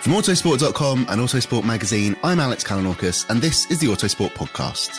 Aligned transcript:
From 0.00 0.14
Autosport.com 0.14 1.06
and 1.10 1.20
Autosport 1.20 1.62
Magazine, 1.62 2.16
I'm 2.24 2.40
Alex 2.40 2.64
Kalinauckas, 2.64 3.28
and 3.28 3.42
this 3.42 3.70
is 3.70 3.80
the 3.80 3.88
Autosport 3.88 4.30
Podcast. 4.30 4.98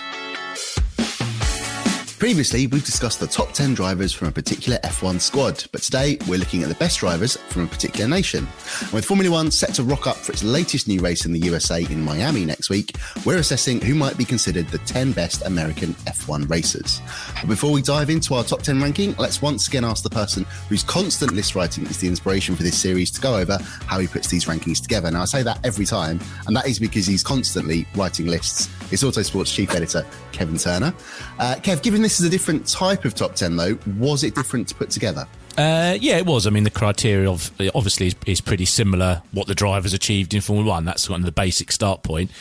Previously, 2.21 2.67
we've 2.67 2.85
discussed 2.85 3.19
the 3.19 3.25
top 3.25 3.51
10 3.51 3.73
drivers 3.73 4.13
from 4.13 4.27
a 4.27 4.31
particular 4.31 4.77
F1 4.83 5.19
squad, 5.19 5.65
but 5.71 5.81
today 5.81 6.19
we're 6.27 6.37
looking 6.37 6.61
at 6.61 6.69
the 6.69 6.75
best 6.75 6.99
drivers 6.99 7.35
from 7.35 7.63
a 7.63 7.67
particular 7.67 8.07
nation. 8.07 8.47
And 8.79 8.91
with 8.91 9.05
Formula 9.05 9.31
One 9.31 9.49
set 9.49 9.73
to 9.73 9.83
rock 9.83 10.05
up 10.05 10.17
for 10.17 10.31
its 10.31 10.43
latest 10.43 10.87
new 10.87 11.01
race 11.01 11.25
in 11.25 11.33
the 11.33 11.39
USA 11.39 11.81
in 11.81 11.99
Miami 11.99 12.45
next 12.45 12.69
week, 12.69 12.95
we're 13.25 13.39
assessing 13.39 13.81
who 13.81 13.95
might 13.95 14.19
be 14.19 14.23
considered 14.23 14.67
the 14.67 14.77
10 14.77 15.13
best 15.13 15.43
American 15.47 15.95
F1 16.05 16.47
racers. 16.47 17.01
But 17.39 17.47
before 17.47 17.71
we 17.71 17.81
dive 17.81 18.11
into 18.11 18.35
our 18.35 18.43
top 18.43 18.61
10 18.61 18.79
ranking, 18.79 19.15
let's 19.17 19.41
once 19.41 19.67
again 19.67 19.83
ask 19.83 20.03
the 20.03 20.11
person 20.11 20.43
whose 20.69 20.83
constant 20.83 21.33
list 21.33 21.55
writing 21.55 21.87
is 21.87 21.97
the 21.97 22.07
inspiration 22.07 22.55
for 22.55 22.61
this 22.61 22.77
series 22.77 23.09
to 23.13 23.21
go 23.21 23.35
over 23.35 23.57
how 23.87 23.97
he 23.97 24.05
puts 24.05 24.27
these 24.27 24.45
rankings 24.45 24.79
together. 24.79 25.09
Now, 25.09 25.23
I 25.23 25.25
say 25.25 25.41
that 25.41 25.65
every 25.65 25.87
time, 25.87 26.19
and 26.45 26.55
that 26.55 26.67
is 26.67 26.77
because 26.77 27.07
he's 27.07 27.23
constantly 27.23 27.87
writing 27.95 28.27
lists. 28.27 28.69
It's 28.91 29.03
Autosport's 29.03 29.51
chief 29.51 29.73
editor, 29.73 30.05
Kevin 30.33 30.57
Turner. 30.57 30.93
Uh, 31.39 31.55
Kev, 31.55 31.81
given 31.81 32.01
this 32.01 32.19
is 32.19 32.25
a 32.25 32.29
different 32.29 32.67
type 32.67 33.05
of 33.05 33.15
top 33.15 33.35
10, 33.35 33.55
though, 33.55 33.77
was 33.97 34.23
it 34.23 34.35
different 34.35 34.67
to 34.67 34.75
put 34.75 34.89
together? 34.89 35.25
Uh, 35.57 35.97
yeah, 35.99 36.17
it 36.17 36.25
was. 36.25 36.45
I 36.45 36.49
mean, 36.49 36.63
the 36.63 36.69
criteria 36.69 37.29
of 37.29 37.51
obviously 37.73 38.07
is, 38.07 38.15
is, 38.25 38.41
pretty 38.41 38.65
similar. 38.65 39.21
What 39.31 39.47
the 39.47 39.55
drivers 39.55 39.93
achieved 39.93 40.33
in 40.33 40.41
Formula 40.41 40.69
One, 40.69 40.85
that's 40.85 41.07
kind 41.07 41.21
of 41.21 41.25
the 41.25 41.31
basic 41.31 41.71
start 41.71 42.03
point. 42.03 42.31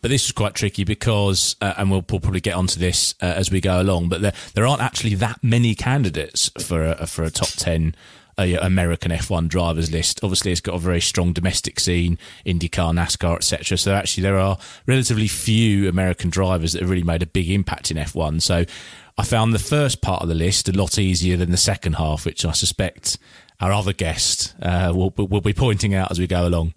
But 0.00 0.10
this 0.10 0.26
was 0.26 0.32
quite 0.32 0.54
tricky 0.54 0.82
because, 0.82 1.54
uh, 1.60 1.74
and 1.76 1.88
we'll, 1.90 2.02
probably 2.02 2.40
get 2.40 2.54
onto 2.54 2.80
this 2.80 3.14
uh, 3.22 3.26
as 3.26 3.52
we 3.52 3.60
go 3.60 3.80
along. 3.80 4.08
But 4.08 4.22
there 4.22 4.32
there 4.54 4.66
aren't 4.66 4.82
actually 4.82 5.14
that 5.16 5.38
many 5.42 5.76
candidates 5.76 6.50
for 6.60 6.84
a, 6.84 7.06
for 7.06 7.22
a 7.22 7.30
top 7.30 7.50
ten 7.50 7.94
a 8.38 8.54
American 8.56 9.10
F1 9.10 9.48
drivers 9.48 9.90
list. 9.90 10.20
Obviously, 10.22 10.52
it's 10.52 10.60
got 10.60 10.74
a 10.74 10.78
very 10.78 11.00
strong 11.00 11.32
domestic 11.32 11.78
scene, 11.78 12.18
IndyCar, 12.46 12.94
NASCAR, 12.94 13.36
etc. 13.36 13.76
So 13.76 13.94
actually, 13.94 14.22
there 14.22 14.38
are 14.38 14.58
relatively 14.86 15.28
few 15.28 15.88
American 15.88 16.30
drivers 16.30 16.72
that 16.72 16.82
have 16.82 16.90
really 16.90 17.02
made 17.02 17.22
a 17.22 17.26
big 17.26 17.50
impact 17.50 17.90
in 17.90 17.96
F1. 17.96 18.42
So 18.42 18.64
I 19.18 19.24
found 19.24 19.52
the 19.52 19.58
first 19.58 20.00
part 20.00 20.22
of 20.22 20.28
the 20.28 20.34
list 20.34 20.68
a 20.68 20.72
lot 20.72 20.98
easier 20.98 21.36
than 21.36 21.50
the 21.50 21.56
second 21.56 21.94
half, 21.94 22.24
which 22.24 22.44
I 22.44 22.52
suspect 22.52 23.18
our 23.60 23.72
other 23.72 23.92
guest 23.92 24.54
uh, 24.62 24.92
will, 24.94 25.10
will 25.16 25.40
be 25.40 25.52
pointing 25.52 25.94
out 25.94 26.10
as 26.10 26.18
we 26.18 26.26
go 26.26 26.46
along. 26.46 26.74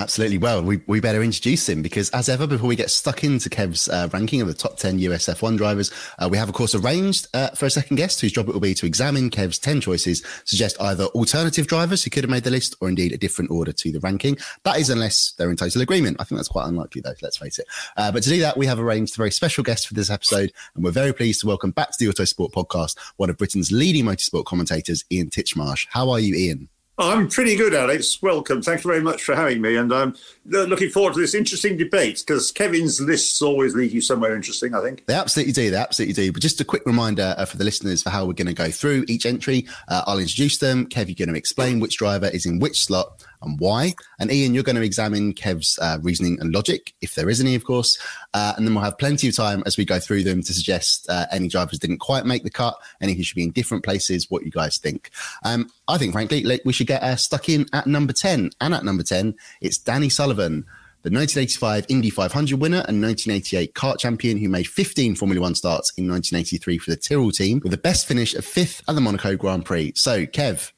Absolutely. 0.00 0.38
Well, 0.38 0.62
we, 0.62 0.80
we 0.86 0.98
better 0.98 1.22
introduce 1.22 1.68
him 1.68 1.82
because, 1.82 2.08
as 2.10 2.30
ever, 2.30 2.46
before 2.46 2.66
we 2.66 2.74
get 2.74 2.90
stuck 2.90 3.22
into 3.22 3.50
Kev's 3.50 3.86
uh, 3.86 4.08
ranking 4.14 4.40
of 4.40 4.48
the 4.48 4.54
top 4.54 4.78
10 4.78 4.98
US 5.00 5.26
F1 5.26 5.58
drivers, 5.58 5.92
uh, 6.18 6.26
we 6.26 6.38
have, 6.38 6.48
of 6.48 6.54
course, 6.54 6.74
arranged 6.74 7.28
uh, 7.34 7.50
for 7.50 7.66
a 7.66 7.70
second 7.70 7.96
guest 7.96 8.18
whose 8.18 8.32
job 8.32 8.48
it 8.48 8.52
will 8.52 8.62
be 8.62 8.72
to 8.72 8.86
examine 8.86 9.28
Kev's 9.28 9.58
10 9.58 9.82
choices, 9.82 10.24
suggest 10.46 10.80
either 10.80 11.04
alternative 11.08 11.66
drivers 11.66 12.02
who 12.02 12.08
could 12.08 12.24
have 12.24 12.30
made 12.30 12.44
the 12.44 12.50
list 12.50 12.76
or 12.80 12.88
indeed 12.88 13.12
a 13.12 13.18
different 13.18 13.50
order 13.50 13.72
to 13.72 13.92
the 13.92 14.00
ranking. 14.00 14.38
That 14.62 14.78
is, 14.78 14.88
unless 14.88 15.32
they're 15.32 15.50
in 15.50 15.56
total 15.56 15.82
agreement. 15.82 16.16
I 16.18 16.24
think 16.24 16.38
that's 16.38 16.48
quite 16.48 16.66
unlikely, 16.66 17.02
though, 17.02 17.12
let's 17.20 17.36
face 17.36 17.58
it. 17.58 17.66
Uh, 17.98 18.10
but 18.10 18.22
to 18.22 18.30
do 18.30 18.40
that, 18.40 18.56
we 18.56 18.64
have 18.64 18.80
arranged 18.80 19.16
a 19.16 19.18
very 19.18 19.30
special 19.30 19.62
guest 19.62 19.86
for 19.86 19.92
this 19.92 20.08
episode, 20.08 20.50
and 20.74 20.82
we're 20.82 20.92
very 20.92 21.12
pleased 21.12 21.42
to 21.42 21.46
welcome 21.46 21.72
back 21.72 21.90
to 21.90 21.96
the 21.98 22.10
Autosport 22.10 22.52
podcast 22.52 22.96
one 23.18 23.28
of 23.28 23.36
Britain's 23.36 23.70
leading 23.70 24.06
motorsport 24.06 24.46
commentators, 24.46 25.04
Ian 25.12 25.28
Titchmarsh. 25.28 25.88
How 25.90 26.08
are 26.08 26.20
you, 26.20 26.34
Ian? 26.34 26.70
I'm 27.00 27.28
pretty 27.28 27.56
good, 27.56 27.72
Alex. 27.72 28.20
Welcome. 28.20 28.60
Thank 28.60 28.84
you 28.84 28.90
very 28.90 29.00
much 29.00 29.22
for 29.22 29.34
having 29.34 29.62
me. 29.62 29.74
And 29.76 29.90
I'm 29.90 30.14
looking 30.44 30.90
forward 30.90 31.14
to 31.14 31.20
this 31.20 31.34
interesting 31.34 31.78
debate 31.78 32.22
because 32.26 32.52
Kevin's 32.52 33.00
lists 33.00 33.40
always 33.40 33.74
lead 33.74 33.90
you 33.90 34.02
somewhere 34.02 34.36
interesting, 34.36 34.74
I 34.74 34.82
think. 34.82 35.06
They 35.06 35.14
absolutely 35.14 35.54
do. 35.54 35.70
They 35.70 35.78
absolutely 35.78 36.12
do. 36.12 36.30
But 36.30 36.42
just 36.42 36.60
a 36.60 36.64
quick 36.64 36.84
reminder 36.84 37.34
uh, 37.38 37.46
for 37.46 37.56
the 37.56 37.64
listeners 37.64 38.02
for 38.02 38.10
how 38.10 38.26
we're 38.26 38.34
going 38.34 38.48
to 38.48 38.52
go 38.54 38.70
through 38.70 39.06
each 39.08 39.24
entry. 39.24 39.66
Uh, 39.88 40.02
I'll 40.06 40.18
introduce 40.18 40.58
them. 40.58 40.86
Kev, 40.86 41.08
you're 41.08 41.14
going 41.14 41.32
to 41.32 41.38
explain 41.38 41.80
which 41.80 41.96
driver 41.96 42.26
is 42.26 42.44
in 42.44 42.58
which 42.58 42.84
slot 42.84 43.24
and 43.42 43.58
why. 43.58 43.94
And 44.18 44.30
Ian, 44.30 44.54
you're 44.54 44.62
going 44.62 44.76
to 44.76 44.82
examine 44.82 45.34
Kev's 45.34 45.78
uh, 45.80 45.98
reasoning 46.02 46.38
and 46.40 46.54
logic, 46.54 46.94
if 47.00 47.14
there 47.14 47.28
is 47.28 47.40
any, 47.40 47.54
of 47.54 47.64
course. 47.64 47.98
Uh, 48.34 48.54
and 48.56 48.66
then 48.66 48.74
we'll 48.74 48.84
have 48.84 48.98
plenty 48.98 49.28
of 49.28 49.36
time 49.36 49.62
as 49.66 49.76
we 49.76 49.84
go 49.84 49.98
through 49.98 50.22
them 50.24 50.42
to 50.42 50.52
suggest 50.52 51.06
uh, 51.08 51.26
any 51.32 51.48
drivers 51.48 51.78
didn't 51.78 51.98
quite 51.98 52.26
make 52.26 52.42
the 52.42 52.50
cut, 52.50 52.76
any 53.00 53.14
who 53.14 53.22
should 53.22 53.36
be 53.36 53.42
in 53.42 53.50
different 53.50 53.84
places, 53.84 54.30
what 54.30 54.44
you 54.44 54.50
guys 54.50 54.78
think. 54.78 55.10
Um, 55.44 55.70
I 55.88 55.98
think, 55.98 56.12
frankly, 56.12 56.42
like, 56.42 56.62
we 56.64 56.72
should 56.72 56.86
get 56.86 57.02
uh, 57.02 57.16
stuck 57.16 57.48
in 57.48 57.66
at 57.72 57.86
number 57.86 58.12
10. 58.12 58.50
And 58.60 58.74
at 58.74 58.84
number 58.84 59.02
10, 59.02 59.34
it's 59.60 59.78
Danny 59.78 60.08
Sullivan 60.08 60.66
the 61.02 61.08
1985 61.08 61.86
Indy 61.88 62.10
500 62.10 62.60
winner 62.60 62.84
and 62.86 63.00
1988 63.00 63.74
CART 63.74 63.98
champion 63.98 64.36
who 64.36 64.50
made 64.50 64.68
15 64.68 65.14
Formula 65.14 65.40
One 65.40 65.54
starts 65.54 65.92
in 65.96 66.06
1983 66.06 66.76
for 66.76 66.90
the 66.90 66.96
Tyrrell 66.96 67.30
team 67.30 67.60
with 67.62 67.72
the 67.72 67.78
best 67.78 68.06
finish 68.06 68.34
of 68.34 68.44
fifth 68.44 68.82
at 68.86 68.94
the 68.94 69.00
Monaco 69.00 69.34
Grand 69.34 69.64
Prix. 69.64 69.94
So, 69.96 70.26
Kev, 70.26 70.72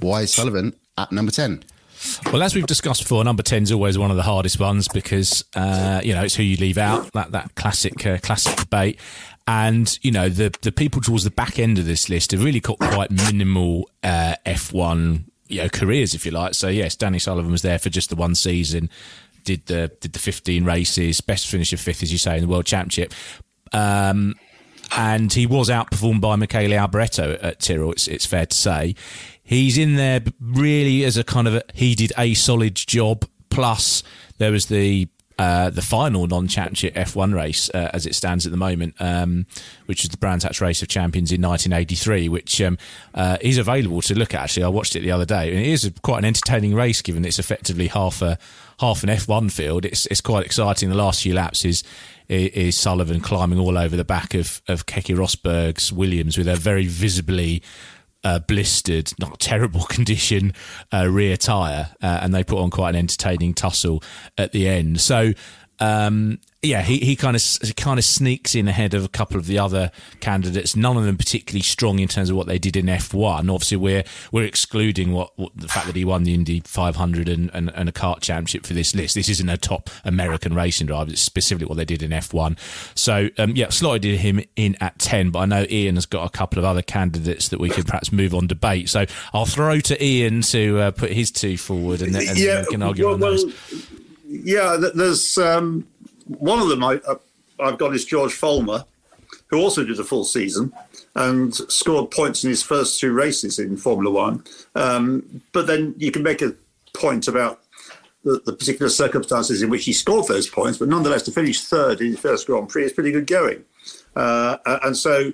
why 0.00 0.22
is 0.22 0.32
Sullivan 0.32 0.74
at 0.96 1.12
number 1.12 1.30
10? 1.30 1.64
Well, 2.32 2.42
as 2.42 2.54
we've 2.54 2.66
discussed 2.66 3.02
before, 3.02 3.24
number 3.24 3.42
ten 3.42 3.62
is 3.62 3.72
always 3.72 3.98
one 3.98 4.10
of 4.10 4.16
the 4.16 4.22
hardest 4.22 4.60
ones 4.60 4.88
because 4.88 5.44
uh, 5.54 6.00
you 6.04 6.14
know 6.14 6.24
it's 6.24 6.34
who 6.34 6.42
you 6.42 6.56
leave 6.56 6.78
out. 6.78 7.12
That 7.12 7.32
that 7.32 7.54
classic 7.54 8.04
uh, 8.06 8.18
classic 8.18 8.56
debate. 8.56 8.98
And 9.46 9.98
you 10.02 10.10
know 10.10 10.28
the 10.28 10.54
the 10.62 10.72
people 10.72 11.00
towards 11.00 11.24
the 11.24 11.30
back 11.30 11.58
end 11.58 11.78
of 11.78 11.86
this 11.86 12.08
list 12.08 12.32
have 12.32 12.44
really 12.44 12.60
got 12.60 12.78
quite 12.78 13.10
minimal 13.10 13.88
uh, 14.02 14.34
F1 14.44 15.24
you 15.48 15.62
know 15.62 15.68
careers, 15.68 16.14
if 16.14 16.24
you 16.24 16.32
like. 16.32 16.54
So 16.54 16.68
yes, 16.68 16.94
Danny 16.94 17.18
Sullivan 17.18 17.50
was 17.50 17.62
there 17.62 17.78
for 17.78 17.88
just 17.88 18.10
the 18.10 18.16
one 18.16 18.34
season, 18.34 18.90
did 19.44 19.66
the 19.66 19.90
did 20.00 20.12
the 20.12 20.18
15 20.18 20.64
races, 20.64 21.20
best 21.20 21.46
finish 21.46 21.72
of 21.72 21.80
fifth, 21.80 22.02
as 22.02 22.12
you 22.12 22.18
say, 22.18 22.36
in 22.36 22.42
the 22.42 22.48
World 22.48 22.66
Championship. 22.66 23.12
Um, 23.72 24.34
and 24.96 25.32
he 25.32 25.46
was 25.46 25.68
outperformed 25.68 26.20
by 26.20 26.36
Michele 26.36 26.72
Alboreto 26.72 27.38
at 27.42 27.60
Tyrrell. 27.60 27.92
It's, 27.92 28.08
it's 28.08 28.24
fair 28.24 28.46
to 28.46 28.56
say 28.56 28.94
he's 29.48 29.78
in 29.78 29.96
there 29.96 30.20
really 30.40 31.04
as 31.04 31.16
a 31.16 31.24
kind 31.24 31.48
of 31.48 31.54
a, 31.54 31.62
he 31.74 31.94
did 31.94 32.12
a 32.16 32.34
solid 32.34 32.74
job. 32.74 33.24
Plus, 33.50 34.02
there 34.36 34.52
was 34.52 34.66
the 34.66 35.08
uh, 35.38 35.70
the 35.70 35.82
final 35.82 36.26
non-championship 36.26 36.94
F1 36.94 37.32
race 37.32 37.70
uh, 37.70 37.90
as 37.94 38.06
it 38.06 38.14
stands 38.16 38.44
at 38.44 38.50
the 38.50 38.58
moment, 38.58 38.96
um, 38.98 39.46
which 39.86 40.02
is 40.02 40.10
the 40.10 40.16
Brands 40.16 40.42
Hatch 40.42 40.60
Race 40.60 40.82
of 40.82 40.88
Champions 40.88 41.30
in 41.30 41.40
1983, 41.40 42.28
which 42.28 42.60
um, 42.60 42.76
uh, 43.14 43.38
is 43.40 43.56
available 43.56 44.02
to 44.02 44.18
look 44.18 44.34
at. 44.34 44.40
Actually, 44.42 44.64
I 44.64 44.68
watched 44.68 44.96
it 44.96 45.00
the 45.00 45.12
other 45.12 45.24
day, 45.24 45.50
and 45.50 45.60
it 45.60 45.68
is 45.68 45.84
a, 45.84 45.92
quite 45.92 46.18
an 46.18 46.24
entertaining 46.24 46.74
race 46.74 47.02
given 47.02 47.24
it's 47.24 47.38
effectively 47.38 47.86
half 47.86 48.20
a 48.20 48.36
half 48.80 49.02
an 49.04 49.08
F1 49.08 49.50
field. 49.52 49.84
It's 49.84 50.06
it's 50.06 50.20
quite 50.20 50.44
exciting. 50.44 50.90
The 50.90 50.96
last 50.96 51.22
few 51.22 51.34
laps 51.34 51.64
is 51.64 51.84
is 52.28 52.76
Sullivan 52.76 53.20
climbing 53.20 53.58
all 53.58 53.78
over 53.78 53.96
the 53.96 54.04
back 54.04 54.34
of 54.34 54.60
of 54.66 54.86
Keke 54.86 55.16
Rosberg's 55.16 55.92
Williams 55.92 56.36
with 56.36 56.48
a 56.48 56.56
very 56.56 56.86
visibly 56.86 57.62
uh, 58.24 58.38
blistered, 58.40 59.12
not 59.18 59.38
terrible 59.38 59.82
condition 59.88 60.52
uh, 60.92 61.08
rear 61.08 61.36
tyre, 61.36 61.90
uh, 62.02 62.20
and 62.22 62.34
they 62.34 62.44
put 62.44 62.58
on 62.58 62.70
quite 62.70 62.90
an 62.90 62.96
entertaining 62.96 63.54
tussle 63.54 64.02
at 64.36 64.52
the 64.52 64.68
end. 64.68 65.00
So 65.00 65.32
um, 65.78 66.40
yeah, 66.60 66.82
he, 66.82 66.98
he 66.98 67.14
kind 67.14 67.36
of 67.36 67.42
kind 67.76 68.00
of 68.00 68.04
sneaks 68.04 68.56
in 68.56 68.66
ahead 68.66 68.92
of 68.92 69.04
a 69.04 69.08
couple 69.08 69.36
of 69.36 69.46
the 69.46 69.60
other 69.60 69.92
candidates. 70.18 70.74
None 70.74 70.96
of 70.96 71.04
them 71.04 71.16
particularly 71.16 71.62
strong 71.62 72.00
in 72.00 72.08
terms 72.08 72.30
of 72.30 72.36
what 72.36 72.48
they 72.48 72.58
did 72.58 72.76
in 72.76 72.86
F1. 72.86 73.52
Obviously, 73.52 73.76
we're 73.76 74.02
we're 74.32 74.44
excluding 74.44 75.12
what, 75.12 75.30
what 75.38 75.52
the 75.54 75.68
fact 75.68 75.86
that 75.86 75.94
he 75.94 76.04
won 76.04 76.24
the 76.24 76.34
Indy 76.34 76.60
500 76.64 77.28
and, 77.28 77.48
and, 77.54 77.70
and, 77.76 77.88
a 77.88 77.92
CART 77.92 78.22
championship 78.22 78.66
for 78.66 78.74
this 78.74 78.92
list. 78.92 79.14
This 79.14 79.28
isn't 79.28 79.48
a 79.48 79.56
top 79.56 79.88
American 80.04 80.52
racing 80.52 80.88
driver. 80.88 81.12
It's 81.12 81.20
specifically 81.20 81.68
what 81.68 81.76
they 81.76 81.84
did 81.84 82.02
in 82.02 82.10
F1. 82.10 82.58
So 82.98 83.28
um, 83.38 83.52
yeah, 83.54 83.68
slotted 83.68 84.18
him 84.18 84.40
in 84.56 84.76
at 84.80 84.98
10. 84.98 85.30
But 85.30 85.38
I 85.38 85.44
know 85.46 85.66
Ian 85.70 85.94
has 85.94 86.06
got 86.06 86.26
a 86.26 86.30
couple 86.30 86.58
of 86.58 86.64
other 86.64 86.82
candidates 86.82 87.50
that 87.50 87.60
we 87.60 87.68
could 87.68 87.86
perhaps 87.86 88.10
move 88.10 88.34
on 88.34 88.48
debate. 88.48 88.88
So 88.88 89.06
I'll 89.32 89.46
throw 89.46 89.78
to 89.78 90.04
Ian 90.04 90.42
to 90.42 90.80
uh, 90.80 90.90
put 90.90 91.12
his 91.12 91.30
two 91.30 91.56
forward, 91.56 92.02
and, 92.02 92.16
and 92.16 92.36
yeah, 92.36 92.62
we 92.62 92.66
can 92.66 92.82
argue 92.82 93.04
well, 93.04 93.14
on 93.14 93.20
those. 93.20 93.44
Well, 93.44 93.54
yeah, 94.28 94.76
there's 94.94 95.38
um, 95.38 95.86
one 96.28 96.60
of 96.60 96.68
them 96.68 96.84
I, 96.84 97.00
uh, 97.06 97.16
I've 97.60 97.78
got 97.78 97.94
is 97.94 98.04
George 98.04 98.38
Follmer, 98.38 98.84
who 99.48 99.58
also 99.58 99.84
did 99.84 99.98
a 99.98 100.04
full 100.04 100.24
season 100.24 100.72
and 101.14 101.54
scored 101.54 102.10
points 102.10 102.44
in 102.44 102.50
his 102.50 102.62
first 102.62 103.00
two 103.00 103.12
races 103.12 103.58
in 103.58 103.76
Formula 103.76 104.10
One. 104.10 104.44
Um, 104.74 105.42
but 105.52 105.66
then 105.66 105.94
you 105.98 106.10
can 106.10 106.22
make 106.22 106.42
a 106.42 106.54
point 106.94 107.28
about 107.28 107.60
the, 108.24 108.40
the, 108.44 108.52
particular 108.52 108.88
circumstances 108.88 109.62
in 109.62 109.70
which 109.70 109.84
he 109.84 109.92
scored 109.92 110.26
those 110.26 110.48
points, 110.48 110.78
but 110.78 110.88
nonetheless, 110.88 111.22
to 111.22 111.30
finish 111.30 111.62
third 111.62 112.00
in 112.00 112.08
his 112.08 112.18
first 112.18 112.46
Grand 112.46 112.68
Prix 112.68 112.84
is 112.84 112.92
pretty 112.92 113.12
good 113.12 113.26
going. 113.26 113.64
Uh, 114.14 114.58
and 114.82 114.96
so, 114.96 115.32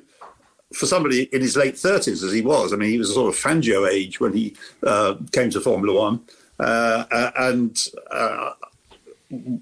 for 0.75 0.87
somebody 0.87 1.25
in 1.33 1.41
his 1.41 1.57
late 1.57 1.75
30s, 1.75 2.23
as 2.23 2.33
he 2.33 2.43
was, 2.43 2.73
I 2.73 2.77
mean, 2.77 2.91
he 2.91 2.99
was 2.99 3.11
a 3.11 3.15
sort 3.15 3.35
of 3.35 3.41
Fangio 3.41 3.89
age 3.91 4.21
when 4.21 4.33
he 4.33 4.55
uh, 4.83 5.15
came 5.33 5.51
to 5.51 5.61
Formula 5.61 5.99
One. 5.99 6.25
Uh, 6.59 7.05
uh 7.11 7.31
and 7.37 7.89
uh, 8.13 8.53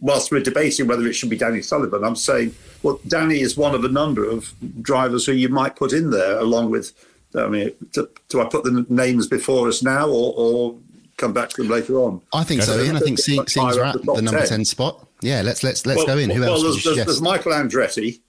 whilst 0.01 0.31
we're 0.31 0.41
debating 0.41 0.87
whether 0.87 1.07
it 1.07 1.15
should 1.15 1.31
be 1.31 1.37
Danny 1.37 1.63
Sullivan, 1.63 2.05
I'm 2.05 2.17
saying, 2.17 2.55
well, 2.83 3.01
Danny 3.07 3.41
is 3.41 3.57
one 3.57 3.75
of 3.75 3.85
a 3.85 3.89
number 3.89 4.29
of 4.29 4.53
drivers 4.83 5.27
who 5.27 5.33
you 5.33 5.49
might 5.49 5.77
put 5.77 5.93
in 5.93 6.11
there, 6.11 6.39
along 6.39 6.71
with. 6.71 6.93
I 7.35 7.49
mean, 7.49 7.71
do, 7.93 8.09
do 8.29 8.43
I 8.43 8.45
put 8.45 8.65
the 8.65 8.85
names 8.91 9.27
before 9.27 9.67
us 9.67 9.83
now, 9.83 10.07
or, 10.07 10.35
or 10.37 10.79
come 11.17 11.33
back 11.33 11.49
to 11.51 11.63
them 11.63 11.71
later 11.71 11.99
on? 11.99 12.21
I 12.35 12.45
think 12.45 12.63
so, 12.63 12.79
Ian. 12.79 12.97
I 12.97 13.01
think 13.01 13.19
seeing 13.19 13.39
we're 13.39 13.85
at 13.85 13.95
the, 13.95 14.13
the 14.15 14.23
number 14.23 14.41
10. 14.41 14.49
10. 14.49 14.65
spot. 14.67 15.07
Yeah, 15.23 15.41
let's 15.41 15.63
let's 15.63 15.87
let's 15.87 15.99
well, 15.99 16.07
go 16.09 16.19
in. 16.19 16.29
Who 16.29 16.41
well, 16.41 16.55
else? 16.55 16.63
There's, 16.63 16.85
there's, 16.85 17.07
there's, 17.07 17.23
Michael 17.23 17.53
Andretti, 17.53 18.21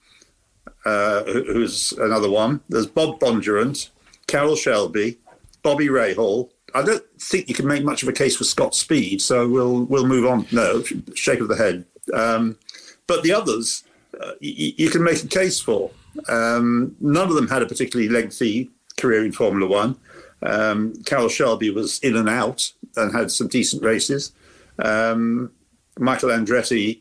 uh, 0.86 1.24
who's 1.24 1.92
another 1.92 2.30
one. 2.30 2.60
There's 2.68 2.86
Bob 2.86 3.20
Bondurant, 3.20 3.90
Carroll 4.26 4.56
Shelby, 4.56 5.18
Bobby 5.62 5.88
Rahal, 5.88 6.50
I 6.74 6.82
don't 6.82 7.04
think 7.20 7.48
you 7.48 7.54
can 7.54 7.66
make 7.66 7.84
much 7.84 8.02
of 8.02 8.08
a 8.08 8.12
case 8.12 8.36
for 8.36 8.44
Scott 8.44 8.74
Speed, 8.74 9.22
so 9.22 9.48
we'll 9.48 9.84
we'll 9.84 10.06
move 10.06 10.26
on. 10.26 10.46
No, 10.52 10.82
shake 11.14 11.40
of 11.40 11.48
the 11.48 11.56
head. 11.56 11.84
Um, 12.12 12.58
but 13.06 13.22
the 13.22 13.32
others, 13.32 13.84
uh, 14.20 14.32
y- 14.42 14.74
you 14.76 14.90
can 14.90 15.02
make 15.02 15.22
a 15.22 15.28
case 15.28 15.60
for. 15.60 15.90
Um, 16.28 16.94
none 17.00 17.28
of 17.28 17.34
them 17.34 17.48
had 17.48 17.62
a 17.62 17.66
particularly 17.66 18.08
lengthy 18.08 18.70
career 18.98 19.24
in 19.24 19.32
Formula 19.32 19.68
One. 19.68 19.96
Um, 20.42 20.94
Carroll 21.06 21.28
Shelby 21.28 21.70
was 21.70 21.98
in 22.00 22.16
and 22.16 22.28
out 22.28 22.72
and 22.96 23.14
had 23.14 23.30
some 23.30 23.48
decent 23.48 23.82
races. 23.82 24.32
Um, 24.78 25.50
Michael 25.98 26.30
Andretti 26.30 27.00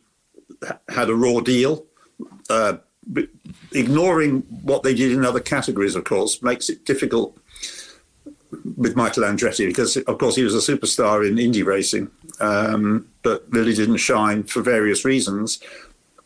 had 0.90 1.10
a 1.10 1.16
raw 1.16 1.40
deal. 1.42 1.86
Uh, 2.50 2.78
ignoring 3.74 4.42
what 4.64 4.84
they 4.84 4.94
did 4.94 5.12
in 5.12 5.26
other 5.26 5.40
categories, 5.40 5.96
of 5.96 6.04
course, 6.04 6.42
makes 6.42 6.70
it 6.70 6.86
difficult 6.86 7.38
with 8.78 8.96
Michael 8.96 9.24
Andretti 9.24 9.68
because, 9.68 9.98
of 9.98 10.18
course, 10.18 10.36
he 10.36 10.44
was 10.44 10.56
a 10.56 10.76
superstar 10.76 11.28
in 11.28 11.38
Indy 11.38 11.64
racing, 11.64 12.10
um, 12.40 13.08
but 13.22 13.46
really 13.50 13.74
didn't 13.74 13.98
shine 13.98 14.44
for 14.44 14.62
various 14.62 15.06
reasons, 15.06 15.60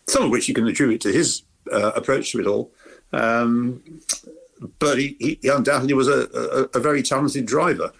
some 0.07 0.23
of 0.23 0.31
which 0.31 0.47
you 0.47 0.53
can 0.53 0.67
attribute 0.67 1.01
to 1.01 1.11
his 1.11 1.43
uh, 1.71 1.91
approach 1.95 2.31
to 2.31 2.39
it 2.39 2.47
all. 2.47 2.71
Um, 3.13 3.83
but 4.79 4.97
he, 4.97 5.15
he, 5.19 5.49
undoubtedly 5.49 5.93
was 5.93 6.07
a, 6.07 6.27
a, 6.33 6.77
a, 6.77 6.79
very 6.79 7.03
talented 7.03 7.45
driver, 7.45 7.91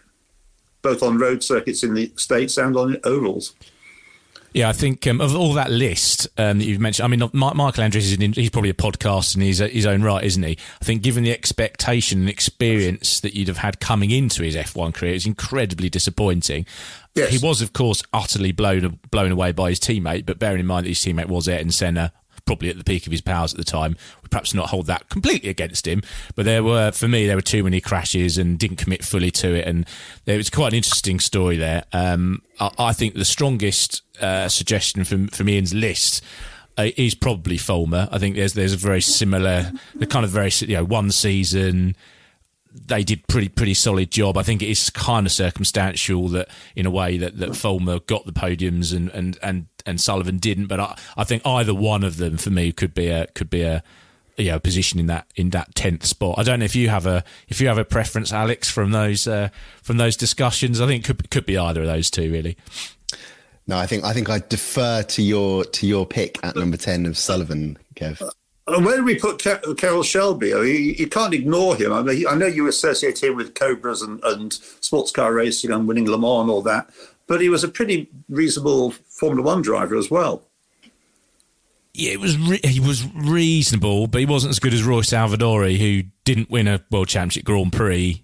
both 0.82 1.02
on 1.04 1.18
road 1.18 1.44
circuits 1.44 1.84
in 1.84 1.94
the 1.94 2.12
States 2.16 2.58
and 2.58 2.76
on 2.76 2.98
ovals. 3.04 3.54
Yeah, 4.57 4.69
I 4.69 4.74
think 4.74 5.06
um, 5.06 5.21
of 5.21 5.36
all 5.36 5.54
that 5.54 5.69
list 5.69 6.27
um, 6.36 6.57
that 6.57 6.65
you've 6.65 6.80
mentioned, 6.80 7.06
I 7.06 7.07
mean, 7.09 7.30
Michael 7.31 7.83
Andretti 7.83 7.98
is 7.98 8.36
he's 8.36 8.50
probably 8.50 8.71
a 8.71 8.74
podcast 8.74 9.36
in 9.36 9.42
his, 9.42 9.59
his 9.59 9.86
own 9.86 10.01
right, 10.01 10.24
isn't 10.24 10.42
he? 10.42 10.57
I 10.81 10.83
think 10.83 11.04
given 11.04 11.24
the 11.24 11.31
expectation 11.31 12.21
and 12.21 12.27
experience 12.27 13.19
that 13.19 13.36
you'd 13.36 13.50
have 13.50 13.57
had 13.57 13.80
coming 13.80 14.09
into 14.09 14.42
his 14.42 14.56
F1 14.56 14.95
career, 14.95 15.13
it's 15.13 15.27
incredibly 15.27 15.92
disappointing. 15.92 16.65
Yes. 17.13 17.30
He 17.30 17.38
was, 17.38 17.62
of 17.62 17.74
course, 17.74 18.01
utterly 18.13 18.51
blown 18.51 18.97
blown 19.11 19.31
away 19.31 19.52
by 19.52 19.69
his 19.69 19.80
teammate, 19.80 20.26
but 20.26 20.40
bearing 20.40 20.61
in 20.61 20.66
mind 20.66 20.85
that 20.85 20.90
his 20.90 21.02
teammate 21.02 21.28
was 21.28 21.47
Ayrton 21.47 21.69
Senna, 21.69 22.11
probably 22.47 22.69
at 22.69 22.77
the 22.77 22.83
peak 22.83 23.06
of 23.06 23.11
his 23.11 23.21
powers 23.21 23.54
at 23.54 23.57
the 23.57 23.63
time. 23.63 23.95
We 24.23 24.30
perhaps 24.30 24.54
not 24.54 24.69
hold 24.69 24.87
that 24.87 25.09
completely 25.09 25.49
against 25.49 25.87
him, 25.87 26.01
but 26.35 26.45
there 26.45 26.63
were, 26.63 26.92
for 26.92 27.07
me, 27.07 27.27
there 27.27 27.35
were 27.35 27.42
too 27.42 27.63
many 27.63 27.80
crashes 27.80 28.37
and 28.37 28.57
didn't 28.57 28.77
commit 28.77 29.04
fully 29.04 29.30
to 29.31 29.54
it. 29.54 29.68
And 29.68 29.85
it 30.25 30.37
was 30.37 30.49
quite 30.49 30.69
an 30.69 30.77
interesting 30.77 31.19
story 31.19 31.57
there. 31.57 31.83
Um, 31.94 32.42
I, 32.59 32.71
I, 32.80 32.94
think 32.94 33.13
the 33.13 33.25
strongest 33.25 34.01
uh, 34.19 34.49
suggestion 34.49 35.04
from, 35.04 35.27
from 35.27 35.49
Ian's 35.49 35.73
list 35.73 36.23
uh, 36.77 36.89
is 36.97 37.13
probably 37.13 37.57
Follmer. 37.57 38.09
I 38.11 38.18
think 38.18 38.35
there's 38.35 38.54
there's 38.54 38.73
a 38.73 38.77
very 38.77 39.01
similar, 39.01 39.71
the 39.95 40.07
kind 40.07 40.25
of 40.25 40.31
very 40.31 40.51
you 40.61 40.75
know 40.75 40.85
one 40.85 41.11
season 41.11 41.95
they 42.86 43.04
did 43.04 43.28
pretty 43.28 43.50
pretty 43.50 43.74
solid 43.74 44.12
job. 44.12 44.38
I 44.38 44.44
think 44.44 44.62
it 44.62 44.69
is 44.69 44.90
kind 44.90 45.26
of 45.26 45.31
circumstantial 45.31 46.28
that 46.30 46.50
in 46.76 46.86
a 46.86 46.92
way 46.92 47.18
that 47.18 47.38
that 47.38 47.52
Follmer 47.52 48.06
got 48.06 48.26
the 48.26 48.31
podiums 48.31 48.96
and 48.96 49.10
and 49.10 49.38
and, 49.42 49.68
and 49.86 50.00
Sullivan 50.00 50.38
didn't. 50.38 50.68
But 50.68 50.80
I, 50.80 50.98
I 51.16 51.24
think 51.24 51.46
either 51.46 51.74
one 51.74 52.04
of 52.04 52.18
them 52.18 52.38
for 52.38 52.50
me 52.50 52.72
could 52.72 52.94
be 52.94 53.07
a 53.07 53.28
could 53.28 53.50
be 53.50 53.64
a 53.64 53.84
you 54.38 54.52
know, 54.52 54.60
position 54.60 55.00
in 55.00 55.07
that 55.07 55.28
in 55.36 55.50
that 55.50 55.74
tenth 55.76 56.06
spot. 56.06 56.36
I 56.38 56.44
don't 56.44 56.60
know 56.60 56.66
if 56.66 56.76
you 56.76 56.90
have 56.90 57.06
a 57.06 57.24
if 57.48 57.60
you 57.60 57.68
have 57.68 57.80
a 57.80 57.86
preference, 57.86 58.31
Alex, 58.31 58.69
from 58.69 58.92
those 58.92 59.28
uh, 59.28 59.50
from 59.81 59.98
those 59.98 60.16
discussions. 60.16 60.80
I 60.80 60.86
think 60.86 61.06
could 61.06 61.30
could 61.31 61.46
be 61.46 61.57
either 61.57 61.81
of 61.81 61.88
those 61.88 62.12
two, 62.12 62.31
really. 62.31 62.56
No, 63.66 63.78
I 63.78 63.88
think 63.88 64.04
I 64.04 64.14
think 64.14 64.30
I 64.30 64.40
defer 64.40 65.04
to 65.04 65.22
your 65.22 65.66
to 65.66 65.88
your 65.88 66.06
pick 66.06 66.40
at 66.44 66.56
number 66.56 66.78
ten 66.78 67.06
of 67.06 67.18
Sullivan, 67.18 67.78
Kev. 67.96 68.22
And 68.68 68.86
where 68.86 68.97
do 68.97 69.04
we 69.06 69.18
put 69.18 69.42
Carroll 69.78 70.04
Shelby? 70.04 70.54
I 70.54 70.59
mean, 70.59 70.95
you, 70.97 71.07
can't 71.07 71.33
ignore 71.33 71.78
him. 71.78 71.94
I 71.94 72.02
mean, 72.02 72.28
I 72.28 72.36
know 72.36 72.47
you 72.47 72.68
associate 72.68 73.24
him 73.24 73.36
with 73.36 73.56
Cobras 73.56 74.02
and, 74.02 74.21
and 74.26 74.54
sports 74.54 75.12
car 75.12 75.33
racing 75.33 75.71
and 75.71 75.88
winning 75.88 76.09
Le 76.09 76.18
Mans 76.18 76.42
and 76.42 76.52
all 76.52 76.62
that, 76.64 76.90
but 77.28 77.40
he 77.40 77.47
was 77.47 77.64
a 77.64 77.69
pretty 77.69 78.09
reasonable 78.28 78.92
Formula 78.92 79.42
One 79.42 79.62
driver 79.62 79.95
as 79.95 80.12
well. 80.12 80.44
Yeah, 81.94 82.12
it 82.12 82.19
was 82.19 82.38
re- 82.38 82.59
he 82.64 82.80
was 82.80 83.07
reasonable, 83.16 84.07
but 84.07 84.19
he 84.19 84.28
wasn't 84.28 84.52
as 84.52 84.59
good 84.59 84.74
as 84.74 84.83
Roy 84.83 85.02
Salvadori, 85.02 85.78
who 85.78 86.09
didn't 86.26 86.50
win 86.50 86.68
a 86.68 86.83
World 86.92 87.07
Championship 87.07 87.45
Grand 87.45 87.71
Prix. 87.71 88.24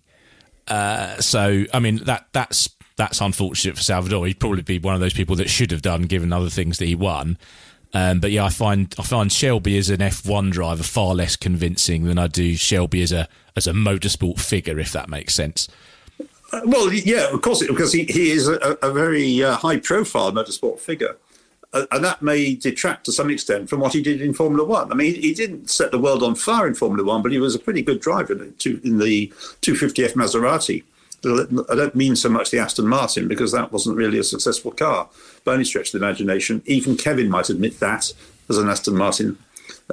Uh, 0.67 1.19
so, 1.21 1.63
I 1.73 1.79
mean, 1.79 2.03
that 2.03 2.27
that's 2.33 2.69
that's 2.97 3.21
unfortunate 3.21 3.77
for 3.77 3.81
Salvadori. 3.81 4.27
He'd 4.27 4.39
probably 4.39 4.61
be 4.61 4.77
one 4.77 4.93
of 4.93 4.99
those 4.99 5.13
people 5.13 5.35
that 5.37 5.49
should 5.49 5.71
have 5.71 5.81
done, 5.81 6.03
given 6.03 6.31
other 6.31 6.49
things 6.49 6.77
that 6.77 6.85
he 6.85 6.95
won. 6.95 7.37
Um, 7.93 8.19
but 8.19 8.31
yeah, 8.31 8.45
I 8.45 8.49
find 8.49 8.93
I 8.97 9.03
find 9.03 9.31
Shelby 9.31 9.77
as 9.77 9.89
an 9.89 9.99
F1 9.99 10.51
driver 10.51 10.83
far 10.83 11.13
less 11.13 11.35
convincing 11.35 12.05
than 12.05 12.17
I 12.17 12.27
do 12.27 12.55
Shelby 12.55 13.01
as 13.03 13.11
a 13.11 13.27
as 13.55 13.67
a 13.67 13.71
motorsport 13.71 14.39
figure, 14.39 14.79
if 14.79 14.91
that 14.93 15.09
makes 15.09 15.35
sense. 15.35 15.67
Uh, 16.51 16.61
well, 16.65 16.91
yeah, 16.91 17.31
of 17.31 17.41
course, 17.41 17.65
because 17.65 17.93
he, 17.93 18.05
he 18.05 18.31
is 18.31 18.47
a, 18.47 18.77
a 18.81 18.91
very 18.91 19.43
uh, 19.43 19.55
high 19.55 19.77
profile 19.77 20.31
motorsport 20.31 20.79
figure. 20.79 21.17
Uh, 21.73 21.87
and 21.91 22.03
that 22.03 22.21
may 22.21 22.53
detract 22.53 23.03
to 23.05 23.11
some 23.11 23.31
extent 23.31 23.67
from 23.67 23.79
what 23.79 23.93
he 23.93 24.01
did 24.01 24.21
in 24.21 24.33
Formula 24.33 24.63
One. 24.63 24.91
I 24.91 24.95
mean, 24.95 25.15
he, 25.15 25.21
he 25.21 25.33
didn't 25.33 25.71
set 25.71 25.91
the 25.91 25.97
world 25.97 26.21
on 26.21 26.35
fire 26.35 26.67
in 26.67 26.75
Formula 26.75 27.03
One, 27.07 27.23
but 27.23 27.31
he 27.31 27.39
was 27.39 27.55
a 27.55 27.59
pretty 27.59 27.81
good 27.81 27.99
driver 27.99 28.33
in 28.33 28.39
the, 28.39 28.79
in 28.83 28.99
the 28.99 29.27
250F 29.61 30.13
Maserati. 30.13 30.83
I 31.25 31.75
don't 31.75 31.95
mean 31.95 32.15
so 32.15 32.29
much 32.29 32.51
the 32.51 32.59
Aston 32.59 32.87
Martin 32.87 33.27
because 33.27 33.51
that 33.51 33.71
wasn't 33.71 33.97
really 33.97 34.19
a 34.19 34.23
successful 34.23 34.71
car 34.71 35.09
by 35.43 35.55
any 35.55 35.63
stretch 35.63 35.93
of 35.93 35.99
the 35.99 36.05
imagination. 36.05 36.61
Even 36.65 36.97
Kevin 36.97 37.29
might 37.29 37.49
admit 37.49 37.79
that 37.79 38.13
as 38.49 38.57
an 38.57 38.69
Aston 38.69 38.95
Martin 38.95 39.37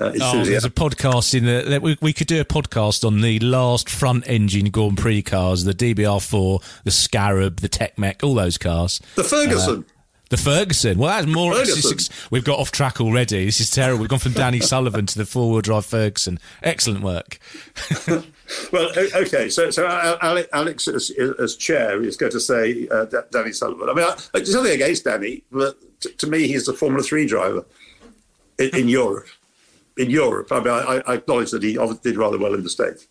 uh, 0.01 0.13
oh, 0.21 0.45
there's 0.45 0.65
a 0.65 0.71
podcast 0.71 1.35
in 1.35 1.45
the. 1.45 1.81
We, 1.81 1.99
we, 2.01 2.13
could 2.13 2.29
do 2.29 2.41
a 2.41 2.45
podcast 2.45 3.05
on 3.05 3.21
the 3.21 3.41
last 3.41 3.91
front 3.91 4.25
engine 4.29 4.71
Grand 4.71 4.97
Prix 4.97 5.23
cars, 5.23 5.65
the 5.65 5.75
DBR4, 5.75 6.63
the 6.85 6.91
Scarab, 6.91 7.57
the 7.57 7.69
Tech 7.69 7.95
all 8.23 8.35
those 8.35 8.57
cars. 8.57 9.01
The 9.17 9.25
Ferguson. 9.25 9.81
Uh, 9.81 9.93
the 10.31 10.37
Ferguson. 10.37 10.97
Well, 10.97 11.09
that's 11.09 11.27
more. 11.27 11.55
We've 12.31 12.45
got 12.45 12.61
off 12.61 12.71
track 12.71 13.01
already. 13.01 13.47
This 13.47 13.61
is 13.61 13.69
terrible. 13.69 14.01
We've 14.01 14.09
gone 14.09 14.21
from 14.21 14.33
Danny 14.33 14.61
Sullivan 14.61 15.07
to 15.07 15.19
the 15.19 15.27
four 15.27 15.51
wheel 15.51 15.61
drive 15.61 15.87
Ferguson. 15.87 16.39
Excellent 16.63 17.03
work. 17.03 17.41
well, 18.73 18.91
okay. 19.15 19.49
So, 19.49 19.71
so 19.71 19.87
Alex, 20.21 20.89
as, 20.89 21.11
as, 21.11 21.57
chair, 21.57 22.03
is 22.03 22.17
going 22.17 22.33
to 22.33 22.41
say 22.41 22.89
uh, 22.89 23.07
Danny 23.31 23.53
Sullivan. 23.53 23.89
I 23.89 23.95
mean, 23.95 24.05
I, 24.05 24.17
there's 24.35 24.55
nothing 24.55 24.73
against 24.73 25.05
Danny, 25.05 25.45
but 25.53 25.77
t- 26.01 26.13
to 26.13 26.27
me, 26.27 26.47
he's 26.47 26.67
the 26.67 26.73
Formula 26.73 27.03
Three 27.03 27.27
driver 27.27 27.65
in, 28.59 28.75
in 28.75 28.89
Europe 28.89 29.29
in 30.01 30.11
Europe. 30.11 30.51
I 30.51 30.59
mean, 30.61 30.69
I, 30.69 31.03
I 31.07 31.15
acknowledge 31.15 31.51
that 31.51 31.63
he 31.63 31.79
did 32.03 32.17
rather 32.17 32.39
well 32.39 32.55
in 32.55 32.63
the 32.63 32.71
States. 32.71 33.07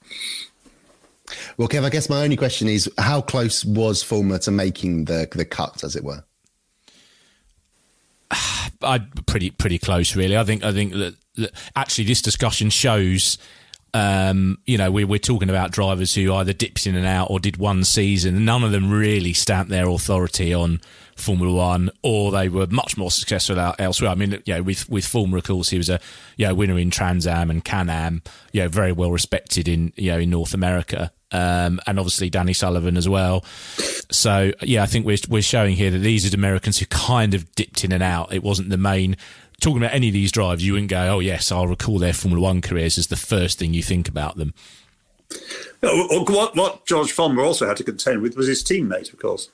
Well, 1.58 1.68
Kev, 1.68 1.84
I 1.84 1.90
guess 1.90 2.10
my 2.10 2.24
only 2.24 2.38
question 2.38 2.68
is 2.68 2.90
how 2.98 3.22
close 3.22 3.64
was 3.64 4.04
Follmer 4.04 4.42
to 4.44 4.52
making 4.52 5.06
the 5.06 5.28
the 5.32 5.46
cut, 5.46 5.84
as 5.84 5.96
it 5.96 6.04
were? 6.04 6.24
I 8.32 9.00
pretty 9.28 9.52
pretty 9.52 9.78
close, 9.78 10.16
really. 10.16 10.38
I 10.38 10.44
think 10.44 10.64
I 10.64 10.72
think 10.72 10.94
that, 10.94 11.16
that 11.36 11.52
actually 11.76 12.06
this 12.06 12.22
discussion 12.22 12.70
shows. 12.70 13.38
Um, 13.94 14.60
you 14.66 14.78
know, 14.78 14.92
we, 14.92 15.04
we're 15.04 15.20
talking 15.20 15.50
about 15.50 15.72
drivers 15.72 16.14
who 16.14 16.34
either 16.34 16.54
dipped 16.54 16.86
in 16.86 16.96
and 16.96 17.06
out 17.06 17.30
or 17.30 17.40
did 17.40 17.58
one 17.58 17.84
season. 17.84 18.46
None 18.46 18.64
of 18.64 18.72
them 18.72 18.92
really 18.92 19.34
stamped 19.34 19.72
their 19.72 19.88
authority 19.88 20.54
on 20.54 20.80
Formula 21.20 21.54
One, 21.54 21.90
or 22.02 22.32
they 22.32 22.50
were 22.50 22.68
much 22.68 22.98
more 22.98 23.12
successful 23.12 23.60
elsewhere. 23.78 24.12
I 24.12 24.16
mean, 24.16 24.42
yeah, 24.46 24.60
with 24.60 24.90
with 24.90 25.06
Follmer, 25.06 25.38
of 25.38 25.44
course, 25.44 25.70
he 25.70 25.78
was 25.78 25.90
a 25.90 26.00
you 26.38 26.48
know, 26.48 26.54
winner 26.54 26.78
in 26.78 26.90
Trans 26.90 27.28
Am 27.28 27.50
and 27.50 27.64
Can 27.64 27.90
Am, 27.90 28.22
you 28.54 28.62
know, 28.62 28.70
very 28.70 28.92
well 28.92 29.12
respected 29.12 29.68
in 29.68 29.94
you 29.96 30.12
know 30.12 30.20
in 30.20 30.30
North 30.30 30.54
America, 30.54 31.12
um, 31.32 31.80
and 31.86 32.00
obviously 32.00 32.30
Danny 32.30 32.54
Sullivan 32.54 32.98
as 32.98 33.08
well. 33.08 33.44
So 34.12 34.52
yeah, 34.62 34.84
I 34.84 34.86
think 34.86 35.06
we're 35.06 35.18
we're 35.30 35.42
showing 35.42 35.76
here 35.76 35.92
that 35.92 36.00
these 36.00 36.32
are 36.32 36.36
Americans 36.36 36.80
who 36.80 36.86
kind 36.88 37.34
of 37.34 37.54
dipped 37.56 37.84
in 37.84 37.92
and 37.92 38.04
out. 38.04 38.34
It 38.34 38.44
wasn't 38.44 38.70
the 38.70 38.78
main. 38.78 39.18
Talking 39.60 39.78
about 39.78 39.94
any 39.94 40.08
of 40.08 40.14
these 40.14 40.32
drives, 40.32 40.66
you 40.66 40.74
wouldn't 40.74 40.90
go, 40.90 41.16
"Oh 41.16 41.20
yes, 41.20 41.52
I'll 41.52 41.68
recall 41.68 42.00
their 42.00 42.14
Formula 42.14 42.42
One 42.42 42.62
careers" 42.62 42.98
as 42.98 43.08
the 43.08 43.16
first 43.16 43.60
thing 43.60 43.74
you 43.74 43.84
think 43.84 44.08
about 44.08 44.38
them. 44.38 44.54
What, 45.82 46.56
what 46.56 46.86
George 46.86 47.16
Follmer 47.16 47.46
also 47.46 47.68
had 47.68 47.78
to 47.78 47.84
contend 47.84 48.22
with 48.22 48.36
was 48.36 48.48
his 48.48 48.64
teammate, 48.64 49.14
of 49.14 49.20
course 49.20 49.50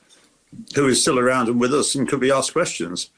who 0.74 0.88
is 0.88 1.02
still 1.02 1.20
around 1.20 1.48
and 1.48 1.60
with 1.60 1.74
us 1.74 1.96
and 1.96 2.08
could 2.08 2.20
be 2.20 2.32
asked 2.32 2.54
questions. 2.54 3.10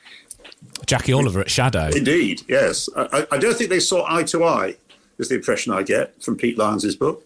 Jackie 0.85 1.13
Oliver 1.13 1.41
at 1.41 1.49
Shadow. 1.49 1.89
Indeed, 1.95 2.43
yes. 2.47 2.89
I, 2.95 3.27
I, 3.31 3.37
don't 3.37 3.55
think 3.55 3.69
they 3.69 3.79
saw 3.79 4.05
eye 4.11 4.23
to 4.23 4.43
eye, 4.43 4.75
is 5.17 5.29
the 5.29 5.35
impression 5.35 5.73
I 5.73 5.83
get 5.83 6.21
from 6.21 6.35
Pete 6.35 6.57
Lyons' 6.57 6.95
book. 6.95 7.23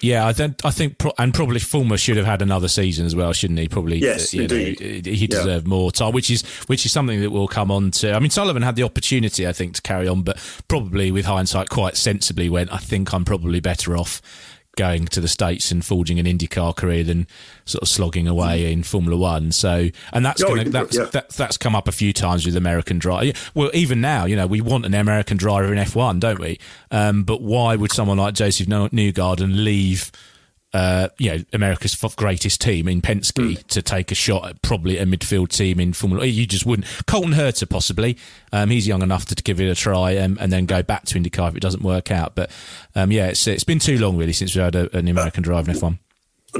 Yeah, 0.00 0.26
I 0.26 0.32
think, 0.32 0.64
I 0.64 0.70
think, 0.70 0.96
and 1.18 1.34
probably 1.34 1.58
Follmer 1.58 1.98
should 1.98 2.16
have 2.16 2.26
had 2.26 2.42
another 2.42 2.68
season 2.68 3.06
as 3.06 3.16
well, 3.16 3.32
shouldn't 3.32 3.58
he? 3.58 3.68
Probably, 3.68 3.98
yes, 3.98 4.32
uh, 4.32 4.36
you 4.36 4.42
indeed. 4.44 4.80
Know, 4.80 5.12
he 5.12 5.26
deserved 5.26 5.66
yeah. 5.66 5.70
more 5.70 5.90
time, 5.90 6.12
which 6.12 6.30
is 6.30 6.42
which 6.66 6.86
is 6.86 6.92
something 6.92 7.20
that 7.20 7.30
will 7.30 7.48
come 7.48 7.70
on 7.70 7.90
to. 7.92 8.12
I 8.12 8.18
mean, 8.20 8.30
Sullivan 8.30 8.62
had 8.62 8.76
the 8.76 8.84
opportunity, 8.84 9.46
I 9.46 9.52
think, 9.52 9.74
to 9.74 9.82
carry 9.82 10.08
on, 10.08 10.22
but 10.22 10.38
probably 10.68 11.10
with 11.10 11.26
hindsight, 11.26 11.68
quite 11.68 11.96
sensibly 11.96 12.48
went. 12.48 12.72
I 12.72 12.78
think 12.78 13.12
I'm 13.12 13.24
probably 13.24 13.60
better 13.60 13.96
off 13.96 14.22
going 14.78 15.06
to 15.06 15.20
the 15.20 15.28
States 15.28 15.70
and 15.72 15.84
forging 15.84 16.18
an 16.20 16.24
IndyCar 16.24 16.74
career 16.74 17.02
than 17.02 17.26
sort 17.64 17.82
of 17.82 17.88
slogging 17.88 18.28
away 18.28 18.72
in 18.72 18.84
Formula 18.84 19.16
One. 19.16 19.50
So, 19.50 19.88
and 20.12 20.24
that's 20.24 20.42
oh, 20.42 20.48
gonna, 20.48 20.70
that's, 20.70 20.96
yeah. 20.96 21.04
that, 21.06 21.30
that's 21.30 21.58
come 21.58 21.74
up 21.74 21.88
a 21.88 21.92
few 21.92 22.12
times 22.12 22.46
with 22.46 22.56
American 22.56 22.98
driver. 22.98 23.36
Well, 23.54 23.70
even 23.74 24.00
now, 24.00 24.24
you 24.24 24.36
know, 24.36 24.46
we 24.46 24.60
want 24.60 24.86
an 24.86 24.94
American 24.94 25.36
driver 25.36 25.72
in 25.72 25.78
F1, 25.78 26.20
don't 26.20 26.38
we? 26.38 26.58
Um, 26.92 27.24
but 27.24 27.42
why 27.42 27.74
would 27.74 27.90
someone 27.92 28.18
like 28.18 28.34
Josef 28.34 28.68
Newgarden 28.68 29.64
leave? 29.64 30.12
Uh, 30.74 31.08
you 31.18 31.30
know, 31.30 31.44
America's 31.52 31.94
greatest 32.16 32.60
team 32.60 32.88
in 32.88 33.00
Penske 33.00 33.56
mm. 33.56 33.66
to 33.68 33.80
take 33.80 34.12
a 34.12 34.14
shot 34.14 34.48
at 34.48 34.62
probably 34.62 34.98
a 34.98 35.06
midfield 35.06 35.48
team 35.48 35.80
in 35.80 35.92
Formula. 35.92 36.26
You 36.26 36.46
just 36.46 36.66
wouldn't. 36.66 36.86
Colton 37.06 37.32
Herta 37.32 37.68
possibly. 37.68 38.18
Um, 38.52 38.70
he's 38.70 38.86
young 38.86 39.02
enough 39.02 39.24
to, 39.26 39.34
to 39.34 39.42
give 39.42 39.60
it 39.60 39.68
a 39.68 39.74
try 39.74 40.12
and, 40.12 40.38
and, 40.38 40.52
then 40.52 40.66
go 40.66 40.82
back 40.82 41.04
to 41.06 41.18
IndyCar 41.18 41.50
if 41.50 41.56
it 41.56 41.60
doesn't 41.60 41.82
work 41.82 42.10
out. 42.10 42.34
But 42.34 42.50
um, 42.94 43.10
yeah, 43.12 43.28
it's 43.28 43.46
it's 43.46 43.64
been 43.64 43.78
too 43.78 43.98
long 43.98 44.16
really 44.16 44.32
since 44.32 44.54
we 44.54 44.60
had 44.60 44.74
a, 44.74 44.94
an 44.96 45.08
American 45.08 45.42
driver 45.42 45.70
in 45.70 45.76
F1. 45.76 45.98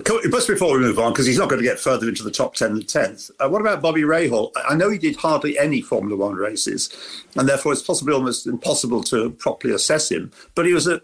Just 0.05 0.49
before 0.49 0.75
we 0.75 0.81
move 0.81 0.99
on, 0.99 1.12
because 1.12 1.27
he's 1.27 1.38
not 1.38 1.49
going 1.49 1.61
to 1.61 1.67
get 1.67 1.81
further 1.81 2.09
into 2.09 2.23
the 2.23 2.31
top 2.31 2.55
10 2.55 2.75
than 2.75 2.83
10th, 2.83 3.31
uh, 3.41 3.49
what 3.49 3.62
about 3.62 3.81
Bobby 3.81 4.03
Rahal? 4.03 4.53
I 4.69 4.75
know 4.75 4.91
he 4.91 4.99
did 4.99 5.17
hardly 5.17 5.59
any 5.59 5.81
Formula 5.81 6.15
One 6.15 6.35
races, 6.35 6.91
and 7.37 7.49
therefore 7.49 7.73
it's 7.73 7.83
possibly 7.83 8.12
almost 8.12 8.47
impossible 8.47 9.03
to 9.05 9.31
properly 9.31 9.73
assess 9.73 10.11
him. 10.11 10.31
But 10.55 10.67
he 10.67 10.75
was 10.75 10.87
a 10.87 11.00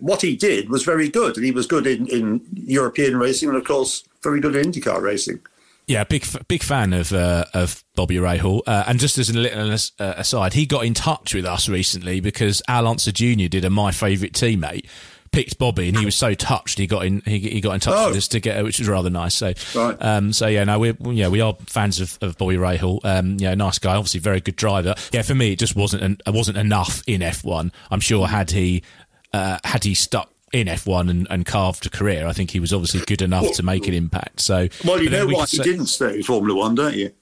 what 0.00 0.22
he 0.22 0.36
did 0.36 0.68
was 0.68 0.84
very 0.84 1.08
good, 1.08 1.36
and 1.36 1.44
he 1.44 1.52
was 1.52 1.66
good 1.66 1.86
in, 1.86 2.06
in 2.08 2.40
European 2.52 3.16
racing, 3.16 3.48
and 3.48 3.58
of 3.58 3.64
course, 3.64 4.04
very 4.22 4.40
good 4.40 4.56
in 4.56 4.70
IndyCar 4.70 5.00
racing. 5.00 5.40
Yeah, 5.86 6.04
big 6.04 6.26
big 6.48 6.62
fan 6.62 6.92
of 6.92 7.12
uh, 7.14 7.46
of 7.54 7.82
Bobby 7.96 8.16
Rahal. 8.16 8.60
Uh, 8.66 8.84
and 8.86 9.00
just 9.00 9.16
as 9.16 9.30
a 9.30 9.38
little 9.38 9.72
uh, 9.72 10.14
aside, 10.18 10.52
he 10.52 10.66
got 10.66 10.84
in 10.84 10.92
touch 10.92 11.34
with 11.34 11.46
us 11.46 11.66
recently 11.66 12.20
because 12.20 12.60
Al 12.68 12.86
Unser 12.86 13.10
Jr. 13.10 13.48
did 13.48 13.64
a 13.64 13.70
my 13.70 13.90
favourite 13.90 14.34
teammate 14.34 14.86
picked 15.30 15.58
Bobby, 15.58 15.88
and 15.88 15.96
he 15.96 16.04
was 16.04 16.14
so 16.14 16.34
touched 16.34 16.78
he 16.78 16.86
got 16.86 17.04
in 17.04 17.22
he, 17.24 17.38
he 17.38 17.60
got 17.60 17.72
in 17.72 17.80
touch 17.80 17.94
oh. 17.96 18.08
with 18.08 18.18
us 18.18 18.28
to 18.28 18.40
get 18.40 18.62
which 18.64 18.78
was 18.78 18.88
rather 18.88 19.08
nice. 19.10 19.34
So, 19.34 19.52
right. 19.74 19.96
um, 20.00 20.32
so 20.32 20.46
yeah, 20.46 20.64
no, 20.64 20.78
we're 20.78 20.96
yeah 21.10 21.28
we 21.28 21.40
are 21.40 21.56
fans 21.66 22.00
of, 22.00 22.18
of 22.20 22.36
Bobby 22.36 22.56
Rahal. 22.56 23.00
Um, 23.04 23.36
yeah, 23.38 23.54
nice 23.54 23.78
guy, 23.78 23.96
obviously 23.96 24.20
very 24.20 24.40
good 24.40 24.56
driver. 24.56 24.94
Yeah, 25.12 25.22
for 25.22 25.34
me 25.34 25.52
it 25.52 25.58
just 25.58 25.76
wasn't 25.76 26.02
an, 26.02 26.18
it 26.26 26.34
wasn't 26.34 26.58
enough 26.58 27.02
in 27.06 27.22
F 27.22 27.44
one. 27.44 27.72
I'm 27.90 28.00
sure 28.00 28.26
had 28.26 28.50
he 28.50 28.82
uh, 29.32 29.58
had 29.64 29.84
he 29.84 29.94
stuck 29.94 30.30
in 30.52 30.66
F1 30.66 31.10
and, 31.10 31.26
and, 31.30 31.44
carved 31.44 31.84
a 31.86 31.90
career, 31.90 32.26
I 32.26 32.32
think 32.32 32.50
he 32.50 32.60
was 32.60 32.72
obviously 32.72 33.00
good 33.00 33.20
enough 33.20 33.42
well, 33.42 33.52
to 33.52 33.62
make 33.62 33.86
an 33.86 33.94
impact. 33.94 34.40
So, 34.40 34.68
well, 34.84 35.02
you 35.02 35.10
know 35.10 35.26
we 35.26 35.34
why 35.34 35.42
he 35.42 35.58
say, 35.58 35.62
didn't 35.62 35.86
stay 35.86 36.16
in 36.16 36.22
Formula 36.22 36.58
One, 36.58 36.74
don't 36.74 36.94
you? 36.94 37.12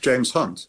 James 0.00 0.30
Hunt. 0.30 0.68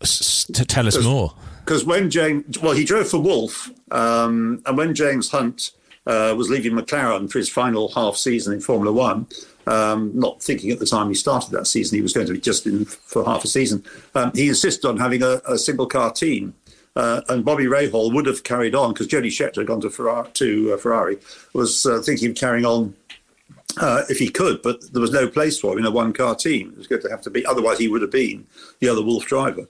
S- 0.00 0.46
to 0.52 0.64
tell 0.64 0.86
us 0.86 1.02
more. 1.02 1.34
Because 1.64 1.84
when 1.84 2.10
James, 2.10 2.58
well, 2.58 2.72
he 2.72 2.84
drove 2.84 3.08
for 3.08 3.18
Wolf, 3.18 3.70
um, 3.90 4.62
and 4.66 4.76
when 4.76 4.94
James 4.94 5.30
Hunt 5.30 5.72
uh, 6.06 6.34
was 6.36 6.48
leaving 6.48 6.72
McLaren 6.72 7.30
for 7.30 7.38
his 7.38 7.48
final 7.48 7.90
half 7.90 8.16
season 8.16 8.54
in 8.54 8.60
Formula 8.60 8.92
One, 8.92 9.26
um, 9.66 10.10
not 10.14 10.42
thinking 10.42 10.70
at 10.70 10.78
the 10.78 10.86
time 10.86 11.08
he 11.08 11.14
started 11.14 11.50
that 11.50 11.66
season 11.66 11.96
he 11.96 12.02
was 12.02 12.14
going 12.14 12.26
to 12.26 12.32
be 12.32 12.40
just 12.40 12.66
in 12.66 12.86
for 12.86 13.24
half 13.24 13.44
a 13.44 13.48
season, 13.48 13.84
um, 14.14 14.32
he 14.34 14.48
insisted 14.48 14.88
on 14.88 14.96
having 14.96 15.22
a, 15.22 15.42
a 15.46 15.58
single 15.58 15.86
car 15.86 16.10
team. 16.10 16.54
Uh, 16.96 17.20
and 17.28 17.44
Bobby 17.44 17.64
Rahal 17.64 18.12
would 18.12 18.26
have 18.26 18.42
carried 18.42 18.74
on 18.74 18.92
because 18.92 19.06
Jody 19.06 19.30
Scheckter 19.30 19.58
had 19.58 19.66
gone 19.66 19.80
to 19.82 19.90
Ferrari, 19.90 20.28
to, 20.34 20.72
uh, 20.72 20.76
Ferrari 20.76 21.18
was 21.52 21.86
uh, 21.86 22.00
thinking 22.02 22.30
of 22.30 22.36
carrying 22.36 22.64
on 22.64 22.94
uh, 23.80 24.02
if 24.08 24.18
he 24.18 24.28
could, 24.28 24.62
but 24.62 24.92
there 24.92 25.00
was 25.00 25.12
no 25.12 25.28
place 25.28 25.58
for 25.58 25.72
him 25.72 25.78
in 25.78 25.84
a 25.84 25.90
one 25.90 26.12
car 26.12 26.34
team. 26.34 26.70
It 26.70 26.78
was 26.78 26.86
going 26.86 27.02
to 27.02 27.10
have 27.10 27.22
to 27.22 27.30
be, 27.30 27.46
otherwise, 27.46 27.78
he 27.78 27.88
would 27.88 28.02
have 28.02 28.10
been 28.10 28.46
the 28.80 28.88
other 28.88 29.02
Wolf 29.02 29.26
driver. 29.26 29.68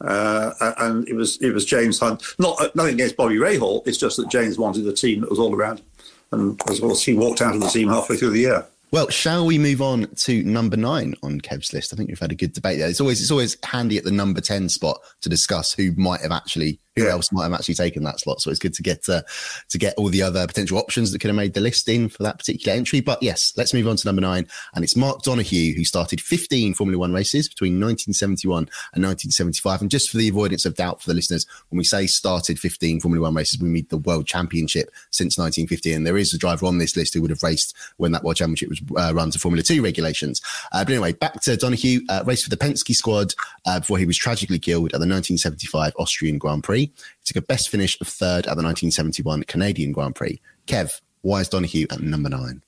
Uh, 0.00 0.52
and 0.78 1.08
it 1.08 1.14
was 1.14 1.38
it 1.38 1.52
was 1.52 1.64
James 1.64 1.98
Hunt. 1.98 2.22
Not 2.38 2.60
uh, 2.60 2.68
nothing 2.76 2.94
against 2.94 3.16
Bobby 3.16 3.34
Rahal. 3.36 3.84
It's 3.86 3.98
just 3.98 4.16
that 4.16 4.28
James 4.28 4.56
wanted 4.56 4.86
a 4.86 4.92
team 4.92 5.22
that 5.22 5.30
was 5.30 5.40
all 5.40 5.54
around, 5.54 5.82
and 6.30 6.60
as 6.70 6.80
well 6.80 6.92
as 6.92 7.02
he 7.02 7.14
walked 7.14 7.42
out 7.42 7.56
of 7.56 7.60
the 7.60 7.68
team 7.68 7.88
halfway 7.88 8.16
through 8.16 8.30
the 8.30 8.40
year. 8.40 8.66
Well, 8.90 9.10
shall 9.10 9.44
we 9.44 9.58
move 9.58 9.82
on 9.82 10.06
to 10.20 10.42
number 10.44 10.76
nine 10.76 11.14
on 11.22 11.40
Kev's 11.42 11.74
list? 11.74 11.92
I 11.92 11.96
think 11.96 12.08
we've 12.08 12.18
had 12.18 12.32
a 12.32 12.36
good 12.36 12.54
debate 12.54 12.78
there. 12.78 12.88
It's 12.88 13.00
always 13.00 13.20
it's 13.20 13.30
always 13.30 13.58
handy 13.62 13.98
at 13.98 14.04
the 14.04 14.10
number 14.10 14.40
ten 14.40 14.68
spot 14.68 14.98
to 15.20 15.28
discuss 15.28 15.72
who 15.72 15.92
might 15.92 16.22
have 16.22 16.32
actually 16.32 16.80
who 16.98 17.04
yeah. 17.04 17.12
else 17.12 17.32
might 17.32 17.44
have 17.44 17.52
actually 17.52 17.74
taken 17.74 18.02
that 18.04 18.20
slot. 18.20 18.40
So 18.40 18.50
it's 18.50 18.58
good 18.58 18.74
to 18.74 18.82
get 18.82 19.08
uh, 19.08 19.22
to 19.68 19.78
get 19.78 19.94
all 19.96 20.08
the 20.08 20.22
other 20.22 20.46
potential 20.46 20.78
options 20.78 21.12
that 21.12 21.20
could 21.20 21.28
have 21.28 21.36
made 21.36 21.54
the 21.54 21.60
list 21.60 21.88
in 21.88 22.08
for 22.08 22.22
that 22.22 22.38
particular 22.38 22.76
entry. 22.76 23.00
But 23.00 23.22
yes, 23.22 23.52
let's 23.56 23.74
move 23.74 23.88
on 23.88 23.96
to 23.96 24.06
number 24.06 24.20
nine, 24.20 24.46
and 24.74 24.84
it's 24.84 24.96
Mark 24.96 25.22
Donohue 25.22 25.74
who 25.74 25.84
started 25.84 26.20
15 26.20 26.74
Formula 26.74 26.98
One 26.98 27.12
races 27.12 27.48
between 27.48 27.74
1971 27.74 28.64
and 28.94 29.04
1975. 29.04 29.82
And 29.82 29.90
just 29.90 30.10
for 30.10 30.16
the 30.16 30.28
avoidance 30.28 30.64
of 30.64 30.74
doubt 30.74 31.02
for 31.02 31.08
the 31.08 31.14
listeners, 31.14 31.46
when 31.70 31.78
we 31.78 31.84
say 31.84 32.06
started 32.06 32.58
15 32.58 33.00
Formula 33.00 33.22
One 33.22 33.34
races, 33.34 33.60
we 33.60 33.68
mean 33.68 33.86
the 33.88 33.98
World 33.98 34.26
Championship 34.26 34.90
since 35.10 35.38
1950. 35.38 35.92
And 35.92 36.06
there 36.06 36.18
is 36.18 36.34
a 36.34 36.38
driver 36.38 36.66
on 36.66 36.78
this 36.78 36.96
list 36.96 37.14
who 37.14 37.22
would 37.22 37.30
have 37.30 37.42
raced 37.42 37.76
when 37.96 38.12
that 38.12 38.24
World 38.24 38.36
Championship 38.36 38.68
was 38.68 38.82
uh, 38.96 39.14
run 39.14 39.30
to 39.30 39.38
Formula 39.38 39.62
Two 39.62 39.82
regulations. 39.82 40.40
Uh, 40.72 40.84
but 40.84 40.92
anyway, 40.92 41.12
back 41.12 41.40
to 41.42 41.56
Donohue, 41.56 42.00
uh, 42.08 42.22
raced 42.26 42.44
for 42.44 42.50
the 42.50 42.56
Penske 42.56 42.94
squad 42.94 43.34
uh, 43.66 43.80
before 43.80 43.98
he 43.98 44.06
was 44.06 44.16
tragically 44.16 44.58
killed 44.58 44.88
at 44.88 45.00
the 45.00 45.06
1975 45.06 45.92
Austrian 45.98 46.38
Grand 46.38 46.64
Prix. 46.64 46.87
He 46.94 47.24
took 47.24 47.42
a 47.42 47.46
best 47.46 47.68
finish 47.68 48.00
of 48.00 48.08
third 48.08 48.46
at 48.46 48.56
the 48.56 48.62
1971 48.62 49.44
Canadian 49.44 49.92
Grand 49.92 50.14
Prix. 50.14 50.40
Kev, 50.66 51.00
why 51.22 51.40
is 51.40 51.48
Donohue 51.48 51.86
at 51.90 52.00
number 52.00 52.28
nine? 52.28 52.62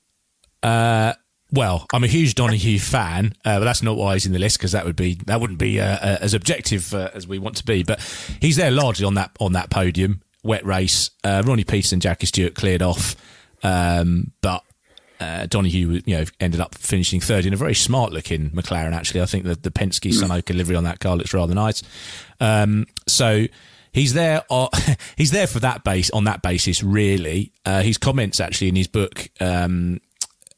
Uh, 0.63 1.13
well, 1.51 1.85
I'm 1.91 2.03
a 2.03 2.07
huge 2.07 2.35
Donohue 2.35 2.79
fan, 2.79 3.33
uh, 3.43 3.59
but 3.59 3.65
that's 3.65 3.83
not 3.83 3.97
why 3.97 4.13
he's 4.13 4.25
in 4.25 4.31
the 4.31 4.39
list 4.39 4.57
because 4.57 4.71
that 4.71 4.85
would 4.85 4.95
be 4.95 5.15
that 5.25 5.41
wouldn't 5.41 5.59
be 5.59 5.79
uh, 5.79 5.97
uh, 5.97 6.17
as 6.21 6.33
objective 6.33 6.93
uh, 6.93 7.09
as 7.13 7.27
we 7.27 7.39
want 7.39 7.57
to 7.57 7.65
be. 7.65 7.83
But 7.83 7.99
he's 8.39 8.55
there 8.55 8.71
largely 8.71 9.05
on 9.05 9.15
that 9.15 9.31
on 9.39 9.53
that 9.53 9.69
podium, 9.69 10.21
wet 10.43 10.65
race. 10.65 11.09
Uh, 11.23 11.43
Ronnie 11.45 11.65
Peterson, 11.65 11.99
Jackie 11.99 12.27
Stewart 12.27 12.55
cleared 12.55 12.81
off, 12.81 13.15
um, 13.63 14.31
but 14.41 14.63
uh, 15.19 15.45
Donohue, 15.45 16.01
you 16.05 16.17
know, 16.17 16.25
ended 16.39 16.61
up 16.61 16.75
finishing 16.75 17.19
third 17.19 17.45
in 17.45 17.53
a 17.53 17.57
very 17.57 17.75
smart 17.75 18.13
looking 18.13 18.49
McLaren. 18.51 18.93
Actually, 18.93 19.21
I 19.21 19.25
think 19.25 19.43
that 19.45 19.63
the 19.63 19.71
Penske 19.71 20.13
Sun 20.13 20.29
livery 20.55 20.75
on 20.75 20.85
that 20.85 20.99
car 20.99 21.15
looks 21.17 21.33
rather 21.33 21.53
nice. 21.53 21.83
Um, 22.39 22.87
so 23.07 23.45
he's 23.91 24.13
there. 24.13 24.43
Uh, 24.49 24.67
he's 25.17 25.31
there 25.31 25.47
for 25.47 25.59
that 25.59 25.83
base 25.83 26.09
on 26.11 26.25
that 26.25 26.41
basis. 26.41 26.83
Really, 26.83 27.51
uh, 27.65 27.81
his 27.81 27.97
comments 27.97 28.39
actually 28.39 28.69
in 28.69 28.75
his 28.75 28.87
book. 28.87 29.29
Um, 29.39 29.99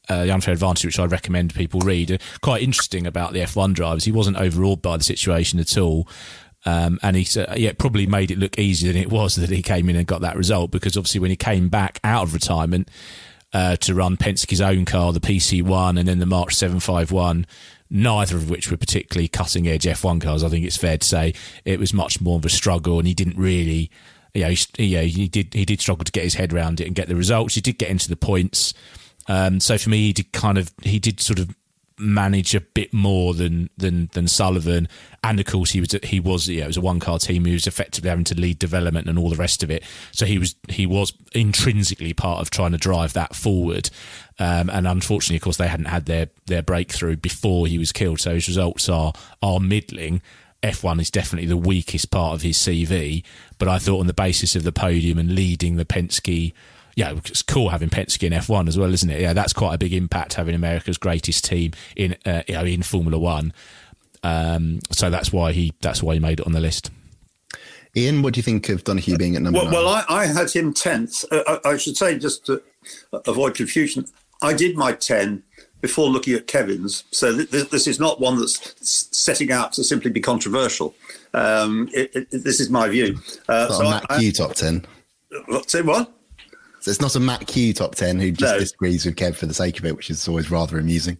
uh, 0.06 0.24
the 0.24 0.34
unfair 0.34 0.52
advantage, 0.52 0.84
which 0.84 0.98
I 0.98 1.06
recommend 1.06 1.54
people 1.54 1.80
read, 1.80 2.10
are 2.10 2.18
quite 2.42 2.62
interesting 2.62 3.06
about 3.06 3.32
the 3.32 3.40
F1 3.40 3.72
drivers. 3.72 4.04
He 4.04 4.12
wasn't 4.12 4.36
overawed 4.36 4.82
by 4.82 4.98
the 4.98 5.04
situation 5.04 5.58
at 5.58 5.78
all. 5.78 6.06
Um, 6.66 6.98
and 7.02 7.16
he 7.16 7.24
said, 7.24 7.58
yeah, 7.58 7.72
probably 7.78 8.06
made 8.06 8.30
it 8.30 8.38
look 8.38 8.58
easier 8.58 8.92
than 8.92 9.00
it 9.00 9.10
was 9.10 9.36
that 9.36 9.50
he 9.50 9.62
came 9.62 9.88
in 9.88 9.96
and 9.96 10.06
got 10.06 10.22
that 10.22 10.36
result 10.36 10.70
because 10.70 10.96
obviously 10.96 11.20
when 11.20 11.30
he 11.30 11.36
came 11.36 11.68
back 11.68 12.00
out 12.04 12.24
of 12.24 12.34
retirement 12.34 12.90
uh, 13.52 13.76
to 13.76 13.94
run 13.94 14.16
Penske's 14.16 14.60
own 14.60 14.84
car, 14.84 15.12
the 15.12 15.20
PC1, 15.20 15.98
and 15.98 16.08
then 16.08 16.18
the 16.18 16.26
March 16.26 16.54
751, 16.54 17.46
neither 17.90 18.36
of 18.36 18.50
which 18.50 18.70
were 18.70 18.76
particularly 18.76 19.28
cutting 19.28 19.68
edge 19.68 19.84
F1 19.84 20.20
cars. 20.20 20.42
I 20.42 20.48
think 20.48 20.64
it's 20.64 20.76
fair 20.76 20.98
to 20.98 21.06
say 21.06 21.34
it 21.64 21.78
was 21.78 21.92
much 21.92 22.20
more 22.20 22.36
of 22.36 22.44
a 22.44 22.50
struggle, 22.50 22.98
and 22.98 23.06
he 23.06 23.14
didn't 23.14 23.36
really. 23.36 23.90
Yeah, 24.32 24.48
he, 24.48 24.84
yeah, 24.86 25.02
he 25.02 25.28
did. 25.28 25.54
He 25.54 25.64
did 25.64 25.80
struggle 25.80 26.04
to 26.04 26.12
get 26.12 26.24
his 26.24 26.34
head 26.34 26.52
around 26.52 26.80
it 26.80 26.86
and 26.86 26.96
get 26.96 27.08
the 27.08 27.16
results. 27.16 27.54
He 27.54 27.60
did 27.60 27.78
get 27.78 27.90
into 27.90 28.08
the 28.08 28.16
points. 28.16 28.74
Um, 29.28 29.60
so 29.60 29.78
for 29.78 29.90
me, 29.90 29.98
he 29.98 30.12
did 30.12 30.32
kind 30.32 30.58
of 30.58 30.72
he 30.82 30.98
did 30.98 31.20
sort 31.20 31.38
of 31.38 31.54
manage 31.98 32.54
a 32.54 32.60
bit 32.60 32.92
more 32.92 33.34
than 33.34 33.70
than 33.76 34.08
than 34.12 34.26
Sullivan, 34.26 34.88
and 35.22 35.38
of 35.38 35.46
course 35.46 35.70
he 35.70 35.80
was 35.80 35.94
he 36.02 36.20
was 36.20 36.48
yeah 36.48 36.64
it 36.64 36.68
was 36.68 36.76
a 36.76 36.80
one 36.80 37.00
car 37.00 37.18
team. 37.18 37.44
He 37.44 37.52
was 37.52 37.66
effectively 37.66 38.10
having 38.10 38.24
to 38.24 38.34
lead 38.34 38.58
development 38.58 39.08
and 39.08 39.18
all 39.18 39.30
the 39.30 39.36
rest 39.36 39.62
of 39.62 39.70
it. 39.70 39.82
So 40.12 40.26
he 40.26 40.38
was 40.38 40.54
he 40.68 40.86
was 40.86 41.12
intrinsically 41.32 42.12
part 42.12 42.40
of 42.40 42.50
trying 42.50 42.72
to 42.72 42.78
drive 42.78 43.12
that 43.12 43.34
forward. 43.34 43.90
Um, 44.38 44.68
and 44.68 44.86
unfortunately, 44.88 45.36
of 45.36 45.42
course, 45.42 45.56
they 45.56 45.68
hadn't 45.68 45.86
had 45.86 46.06
their 46.06 46.28
their 46.46 46.62
breakthrough 46.62 47.16
before 47.16 47.66
he 47.66 47.78
was 47.78 47.92
killed. 47.92 48.20
So 48.20 48.34
his 48.34 48.48
results 48.48 48.88
are 48.88 49.12
are 49.42 49.60
middling. 49.60 50.22
F1 50.62 50.98
is 50.98 51.10
definitely 51.10 51.46
the 51.46 51.58
weakest 51.58 52.10
part 52.10 52.34
of 52.34 52.40
his 52.40 52.56
CV, 52.56 53.22
but 53.58 53.68
I 53.68 53.78
thought 53.78 54.00
on 54.00 54.06
the 54.06 54.14
basis 54.14 54.56
of 54.56 54.62
the 54.62 54.72
podium 54.72 55.18
and 55.18 55.34
leading 55.34 55.76
the 55.76 55.84
Penske 55.84 56.54
yeah, 56.96 57.12
it's 57.16 57.42
cool 57.42 57.70
having 57.70 57.88
Penske 57.90 58.22
in 58.24 58.32
F1 58.32 58.68
as 58.68 58.78
well, 58.78 58.92
isn't 58.92 59.10
it? 59.10 59.20
Yeah, 59.20 59.32
that's 59.32 59.52
quite 59.52 59.74
a 59.74 59.78
big 59.78 59.92
impact 59.92 60.34
having 60.34 60.54
America's 60.54 60.98
greatest 60.98 61.44
team 61.44 61.72
in 61.96 62.16
uh, 62.24 62.42
you 62.46 62.54
know 62.54 62.64
in 62.64 62.82
Formula 62.82 63.18
One. 63.18 63.52
Um, 64.22 64.80
so 64.90 65.10
that's 65.10 65.32
why 65.32 65.52
he 65.52 65.72
that's 65.80 66.02
why 66.02 66.14
he 66.14 66.20
made 66.20 66.40
it 66.40 66.46
on 66.46 66.52
the 66.52 66.60
list. 66.60 66.90
Ian, 67.96 68.22
what 68.22 68.34
do 68.34 68.38
you 68.38 68.42
think 68.42 68.68
of 68.70 68.82
Donohue 68.82 69.16
being 69.16 69.36
at 69.36 69.42
number 69.42 69.58
well, 69.58 69.66
nine? 69.66 69.74
Well, 69.74 69.88
I, 69.88 70.04
I 70.08 70.26
had 70.26 70.50
him 70.50 70.72
tenth. 70.72 71.24
Uh, 71.30 71.58
I, 71.64 71.70
I, 71.70 71.76
should 71.76 71.96
say 71.96 72.18
just 72.18 72.44
to 72.46 72.60
avoid 73.26 73.54
confusion, 73.54 74.06
I 74.42 74.52
did 74.52 74.76
my 74.76 74.92
ten 74.92 75.44
before 75.80 76.08
looking 76.08 76.34
at 76.34 76.46
Kevin's. 76.46 77.04
So 77.12 77.36
th- 77.36 77.50
th- 77.50 77.70
this 77.70 77.86
is 77.86 78.00
not 78.00 78.20
one 78.20 78.40
that's 78.40 78.74
setting 79.16 79.52
out 79.52 79.74
to 79.74 79.84
simply 79.84 80.10
be 80.10 80.20
controversial. 80.20 80.94
Um, 81.34 81.88
it, 81.92 82.10
it, 82.16 82.30
this 82.30 82.58
is 82.58 82.70
my 82.70 82.88
view. 82.88 83.18
Uh, 83.48 83.68
so 83.70 83.82
Matt 83.84 84.06
I, 84.08 84.18
Q 84.18 84.32
top 84.32 84.54
ten. 84.54 84.86
Say 85.66 85.82
what? 85.82 86.10
So 86.84 86.90
it's 86.90 87.00
not 87.00 87.16
a 87.16 87.20
Matt 87.20 87.46
Kew 87.46 87.72
top 87.72 87.94
10 87.94 88.20
who 88.20 88.30
just 88.30 88.52
no. 88.52 88.58
disagrees 88.58 89.06
with 89.06 89.16
Kev 89.16 89.36
for 89.36 89.46
the 89.46 89.54
sake 89.54 89.78
of 89.78 89.86
it, 89.86 89.96
which 89.96 90.10
is 90.10 90.28
always 90.28 90.50
rather 90.50 90.78
amusing. 90.78 91.16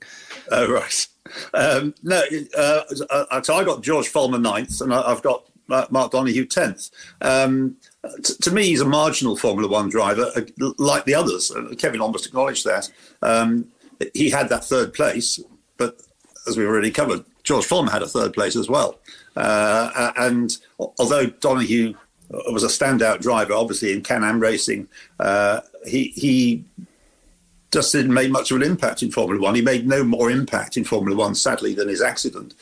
Oh, 0.50 0.70
right. 0.70 1.06
Um, 1.54 1.94
no, 2.02 2.22
uh, 2.54 2.82
uh, 3.08 3.42
so 3.42 3.54
I 3.54 3.64
got 3.64 3.82
George 3.82 4.12
Follmer 4.12 4.38
ninth, 4.38 4.82
and 4.82 4.92
I've 4.92 5.22
got 5.22 5.46
Mark 5.66 6.10
Donohue 6.10 6.44
10th. 6.44 6.90
Um, 7.22 7.78
t- 8.22 8.34
to 8.42 8.50
me, 8.50 8.64
he's 8.64 8.82
a 8.82 8.84
marginal 8.84 9.38
Formula 9.38 9.66
One 9.66 9.88
driver, 9.88 10.30
uh, 10.36 10.42
like 10.76 11.06
the 11.06 11.14
others. 11.14 11.50
Uh, 11.50 11.72
Kevin 11.78 12.02
almost 12.02 12.26
acknowledged 12.26 12.66
that. 12.66 12.90
Um, 13.22 13.68
he 14.12 14.28
had 14.28 14.50
that 14.50 14.66
third 14.66 14.92
place, 14.92 15.40
but 15.78 15.98
as 16.46 16.58
we've 16.58 16.68
already 16.68 16.90
covered, 16.90 17.24
George 17.42 17.66
Follmer 17.66 17.90
had 17.90 18.02
a 18.02 18.06
third 18.06 18.34
place 18.34 18.54
as 18.54 18.68
well. 18.68 19.00
Uh, 19.34 20.12
and 20.18 20.58
although 20.78 21.24
Donohue 21.24 21.94
was 22.52 22.64
a 22.64 22.68
standout 22.68 23.20
driver, 23.20 23.52
obviously 23.52 23.92
in 23.92 24.02
Can-Am 24.02 24.40
racing. 24.40 24.88
Uh, 25.20 25.60
he 25.86 26.12
he 26.14 26.64
just 27.72 27.92
didn't 27.92 28.14
make 28.14 28.30
much 28.30 28.50
of 28.50 28.56
an 28.56 28.62
impact 28.62 29.02
in 29.02 29.10
Formula 29.10 29.42
One. 29.42 29.54
He 29.54 29.62
made 29.62 29.86
no 29.86 30.04
more 30.04 30.30
impact 30.30 30.76
in 30.76 30.84
Formula 30.84 31.16
One, 31.16 31.34
sadly, 31.34 31.74
than 31.74 31.88
his 31.88 32.00
accident. 32.00 32.54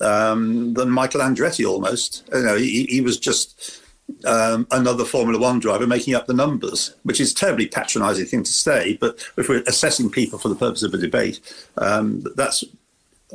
Um, 0.00 0.74
than 0.74 0.90
Michael 0.90 1.20
Andretti 1.20 1.68
almost. 1.68 2.28
You 2.32 2.42
know, 2.42 2.56
he, 2.56 2.84
he 2.86 3.00
was 3.00 3.18
just 3.18 3.80
um, 4.24 4.66
another 4.70 5.04
Formula 5.04 5.38
One 5.38 5.60
driver 5.60 5.86
making 5.86 6.14
up 6.14 6.26
the 6.26 6.34
numbers, 6.34 6.94
which 7.02 7.20
is 7.20 7.32
a 7.32 7.34
terribly 7.34 7.66
patronising 7.66 8.26
thing 8.26 8.42
to 8.42 8.52
say. 8.52 8.96
But 9.00 9.24
if 9.36 9.48
we're 9.48 9.62
assessing 9.66 10.10
people 10.10 10.38
for 10.38 10.48
the 10.48 10.56
purpose 10.56 10.82
of 10.82 10.94
a 10.94 10.98
debate, 10.98 11.40
um, 11.78 12.24
that's 12.36 12.64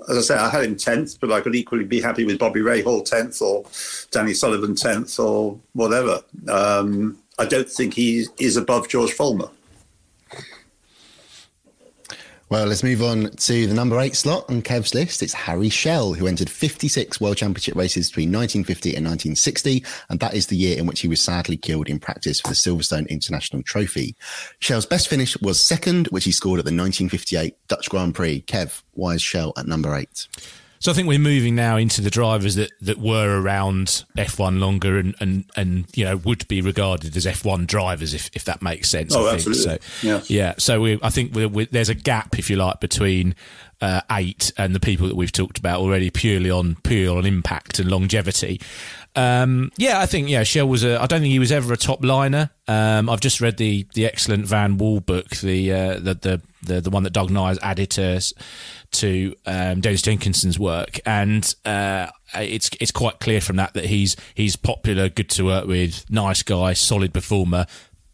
as 0.10 0.18
I 0.18 0.22
say, 0.22 0.36
I 0.36 0.50
had 0.50 0.64
him 0.64 0.76
10th, 0.76 1.20
but 1.20 1.32
I 1.32 1.42
could 1.42 1.56
equally 1.56 1.84
be 1.84 2.02
happy 2.02 2.26
with 2.26 2.40
Bobby 2.40 2.62
Rahal 2.62 3.08
10th 3.08 3.42
or 3.42 3.66
Danny 4.12 4.34
Sullivan 4.34 4.76
10th 4.76 5.24
or 5.24 5.60
whatever. 5.74 6.22
Um, 6.48 7.18
I 7.38 7.46
don't 7.46 7.70
think 7.70 7.94
he 7.94 8.28
is 8.40 8.58
above 8.58 8.88
George 8.88 9.12
Follmer. 9.12 9.50
Well, 12.56 12.68
let's 12.68 12.84
move 12.84 13.04
on 13.04 13.32
to 13.32 13.68
the 13.68 13.74
number 13.74 14.00
eight 14.00 14.16
slot 14.16 14.50
on 14.50 14.62
Kev's 14.62 14.94
list. 14.94 15.22
It's 15.22 15.34
Harry 15.34 15.68
Schell, 15.68 16.14
who 16.14 16.26
entered 16.26 16.50
56 16.50 17.20
World 17.20 17.36
Championship 17.36 17.76
races 17.76 18.10
between 18.10 18.30
1950 18.30 18.96
and 18.96 19.06
1960, 19.06 19.84
and 20.08 20.22
that 20.22 20.34
is 20.34 20.48
the 20.48 20.56
year 20.56 20.78
in 20.78 20.86
which 20.86 21.02
he 21.02 21.10
was 21.10 21.20
sadly 21.20 21.58
killed 21.58 21.90
in 21.90 22.00
practice 22.00 22.40
for 22.40 22.48
the 22.48 22.54
Silverstone 22.54 23.10
International 23.10 23.62
Trophy. 23.62 24.16
Schell's 24.60 24.86
best 24.86 25.10
finish 25.10 25.38
was 25.42 25.60
second, 25.60 26.08
which 26.12 26.24
he 26.24 26.32
scored 26.32 26.60
at 26.60 26.64
the 26.64 26.70
1958 26.70 27.58
Dutch 27.68 27.90
Grand 27.90 28.16
Prix. 28.16 28.46
Kev, 28.48 28.84
why 28.92 29.16
is 29.16 29.22
Schell 29.22 29.52
at 29.58 29.68
number 29.68 29.94
eight? 29.94 30.30
So 30.86 30.92
I 30.92 30.94
think 30.94 31.08
we're 31.08 31.18
moving 31.18 31.56
now 31.56 31.78
into 31.78 32.00
the 32.00 32.12
drivers 32.12 32.54
that, 32.54 32.70
that 32.82 33.00
were 33.00 33.42
around 33.42 34.06
F1 34.20 34.60
longer 34.60 35.00
and, 35.00 35.16
and, 35.20 35.46
and 35.56 35.88
you 35.96 36.06
know 36.06 36.18
would 36.18 36.48
be 36.48 36.62
regarded 36.62 37.18
as 37.18 37.26
F1 37.26 37.66
drivers 37.66 38.14
if, 38.14 38.30
if 38.34 38.46
that 38.46 38.62
makes 38.62 38.88
sense. 38.88 39.16
Oh, 39.16 39.26
I 39.26 39.34
absolutely. 39.34 39.64
So, 39.64 40.08
yeah. 40.08 40.22
yeah. 40.28 40.54
So 40.60 40.82
we, 40.82 41.00
I 41.02 41.10
think 41.10 41.34
we're, 41.34 41.48
we're, 41.48 41.66
there's 41.66 41.90
a 41.90 41.96
gap, 41.96 42.38
if 42.38 42.52
you 42.52 42.58
like, 42.58 42.82
between 42.82 43.34
uh, 43.86 44.02
eight 44.12 44.52
and 44.58 44.74
the 44.74 44.80
people 44.80 45.08
that 45.08 45.16
we've 45.16 45.32
talked 45.32 45.60
about 45.60 45.80
already 45.80 46.10
purely 46.10 46.50
on 46.50 46.76
purely 46.84 47.08
on 47.08 47.26
impact 47.26 47.78
and 47.78 47.90
longevity. 47.90 48.60
Um, 49.16 49.72
yeah, 49.78 50.00
I 50.00 50.08
think 50.08 50.28
yeah, 50.28 50.42
Schell 50.44 50.68
was 50.68 50.84
a. 50.84 51.00
I 51.00 51.06
don't 51.06 51.22
think 51.22 51.32
he 51.32 51.40
was 51.40 51.52
ever 51.52 51.72
a 51.72 51.78
top 51.78 52.04
liner. 52.04 52.50
Um, 52.68 53.10
I've 53.10 53.22
just 53.22 53.40
read 53.40 53.58
the 53.58 53.88
the 53.94 54.08
excellent 54.08 54.46
Vanwall 54.46 55.06
book, 55.06 55.30
the 55.38 55.72
uh, 55.72 55.94
the, 56.00 56.16
the 56.16 56.42
the 56.64 56.82
the 56.82 56.90
one 56.90 57.04
that 57.04 57.14
Doug 57.14 57.30
Nyers 57.30 57.60
added 57.62 57.92
to 57.92 58.20
to 58.92 59.36
um, 59.46 59.82
Dennis 59.82 60.02
Jenkinson's 60.02 60.58
work, 60.58 61.00
and 61.06 61.54
uh, 61.64 62.08
it's 62.34 62.72
it's 62.82 62.92
quite 62.92 63.20
clear 63.20 63.40
from 63.40 63.58
that 63.58 63.74
that 63.76 63.86
he's 63.86 64.16
he's 64.34 64.56
popular, 64.56 65.10
good 65.10 65.30
to 65.30 65.46
work 65.46 65.68
with, 65.68 66.10
nice 66.10 66.42
guy, 66.42 66.74
solid 66.74 67.14
performer. 67.14 67.68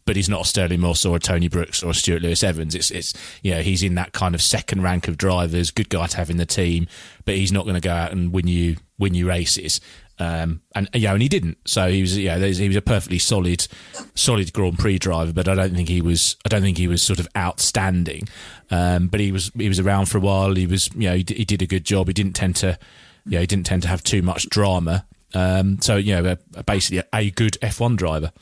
But 0.04 0.16
he's 0.16 0.28
not 0.28 0.42
a 0.42 0.44
Stirling 0.44 0.80
Moss 0.80 1.04
or 1.04 1.16
a 1.16 1.20
Tony 1.20 1.48
Brooks 1.48 1.82
or 1.82 1.90
a 1.90 1.94
Stuart 1.94 2.22
Lewis 2.22 2.42
Evans. 2.42 2.74
It's 2.74 2.90
it's 2.90 3.14
you 3.42 3.54
know 3.54 3.62
he's 3.62 3.82
in 3.82 3.94
that 3.94 4.12
kind 4.12 4.34
of 4.34 4.42
second 4.42 4.82
rank 4.82 5.06
of 5.06 5.16
drivers, 5.16 5.70
good 5.70 5.88
guy 5.88 6.06
to 6.06 6.16
have 6.16 6.30
in 6.30 6.38
the 6.38 6.46
team, 6.46 6.88
but 7.24 7.36
he's 7.36 7.52
not 7.52 7.64
going 7.64 7.76
to 7.76 7.80
go 7.80 7.92
out 7.92 8.12
and 8.12 8.32
win 8.32 8.48
you 8.48 8.76
win 8.98 9.14
you 9.14 9.28
races. 9.28 9.80
Um, 10.18 10.62
and 10.74 10.88
yeah, 10.94 11.12
and 11.12 11.20
he 11.20 11.28
didn't. 11.28 11.58
So 11.66 11.90
he 11.90 12.00
was, 12.00 12.16
yeah, 12.16 12.38
he 12.38 12.68
was 12.68 12.76
a 12.76 12.82
perfectly 12.82 13.18
solid, 13.18 13.66
solid 14.14 14.52
Grand 14.52 14.78
Prix 14.78 14.98
driver. 14.98 15.32
But 15.32 15.48
I 15.48 15.54
don't 15.54 15.74
think 15.74 15.88
he 15.88 16.00
was. 16.00 16.36
I 16.44 16.48
don't 16.48 16.62
think 16.62 16.78
he 16.78 16.86
was 16.86 17.02
sort 17.02 17.18
of 17.18 17.26
outstanding. 17.36 18.28
Um, 18.70 19.08
but 19.08 19.20
he 19.20 19.32
was. 19.32 19.50
He 19.56 19.68
was 19.68 19.80
around 19.80 20.06
for 20.06 20.18
a 20.18 20.20
while. 20.20 20.54
He 20.54 20.66
was. 20.66 20.90
You 20.94 21.08
know, 21.08 21.16
he, 21.16 21.24
he 21.28 21.44
did 21.44 21.62
a 21.62 21.66
good 21.66 21.84
job. 21.84 22.06
He 22.06 22.12
didn't 22.12 22.34
tend 22.34 22.56
to. 22.56 22.78
Yeah, 23.26 23.40
he 23.40 23.46
didn't 23.46 23.66
tend 23.66 23.82
to 23.82 23.88
have 23.88 24.04
too 24.04 24.22
much 24.22 24.48
drama. 24.48 25.06
Um, 25.34 25.80
so 25.80 25.96
you 25.96 26.14
know, 26.14 26.32
a, 26.32 26.38
a 26.58 26.62
basically 26.62 26.98
a, 26.98 27.06
a 27.12 27.30
good 27.30 27.54
F1 27.62 27.96
driver. 27.96 28.32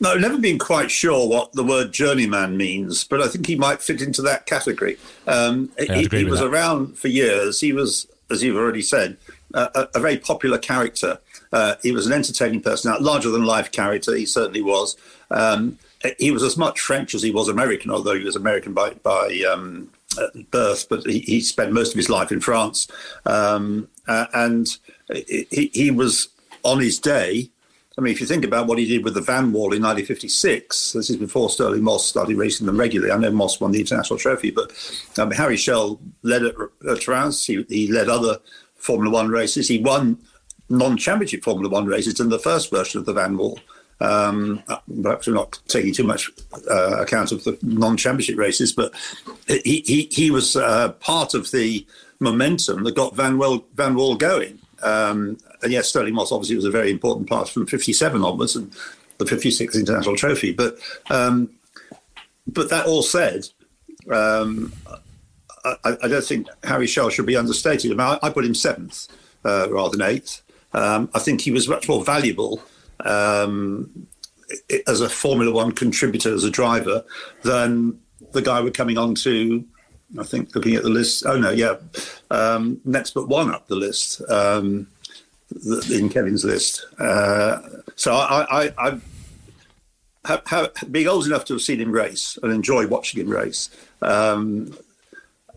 No, 0.00 0.12
I've 0.12 0.20
never 0.20 0.38
been 0.38 0.58
quite 0.58 0.90
sure 0.90 1.28
what 1.28 1.52
the 1.52 1.62
word 1.62 1.92
journeyman 1.92 2.56
means, 2.56 3.04
but 3.04 3.20
I 3.20 3.28
think 3.28 3.46
he 3.46 3.54
might 3.54 3.82
fit 3.82 4.02
into 4.02 4.22
that 4.22 4.46
category. 4.46 4.98
Um, 5.26 5.70
yeah, 5.78 5.94
he, 5.94 6.08
he 6.10 6.24
was 6.24 6.40
that. 6.40 6.46
around 6.46 6.98
for 6.98 7.08
years. 7.08 7.60
He 7.60 7.72
was, 7.72 8.06
as 8.30 8.42
you've 8.42 8.56
already 8.56 8.82
said, 8.82 9.16
a, 9.54 9.88
a 9.94 10.00
very 10.00 10.16
popular 10.16 10.58
character. 10.58 11.18
Uh, 11.52 11.76
he 11.82 11.92
was 11.92 12.06
an 12.06 12.12
entertaining 12.12 12.62
person, 12.62 12.92
a 12.92 12.98
larger 12.98 13.30
than 13.30 13.44
life 13.44 13.70
character. 13.70 14.14
He 14.16 14.26
certainly 14.26 14.62
was. 14.62 14.96
Um, 15.30 15.78
he 16.18 16.30
was 16.30 16.42
as 16.42 16.56
much 16.56 16.80
French 16.80 17.14
as 17.14 17.22
he 17.22 17.30
was 17.30 17.48
American, 17.48 17.90
although 17.90 18.14
he 18.14 18.24
was 18.24 18.34
American 18.34 18.72
by 18.72 18.90
by 18.90 19.44
um, 19.48 19.88
birth. 20.50 20.88
But 20.88 21.06
he, 21.06 21.20
he, 21.20 21.40
spent 21.40 21.72
most 21.72 21.92
of 21.92 21.96
his 21.96 22.08
life 22.08 22.32
in 22.32 22.40
France, 22.40 22.88
um, 23.24 23.88
uh, 24.08 24.26
and 24.34 24.66
he, 25.12 25.70
he 25.72 25.90
was 25.92 26.28
on 26.64 26.80
his 26.80 26.98
day 26.98 27.51
I 27.98 28.00
mean, 28.00 28.12
if 28.12 28.20
you 28.20 28.26
think 28.26 28.44
about 28.44 28.66
what 28.66 28.78
he 28.78 28.86
did 28.86 29.04
with 29.04 29.14
the 29.14 29.20
Vanwall 29.20 29.74
in 29.74 29.82
1956, 29.82 30.92
this 30.92 31.10
is 31.10 31.16
before 31.16 31.50
Stirling 31.50 31.82
Moss 31.82 32.06
started 32.06 32.36
racing 32.36 32.66
them 32.66 32.78
regularly. 32.78 33.12
I 33.12 33.18
know 33.18 33.30
Moss 33.30 33.60
won 33.60 33.72
the 33.72 33.80
international 33.80 34.18
trophy, 34.18 34.50
but 34.50 34.72
um, 35.18 35.30
Harry 35.30 35.58
Schell 35.58 36.00
led 36.22 36.42
at, 36.42 36.54
at 36.88 37.06
Reims. 37.06 37.44
He, 37.44 37.64
he 37.68 37.92
led 37.92 38.08
other 38.08 38.38
Formula 38.76 39.12
One 39.12 39.28
races. 39.28 39.68
He 39.68 39.78
won 39.78 40.18
non-championship 40.70 41.44
Formula 41.44 41.68
One 41.68 41.86
races 41.86 42.18
in 42.18 42.30
the 42.30 42.38
first 42.38 42.70
version 42.70 42.98
of 42.98 43.04
the 43.04 43.12
Vanwall. 43.12 43.60
Um, 44.00 44.62
perhaps 45.02 45.26
we're 45.26 45.34
not 45.34 45.60
taking 45.68 45.92
too 45.92 46.04
much 46.04 46.30
uh, 46.70 47.02
account 47.02 47.30
of 47.30 47.44
the 47.44 47.58
non-championship 47.62 48.38
races, 48.38 48.72
but 48.72 48.92
he 49.46 49.84
he, 49.86 50.08
he 50.10 50.30
was 50.30 50.56
uh, 50.56 50.92
part 50.92 51.34
of 51.34 51.50
the 51.50 51.86
momentum 52.20 52.84
that 52.84 52.96
got 52.96 53.14
Van 53.14 53.36
Wall, 53.36 53.60
Vanwall 53.76 54.16
going. 54.18 54.58
Um, 54.82 55.36
and 55.62 55.72
yes, 55.72 55.88
Stirling 55.88 56.14
Moss 56.14 56.32
obviously 56.32 56.56
was 56.56 56.64
a 56.64 56.70
very 56.70 56.90
important 56.90 57.28
part 57.28 57.48
from 57.48 57.66
'57 57.66 58.22
onwards 58.22 58.56
and 58.56 58.72
the 59.18 59.26
'56 59.26 59.76
international 59.76 60.16
trophy. 60.16 60.52
But 60.52 60.78
um, 61.10 61.50
but 62.46 62.70
that 62.70 62.86
all 62.86 63.02
said, 63.02 63.48
um, 64.10 64.72
I, 65.64 65.96
I, 66.02 66.08
don't 66.08 66.24
think 66.24 66.48
Harry 66.64 66.86
Schell 66.86 67.08
should 67.08 67.26
be 67.26 67.36
understated. 67.36 67.92
I, 67.92 67.94
mean, 67.94 68.18
I, 68.22 68.26
I 68.26 68.30
put 68.30 68.44
him 68.44 68.54
seventh 68.54 69.08
uh, 69.44 69.68
rather 69.70 69.96
than 69.96 70.06
eighth. 70.08 70.42
Um, 70.72 71.08
I 71.14 71.18
think 71.18 71.40
he 71.40 71.50
was 71.50 71.68
much 71.68 71.88
more 71.88 72.04
valuable 72.04 72.62
um, 73.00 74.06
as 74.86 75.00
a 75.00 75.08
Formula 75.08 75.52
One 75.52 75.72
contributor, 75.72 76.34
as 76.34 76.44
a 76.44 76.50
driver, 76.50 77.04
than 77.42 78.00
the 78.32 78.42
guy 78.42 78.60
we're 78.60 78.70
coming 78.70 78.98
on 78.98 79.14
to. 79.16 79.64
I 80.18 80.24
think 80.24 80.54
looking 80.54 80.74
at 80.74 80.82
the 80.82 80.90
list. 80.90 81.24
Oh 81.26 81.38
no, 81.38 81.50
yeah, 81.50 81.76
um, 82.30 82.80
next 82.84 83.12
but 83.12 83.28
one 83.28 83.50
up 83.50 83.68
the 83.68 83.76
list 83.76 84.20
um, 84.28 84.88
in 85.90 86.08
Kevin's 86.08 86.44
list. 86.44 86.86
Uh, 86.98 87.60
so 87.96 88.12
I, 88.14 88.64
I, 88.64 88.74
I 88.78 89.00
have, 90.24 90.46
have, 90.46 90.72
being 90.90 91.08
old 91.08 91.26
enough 91.26 91.44
to 91.46 91.54
have 91.54 91.62
seen 91.62 91.80
him 91.80 91.92
race 91.92 92.38
and 92.42 92.52
enjoy 92.52 92.86
watching 92.86 93.20
him 93.20 93.30
race. 93.30 93.70
Um, 94.00 94.76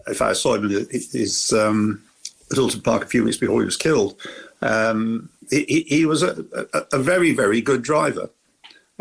if 0.07 0.21
I 0.21 0.33
saw 0.33 0.55
him 0.55 0.65
in 0.65 0.87
his 0.91 1.53
um, 1.53 2.03
at 2.51 2.83
Park 2.83 3.03
a 3.03 3.07
few 3.07 3.23
weeks 3.23 3.37
before 3.37 3.61
he 3.61 3.65
was 3.65 3.77
killed, 3.77 4.19
um, 4.61 5.29
he, 5.49 5.85
he, 5.87 6.05
was 6.05 6.23
a, 6.23 6.45
a, 6.73 6.83
a, 6.93 6.99
very, 6.99 7.31
very 7.31 7.61
good 7.61 7.83
driver, 7.83 8.29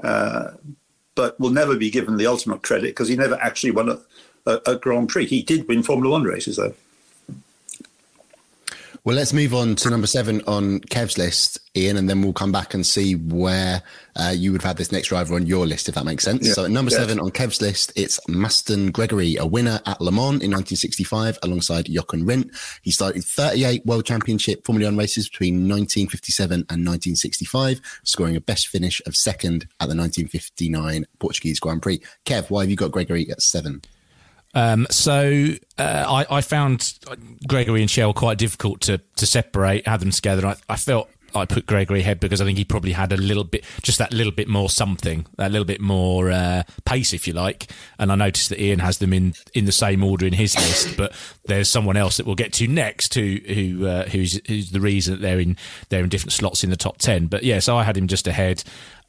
uh, 0.02 0.50
but 1.14 1.38
will 1.38 1.50
never 1.50 1.76
be 1.76 1.90
given 1.90 2.16
the 2.16 2.26
ultimate 2.26 2.62
credit 2.62 2.88
because 2.88 3.08
he 3.08 3.16
never 3.16 3.36
actually 3.36 3.70
won 3.70 3.88
a, 4.46 4.60
a 4.66 4.76
Grand 4.76 5.08
Prix. 5.08 5.26
He 5.26 5.42
did 5.42 5.68
win 5.68 5.82
Formula 5.82 6.10
One 6.10 6.24
races, 6.24 6.56
though. 6.56 6.74
Well, 9.04 9.16
let's 9.16 9.34
move 9.34 9.52
on 9.52 9.74
to 9.76 9.90
number 9.90 10.06
seven 10.06 10.40
on 10.46 10.80
Kev's 10.80 11.18
list, 11.18 11.58
Ian, 11.76 11.98
and 11.98 12.08
then 12.08 12.22
we'll 12.22 12.32
come 12.32 12.52
back 12.52 12.72
and 12.72 12.86
see 12.86 13.14
where 13.14 13.82
uh, 14.16 14.32
you 14.34 14.50
would 14.50 14.62
have 14.62 14.70
had 14.70 14.76
this 14.78 14.92
next 14.92 15.08
driver 15.08 15.34
on 15.34 15.44
your 15.44 15.66
list, 15.66 15.90
if 15.90 15.94
that 15.96 16.06
makes 16.06 16.24
sense. 16.24 16.46
Yeah. 16.46 16.54
So, 16.54 16.66
number 16.68 16.90
yeah. 16.90 17.00
seven 17.00 17.20
on 17.20 17.30
Kev's 17.30 17.60
list, 17.60 17.92
it's 17.96 18.18
Masten 18.30 18.90
Gregory, 18.90 19.36
a 19.36 19.44
winner 19.44 19.78
at 19.84 20.00
Le 20.00 20.10
Mans 20.10 20.40
in 20.40 20.50
1965 20.50 21.38
alongside 21.42 21.84
Jochen 21.84 22.24
Rindt. 22.24 22.56
He 22.80 22.90
started 22.90 23.22
38 23.24 23.84
World 23.84 24.06
Championship 24.06 24.64
Formula 24.64 24.90
One 24.90 24.96
races 24.96 25.28
between 25.28 25.68
1957 25.68 26.54
and 26.54 26.64
1965, 26.64 27.82
scoring 28.04 28.36
a 28.36 28.40
best 28.40 28.68
finish 28.68 29.02
of 29.04 29.14
second 29.14 29.64
at 29.80 29.90
the 29.90 29.96
1959 29.96 31.04
Portuguese 31.18 31.60
Grand 31.60 31.82
Prix. 31.82 32.00
Kev, 32.24 32.48
why 32.48 32.62
have 32.62 32.70
you 32.70 32.76
got 32.76 32.90
Gregory 32.90 33.28
at 33.28 33.42
seven? 33.42 33.82
Um, 34.54 34.86
so 34.90 35.48
uh, 35.78 36.24
I, 36.30 36.36
I, 36.36 36.40
found 36.40 36.98
Gregory 37.46 37.80
and 37.80 37.90
Schell 37.90 38.12
quite 38.12 38.38
difficult 38.38 38.80
to 38.82 38.98
to 39.16 39.26
separate, 39.26 39.86
have 39.86 40.00
them 40.00 40.12
together. 40.12 40.46
I, 40.46 40.56
I, 40.68 40.76
felt 40.76 41.10
I 41.34 41.44
put 41.44 41.66
Gregory 41.66 42.00
ahead 42.00 42.20
because 42.20 42.40
I 42.40 42.44
think 42.44 42.58
he 42.58 42.64
probably 42.64 42.92
had 42.92 43.12
a 43.12 43.16
little 43.16 43.44
bit, 43.44 43.64
just 43.82 43.98
that 43.98 44.12
little 44.12 44.32
bit 44.32 44.46
more 44.48 44.70
something, 44.70 45.26
a 45.38 45.48
little 45.48 45.64
bit 45.64 45.80
more 45.80 46.30
uh, 46.30 46.62
pace, 46.84 47.12
if 47.12 47.26
you 47.26 47.32
like. 47.32 47.70
And 47.98 48.12
I 48.12 48.14
noticed 48.14 48.50
that 48.50 48.60
Ian 48.60 48.78
has 48.78 48.98
them 48.98 49.12
in 49.12 49.34
in 49.54 49.64
the 49.64 49.72
same 49.72 50.04
order 50.04 50.26
in 50.26 50.32
his 50.32 50.54
list, 50.54 50.96
but 50.96 51.12
there's 51.46 51.68
someone 51.68 51.96
else 51.96 52.16
that 52.18 52.26
we'll 52.26 52.36
get 52.36 52.52
to 52.54 52.68
next 52.68 53.14
who 53.14 53.38
who 53.46 53.86
uh, 53.86 54.08
who's 54.08 54.40
who's 54.46 54.70
the 54.70 54.80
reason 54.80 55.14
that 55.14 55.20
they're 55.20 55.40
in 55.40 55.56
they're 55.88 56.04
in 56.04 56.08
different 56.08 56.32
slots 56.32 56.62
in 56.62 56.70
the 56.70 56.76
top 56.76 56.98
ten. 56.98 57.26
But 57.26 57.42
yeah, 57.42 57.58
so 57.58 57.76
I 57.76 57.82
had 57.82 57.96
him 57.96 58.06
just 58.06 58.28
ahead. 58.28 58.62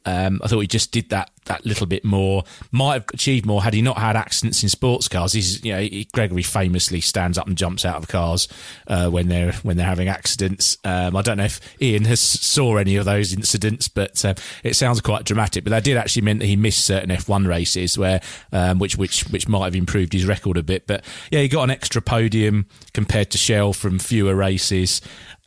Um, 0.06 0.40
I 0.42 0.48
thought 0.48 0.60
he 0.60 0.66
just 0.66 0.92
did 0.92 1.10
that 1.10 1.30
that 1.46 1.66
little 1.66 1.86
bit 1.86 2.04
more. 2.04 2.44
Might 2.70 2.94
have 2.94 3.04
achieved 3.12 3.44
more 3.44 3.62
had 3.62 3.74
he 3.74 3.82
not 3.82 3.98
had 3.98 4.16
accidents 4.16 4.62
in 4.62 4.68
sports 4.68 5.08
cars. 5.08 5.32
He's 5.32 5.64
you 5.64 5.72
know 5.72 5.80
he, 5.80 6.08
Gregory 6.12 6.42
famously 6.42 7.00
stands 7.00 7.36
up 7.36 7.46
and 7.46 7.56
jumps 7.56 7.84
out 7.84 7.96
of 7.96 8.08
cars 8.08 8.48
uh, 8.86 9.10
when 9.10 9.28
they're 9.28 9.52
when 9.62 9.76
they're 9.76 9.86
having 9.86 10.08
accidents. 10.08 10.78
Um, 10.84 11.16
I 11.16 11.22
don't 11.22 11.36
know 11.36 11.44
if 11.44 11.60
Ian 11.82 12.04
has 12.04 12.20
saw 12.20 12.76
any 12.76 12.96
of 12.96 13.04
those 13.04 13.32
incidents, 13.32 13.88
but 13.88 14.24
uh, 14.24 14.34
it 14.62 14.76
sounds 14.76 15.00
quite 15.00 15.24
dramatic. 15.24 15.64
But 15.64 15.70
that 15.70 15.84
did 15.84 15.96
actually 15.96 16.22
mean 16.22 16.38
that 16.38 16.46
he 16.46 16.56
missed 16.56 16.84
certain 16.84 17.10
F1 17.10 17.46
races 17.46 17.98
where 17.98 18.20
um, 18.52 18.78
which 18.78 18.96
which 18.96 19.24
which 19.30 19.48
might 19.48 19.64
have 19.64 19.76
improved 19.76 20.12
his 20.12 20.24
record 20.24 20.56
a 20.56 20.62
bit. 20.62 20.86
But 20.86 21.04
yeah, 21.30 21.40
he 21.40 21.48
got 21.48 21.64
an 21.64 21.70
extra 21.70 22.00
podium 22.00 22.66
compared 22.92 23.30
to 23.32 23.38
Schell 23.38 23.72
from 23.72 23.98
fewer 23.98 24.34
races. 24.34 25.00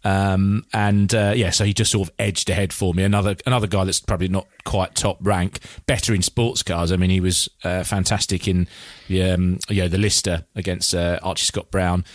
Um, 0.04 0.66
and 0.74 1.14
uh, 1.14 1.34
yeah, 1.36 1.50
so 1.50 1.66
he 1.66 1.74
just 1.74 1.92
sort 1.92 2.08
of 2.08 2.16
edged 2.18 2.50
ahead 2.50 2.72
for 2.72 2.94
me. 2.94 3.04
Another 3.04 3.36
another 3.46 3.68
guy 3.68 3.84
that's 3.84 4.00
probably 4.00 4.30
not 4.30 4.48
quite 4.64 4.96
top 4.96 5.18
rank, 5.22 5.60
better 5.86 6.14
in 6.14 6.22
sports 6.22 6.64
cars. 6.64 6.92
I 6.92 6.96
mean, 6.96 7.10
he 7.10 7.20
was 7.20 7.50
uh, 7.64 7.84
fantastic 7.84 8.48
in 8.48 8.68
um, 9.10 9.60
you 9.68 9.82
know, 9.82 9.88
the 9.88 9.98
Lister 9.98 10.46
against 10.56 10.96
uh, 10.96 11.20
Archie 11.22 11.46
Scott 11.46 11.72
Brown. 11.72 12.06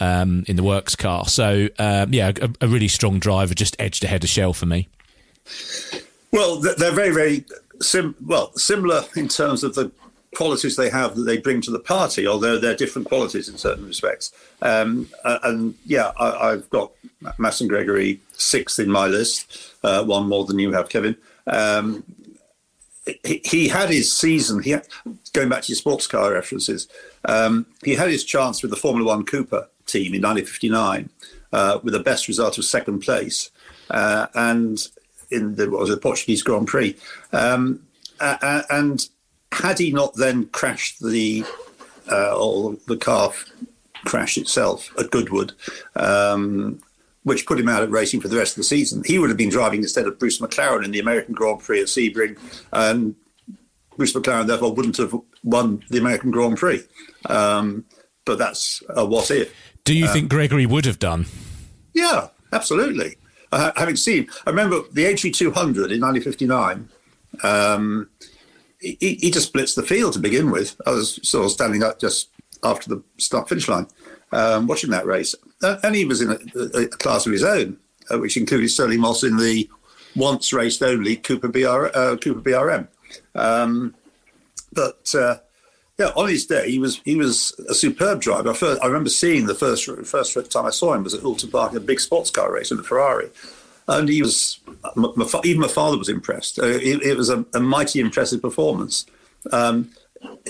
Um, 0.00 0.42
in 0.48 0.56
the 0.56 0.64
works 0.64 0.96
car, 0.96 1.28
so 1.28 1.68
um, 1.78 2.12
yeah, 2.12 2.32
a, 2.40 2.50
a, 2.62 2.66
really 2.66 2.88
strong 2.88 3.20
driver, 3.20 3.54
just 3.54 3.76
edged 3.78 4.02
ahead 4.02 4.24
of 4.24 4.30
Schell 4.30 4.52
for 4.52 4.66
me. 4.66 4.88
Well, 6.32 6.56
they're 6.56 6.90
very, 6.90 7.10
very 7.10 7.44
sim- 7.80 8.16
well 8.26 8.52
similar 8.56 9.04
in 9.14 9.28
terms 9.28 9.62
of 9.62 9.76
the 9.76 9.92
qualities 10.34 10.76
they 10.76 10.90
have 10.90 11.14
that 11.14 11.22
they 11.22 11.38
bring 11.38 11.60
to 11.62 11.70
the 11.70 11.78
party, 11.78 12.26
although 12.26 12.58
they're 12.58 12.76
different 12.76 13.08
qualities 13.08 13.48
in 13.48 13.58
certain 13.58 13.86
respects. 13.86 14.32
Um, 14.62 15.08
and 15.24 15.74
yeah, 15.84 16.12
I, 16.18 16.50
have 16.50 16.70
got 16.70 16.92
Masten 17.38 17.68
Gregory 17.68 18.20
sixth 18.32 18.78
in 18.78 18.90
my 18.90 19.06
list, 19.06 19.74
uh, 19.84 20.04
one 20.04 20.28
more 20.28 20.44
than 20.44 20.58
you 20.58 20.72
have, 20.72 20.88
Kevin. 20.88 21.16
Um, 21.46 22.04
he, 23.24 23.40
he, 23.44 23.68
had 23.68 23.90
his 23.90 24.16
season. 24.16 24.62
He 24.62 24.70
had, 24.70 24.86
going 25.32 25.48
back 25.48 25.62
to 25.62 25.68
your 25.72 25.76
sports 25.76 26.06
car 26.06 26.32
references. 26.32 26.88
Um, 27.24 27.66
he 27.84 27.94
had 27.94 28.08
his 28.08 28.24
chance 28.24 28.62
with 28.62 28.70
the 28.70 28.76
Formula 28.76 29.08
One 29.08 29.24
Cooper 29.24 29.68
team 29.86 30.14
in 30.14 30.22
1959 30.22 31.10
uh, 31.52 31.80
with 31.82 31.94
the 31.94 32.00
best 32.00 32.28
result 32.28 32.58
of 32.58 32.64
second 32.64 33.00
place, 33.00 33.50
uh, 33.90 34.28
and 34.34 34.88
in 35.30 35.56
the 35.56 35.68
what 35.68 35.80
was 35.80 35.90
it, 35.90 35.94
the 35.94 36.00
Portuguese 36.00 36.42
Grand 36.42 36.68
Prix. 36.68 36.96
Um, 37.32 37.80
and 38.20 39.08
had 39.52 39.78
he 39.78 39.92
not 39.92 40.14
then 40.14 40.46
crashed 40.46 41.00
the 41.02 41.44
uh, 42.10 42.36
or 42.36 42.76
the 42.86 42.96
car 42.96 43.32
crash 44.04 44.36
itself 44.36 44.90
at 44.98 45.10
Goodwood, 45.10 45.52
um, 45.94 46.80
which 47.22 47.46
put 47.46 47.60
him 47.60 47.68
out 47.68 47.82
of 47.82 47.92
racing 47.92 48.20
for 48.20 48.28
the 48.28 48.36
rest 48.36 48.52
of 48.52 48.56
the 48.56 48.64
season, 48.64 49.02
he 49.04 49.18
would 49.18 49.30
have 49.30 49.36
been 49.36 49.50
driving 49.50 49.80
instead 49.80 50.06
of 50.06 50.18
Bruce 50.18 50.40
McLaren 50.40 50.84
in 50.84 50.90
the 50.90 50.98
American 50.98 51.34
Grand 51.34 51.60
Prix 51.60 51.80
at 51.80 51.86
Sebring, 51.86 52.38
and 52.72 53.14
Bruce 53.96 54.12
McLaren 54.12 54.46
therefore 54.46 54.74
wouldn't 54.74 54.96
have 54.96 55.14
won 55.44 55.84
the 55.90 55.98
American 55.98 56.30
Grand 56.30 56.56
Prix. 56.56 56.82
Um, 57.26 57.84
but 58.24 58.38
that's 58.38 58.82
a 58.88 59.04
what 59.04 59.30
if. 59.30 59.54
Do 59.84 59.94
you 59.94 60.06
um, 60.06 60.12
think 60.12 60.30
Gregory 60.30 60.66
would 60.66 60.84
have 60.84 60.98
done? 60.98 61.26
Yeah, 61.94 62.28
absolutely. 62.52 63.16
Uh, 63.50 63.72
having 63.76 63.96
seen, 63.96 64.28
I 64.46 64.50
remember 64.50 64.80
the 64.92 65.04
HV200 65.04 65.92
in 65.92 66.00
1959. 66.00 66.88
He, 68.82 69.14
he 69.20 69.30
just 69.30 69.52
blitzed 69.52 69.76
the 69.76 69.82
field 69.82 70.12
to 70.14 70.18
begin 70.18 70.50
with. 70.50 70.80
I 70.86 70.90
was 70.90 71.20
sort 71.22 71.44
of 71.44 71.52
standing 71.52 71.82
up 71.82 72.00
just 72.00 72.28
after 72.64 72.88
the 72.88 73.02
start 73.18 73.48
finish 73.48 73.68
line, 73.68 73.86
um, 74.32 74.66
watching 74.66 74.90
that 74.90 75.06
race, 75.06 75.34
uh, 75.62 75.78
and 75.82 75.94
he 75.94 76.04
was 76.04 76.20
in 76.20 76.30
a, 76.30 76.78
a 76.78 76.88
class 76.88 77.26
of 77.26 77.32
his 77.32 77.44
own, 77.44 77.76
uh, 78.10 78.18
which 78.18 78.36
included 78.36 78.68
Stirling 78.68 79.00
Moss 79.00 79.22
in 79.22 79.36
the 79.36 79.68
once 80.16 80.52
raced 80.52 80.82
only 80.82 81.16
Cooper 81.16 81.48
BR, 81.48 81.86
uh, 81.94 82.16
Cooper 82.16 82.40
BRM. 82.40 82.88
Um, 83.34 83.94
but 84.72 85.14
uh, 85.14 85.36
yeah, 85.98 86.10
on 86.16 86.28
his 86.28 86.46
day, 86.46 86.70
he 86.70 86.78
was 86.78 87.00
he 87.04 87.16
was 87.16 87.52
a 87.68 87.74
superb 87.74 88.20
driver. 88.20 88.50
I, 88.50 88.54
first, 88.54 88.82
I 88.82 88.86
remember 88.86 89.10
seeing 89.10 89.46
the 89.46 89.54
first 89.54 89.84
first 90.06 90.50
time 90.50 90.66
I 90.66 90.70
saw 90.70 90.94
him 90.94 91.04
was 91.04 91.14
at 91.14 91.22
Oulton 91.22 91.50
Park 91.50 91.72
in 91.72 91.76
a 91.76 91.80
big 91.80 92.00
sports 92.00 92.30
car 92.30 92.52
race 92.52 92.70
in 92.70 92.78
a 92.78 92.82
Ferrari 92.82 93.30
and 93.88 94.08
he 94.08 94.22
was 94.22 94.60
my, 94.96 95.26
even 95.44 95.60
my 95.60 95.68
father 95.68 95.98
was 95.98 96.08
impressed. 96.08 96.58
Uh, 96.58 96.66
it, 96.66 97.02
it, 97.02 97.16
was 97.16 97.30
a, 97.30 97.44
a, 97.54 97.60
mighty 97.60 98.00
impressive 98.00 98.40
performance. 98.40 99.06
Um, 99.52 99.90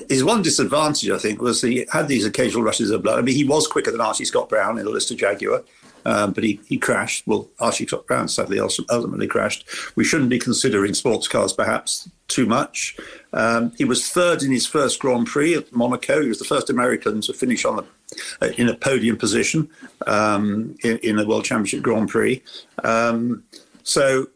his 0.08 0.22
one 0.22 0.42
disadvantage, 0.42 1.08
I 1.10 1.18
think, 1.18 1.40
was 1.40 1.62
he 1.62 1.86
had 1.90 2.08
these 2.08 2.26
occasional 2.26 2.62
rushes 2.62 2.90
of 2.90 3.02
blood. 3.02 3.18
I 3.18 3.22
mean, 3.22 3.34
he 3.34 3.44
was 3.44 3.66
quicker 3.66 3.90
than 3.90 4.00
Archie 4.00 4.24
Scott 4.24 4.48
Brown 4.48 4.78
in 4.78 4.84
the 4.84 4.90
Lister 4.90 5.14
Jaguar, 5.14 5.62
um, 6.04 6.32
but 6.32 6.44
he, 6.44 6.60
he 6.66 6.78
crashed. 6.78 7.26
Well, 7.26 7.48
Archie 7.58 7.86
Scott 7.86 8.06
Brown 8.06 8.28
sadly 8.28 8.60
ultimately 8.60 9.26
crashed. 9.26 9.66
We 9.96 10.04
shouldn't 10.04 10.30
be 10.30 10.38
considering 10.38 10.94
sports 10.94 11.28
cars 11.28 11.52
perhaps 11.52 12.10
too 12.28 12.46
much. 12.46 12.96
Um, 13.32 13.72
he 13.78 13.84
was 13.84 14.08
third 14.08 14.42
in 14.42 14.52
his 14.52 14.66
first 14.66 14.98
Grand 15.00 15.26
Prix 15.26 15.54
at 15.54 15.72
Monaco. 15.72 16.20
He 16.20 16.28
was 16.28 16.38
the 16.38 16.44
first 16.44 16.68
American 16.68 17.20
to 17.22 17.32
finish 17.32 17.64
on 17.64 17.76
the 17.76 17.84
in 18.56 18.68
a 18.68 18.74
podium 18.74 19.16
position 19.16 19.68
um, 20.06 20.76
in, 20.82 20.98
in, 20.98 21.18
a 21.18 21.26
World 21.26 21.44
Championship 21.44 21.82
Grand 21.82 22.08
Prix. 22.08 22.42
Um, 22.84 23.44
so 23.82 24.28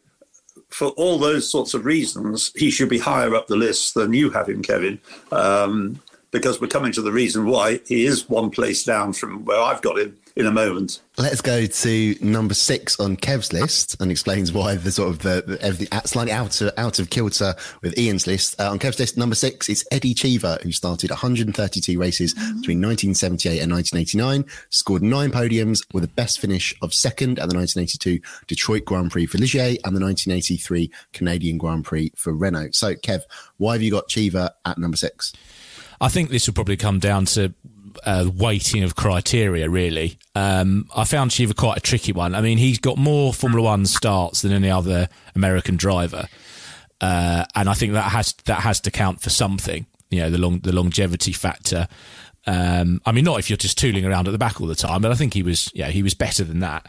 for 0.68 0.88
all 0.88 1.18
those 1.18 1.50
sorts 1.50 1.74
of 1.74 1.84
reasons, 1.84 2.52
he 2.54 2.70
should 2.70 2.88
be 2.88 2.98
higher 2.98 3.34
up 3.34 3.46
the 3.46 3.56
list 3.56 3.94
than 3.94 4.12
you 4.12 4.30
have 4.30 4.48
him, 4.48 4.62
Kevin. 4.62 5.00
Um, 5.32 6.00
because 6.30 6.60
we're 6.60 6.66
coming 6.66 6.92
to 6.92 7.02
the 7.02 7.12
reason 7.12 7.46
why 7.46 7.80
he 7.86 8.04
is 8.04 8.28
one 8.28 8.50
place 8.50 8.84
down 8.84 9.12
from 9.12 9.44
where 9.44 9.60
I've 9.60 9.80
got 9.80 9.98
him 9.98 10.18
in 10.36 10.44
a 10.44 10.50
moment. 10.50 11.00
Let's 11.16 11.40
go 11.40 11.64
to 11.64 12.14
number 12.20 12.52
six 12.52 13.00
on 13.00 13.16
Kev's 13.16 13.54
list 13.54 13.98
and 14.00 14.10
explains 14.10 14.52
why 14.52 14.74
the 14.74 14.92
sort 14.92 15.08
of 15.08 15.20
the, 15.20 15.42
the 15.46 15.62
everything 15.62 15.88
slightly 16.04 16.32
out 16.32 16.60
of, 16.60 16.72
out 16.76 16.98
of 16.98 17.08
kilter 17.08 17.54
with 17.80 17.98
Ian's 17.98 18.26
list. 18.26 18.60
Uh, 18.60 18.70
on 18.70 18.78
Kev's 18.78 18.98
list, 18.98 19.16
number 19.16 19.34
six 19.34 19.70
is 19.70 19.86
Eddie 19.90 20.12
Cheever, 20.12 20.58
who 20.62 20.72
started 20.72 21.08
132 21.08 21.98
races 21.98 22.34
between 22.34 22.82
1978 22.82 23.62
and 23.62 23.72
1989, 23.72 24.44
scored 24.68 25.02
nine 25.02 25.30
podiums 25.30 25.80
with 25.94 26.04
a 26.04 26.08
best 26.08 26.38
finish 26.38 26.74
of 26.82 26.92
second 26.92 27.38
at 27.38 27.48
the 27.48 27.56
1982 27.56 28.20
Detroit 28.46 28.84
Grand 28.84 29.10
Prix 29.10 29.24
for 29.24 29.38
Ligier 29.38 29.78
and 29.84 29.96
the 29.96 30.04
1983 30.04 30.90
Canadian 31.14 31.56
Grand 31.56 31.86
Prix 31.86 32.12
for 32.14 32.34
Renault. 32.34 32.72
So, 32.72 32.94
Kev, 32.94 33.22
why 33.56 33.72
have 33.72 33.82
you 33.82 33.90
got 33.90 34.08
Cheever 34.08 34.50
at 34.66 34.76
number 34.76 34.98
six? 34.98 35.32
I 35.98 36.08
think 36.08 36.28
this 36.28 36.46
will 36.46 36.52
probably 36.52 36.76
come 36.76 36.98
down 36.98 37.24
to 37.26 37.54
uh, 38.04 38.30
weighting 38.34 38.82
of 38.82 38.94
criteria, 38.96 39.68
really. 39.68 40.18
Um, 40.34 40.88
I 40.94 41.04
found 41.04 41.30
Cheever 41.30 41.54
quite 41.54 41.78
a 41.78 41.80
tricky 41.80 42.12
one. 42.12 42.34
I 42.34 42.40
mean, 42.40 42.58
he's 42.58 42.78
got 42.78 42.98
more 42.98 43.32
Formula 43.32 43.62
One 43.62 43.86
starts 43.86 44.42
than 44.42 44.52
any 44.52 44.70
other 44.70 45.08
American 45.34 45.76
driver, 45.76 46.28
uh, 47.00 47.44
and 47.54 47.68
I 47.68 47.74
think 47.74 47.92
that 47.92 48.12
has 48.12 48.32
that 48.44 48.60
has 48.60 48.80
to 48.80 48.90
count 48.90 49.20
for 49.20 49.30
something. 49.30 49.86
You 50.10 50.20
know, 50.20 50.30
the 50.30 50.38
long 50.38 50.60
the 50.60 50.72
longevity 50.72 51.32
factor. 51.32 51.88
Um, 52.46 53.00
I 53.04 53.12
mean, 53.12 53.24
not 53.24 53.40
if 53.40 53.50
you're 53.50 53.56
just 53.56 53.76
tooling 53.76 54.04
around 54.04 54.28
at 54.28 54.30
the 54.30 54.38
back 54.38 54.60
all 54.60 54.68
the 54.68 54.76
time, 54.76 55.02
but 55.02 55.10
I 55.10 55.14
think 55.16 55.34
he 55.34 55.42
was, 55.42 55.68
yeah, 55.74 55.88
he 55.88 56.04
was 56.04 56.14
better 56.14 56.44
than 56.44 56.60
that. 56.60 56.86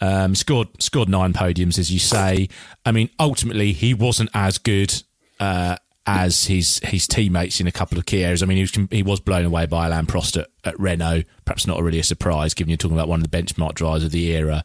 Um, 0.00 0.34
scored 0.34 0.68
scored 0.80 1.08
nine 1.08 1.32
podiums, 1.32 1.78
as 1.78 1.92
you 1.92 1.98
say. 1.98 2.48
I 2.84 2.92
mean, 2.92 3.10
ultimately, 3.18 3.72
he 3.72 3.94
wasn't 3.94 4.30
as 4.34 4.58
good 4.58 5.02
uh, 5.40 5.76
as 6.06 6.46
his 6.46 6.80
his 6.84 7.06
teammates 7.06 7.60
in 7.60 7.66
a 7.66 7.72
couple 7.72 7.98
of 7.98 8.06
key 8.06 8.24
areas. 8.24 8.42
I 8.42 8.46
mean, 8.46 8.56
he 8.56 8.62
was 8.62 8.88
he 8.90 9.02
was 9.02 9.20
blown 9.20 9.44
away 9.44 9.66
by 9.66 9.86
Alain 9.86 10.06
Prost 10.06 10.40
at, 10.40 10.48
at 10.64 10.78
Renault. 10.78 11.22
Perhaps 11.44 11.66
not 11.66 11.82
really 11.82 11.98
a 11.98 12.04
surprise, 12.04 12.54
given 12.54 12.70
you're 12.70 12.76
talking 12.76 12.96
about 12.96 13.08
one 13.08 13.20
of 13.20 13.30
the 13.30 13.36
benchmark 13.36 13.74
drivers 13.74 14.04
of 14.04 14.10
the 14.10 14.26
era. 14.32 14.64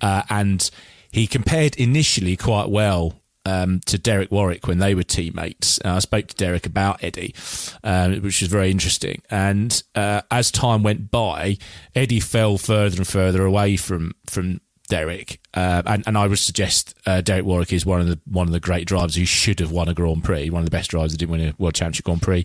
Uh, 0.00 0.22
and 0.28 0.70
he 1.10 1.26
compared 1.26 1.76
initially 1.76 2.36
quite 2.36 2.68
well 2.68 3.22
um, 3.44 3.80
to 3.86 3.98
Derek 3.98 4.30
Warwick 4.30 4.66
when 4.66 4.78
they 4.78 4.94
were 4.94 5.02
teammates. 5.02 5.78
Uh, 5.84 5.94
I 5.94 5.98
spoke 5.98 6.28
to 6.28 6.36
Derek 6.36 6.66
about 6.66 7.02
Eddie, 7.02 7.34
um, 7.84 8.12
which 8.22 8.40
was 8.40 8.50
very 8.50 8.70
interesting. 8.70 9.22
And 9.30 9.82
uh, 9.94 10.22
as 10.30 10.50
time 10.50 10.82
went 10.82 11.10
by, 11.10 11.58
Eddie 11.94 12.20
fell 12.20 12.58
further 12.58 12.98
and 12.98 13.06
further 13.06 13.44
away 13.44 13.76
from 13.76 14.12
from 14.26 14.60
Derek, 14.92 15.40
uh, 15.54 15.82
and, 15.86 16.04
and 16.06 16.18
I 16.18 16.26
would 16.26 16.38
suggest 16.38 16.94
uh, 17.06 17.22
Derek 17.22 17.46
Warwick 17.46 17.72
is 17.72 17.86
one 17.86 18.02
of 18.02 18.08
the 18.08 18.20
one 18.26 18.46
of 18.46 18.52
the 18.52 18.60
great 18.60 18.86
drivers 18.86 19.14
who 19.14 19.24
should 19.24 19.58
have 19.60 19.72
won 19.72 19.88
a 19.88 19.94
Grand 19.94 20.22
Prix, 20.22 20.50
one 20.50 20.60
of 20.60 20.66
the 20.66 20.70
best 20.70 20.90
drivers 20.90 21.12
that 21.12 21.16
didn't 21.16 21.32
win 21.32 21.40
a 21.40 21.54
World 21.56 21.74
Championship 21.74 22.04
Grand 22.04 22.20
Prix. 22.20 22.44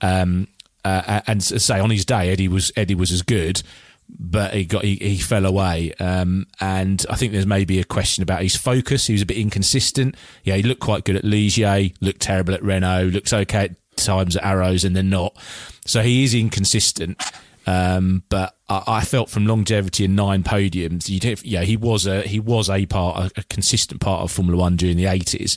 Um, 0.00 0.48
uh, 0.82 1.20
and 1.26 1.42
say 1.42 1.78
on 1.78 1.90
his 1.90 2.06
day, 2.06 2.30
Eddie 2.30 2.48
was 2.48 2.72
Eddie 2.74 2.94
was 2.94 3.12
as 3.12 3.20
good, 3.20 3.62
but 4.08 4.54
he 4.54 4.64
got 4.64 4.82
he, 4.82 4.94
he 4.96 5.18
fell 5.18 5.44
away. 5.44 5.92
Um, 6.00 6.46
and 6.58 7.04
I 7.10 7.16
think 7.16 7.32
there's 7.32 7.44
maybe 7.44 7.78
a 7.80 7.84
question 7.84 8.22
about 8.22 8.40
his 8.40 8.56
focus. 8.56 9.06
He 9.06 9.12
was 9.12 9.20
a 9.20 9.26
bit 9.26 9.36
inconsistent. 9.36 10.16
Yeah, 10.42 10.56
he 10.56 10.62
looked 10.62 10.80
quite 10.80 11.04
good 11.04 11.16
at 11.16 11.24
Ligier, 11.24 11.94
looked 12.00 12.22
terrible 12.22 12.54
at 12.54 12.62
Renault, 12.62 13.08
looks 13.12 13.34
okay 13.34 13.64
at 13.64 13.96
times 13.96 14.36
at 14.36 14.42
Arrows, 14.42 14.84
and 14.84 14.96
then 14.96 15.10
not. 15.10 15.36
So 15.84 16.00
he 16.00 16.24
is 16.24 16.34
inconsistent. 16.34 17.22
Um, 17.66 18.24
but 18.28 18.56
I, 18.68 18.82
I, 18.86 19.04
felt 19.04 19.30
from 19.30 19.46
longevity 19.46 20.04
and 20.04 20.14
nine 20.14 20.42
podiums, 20.42 21.08
yeah, 21.44 21.62
he 21.62 21.76
was 21.78 22.06
a 22.06 22.20
he 22.22 22.38
was 22.38 22.68
a 22.68 22.84
part, 22.84 23.32
a, 23.36 23.40
a 23.40 23.42
consistent 23.44 24.02
part 24.02 24.22
of 24.22 24.30
Formula 24.30 24.58
One 24.58 24.76
during 24.76 24.98
the 24.98 25.06
eighties. 25.06 25.56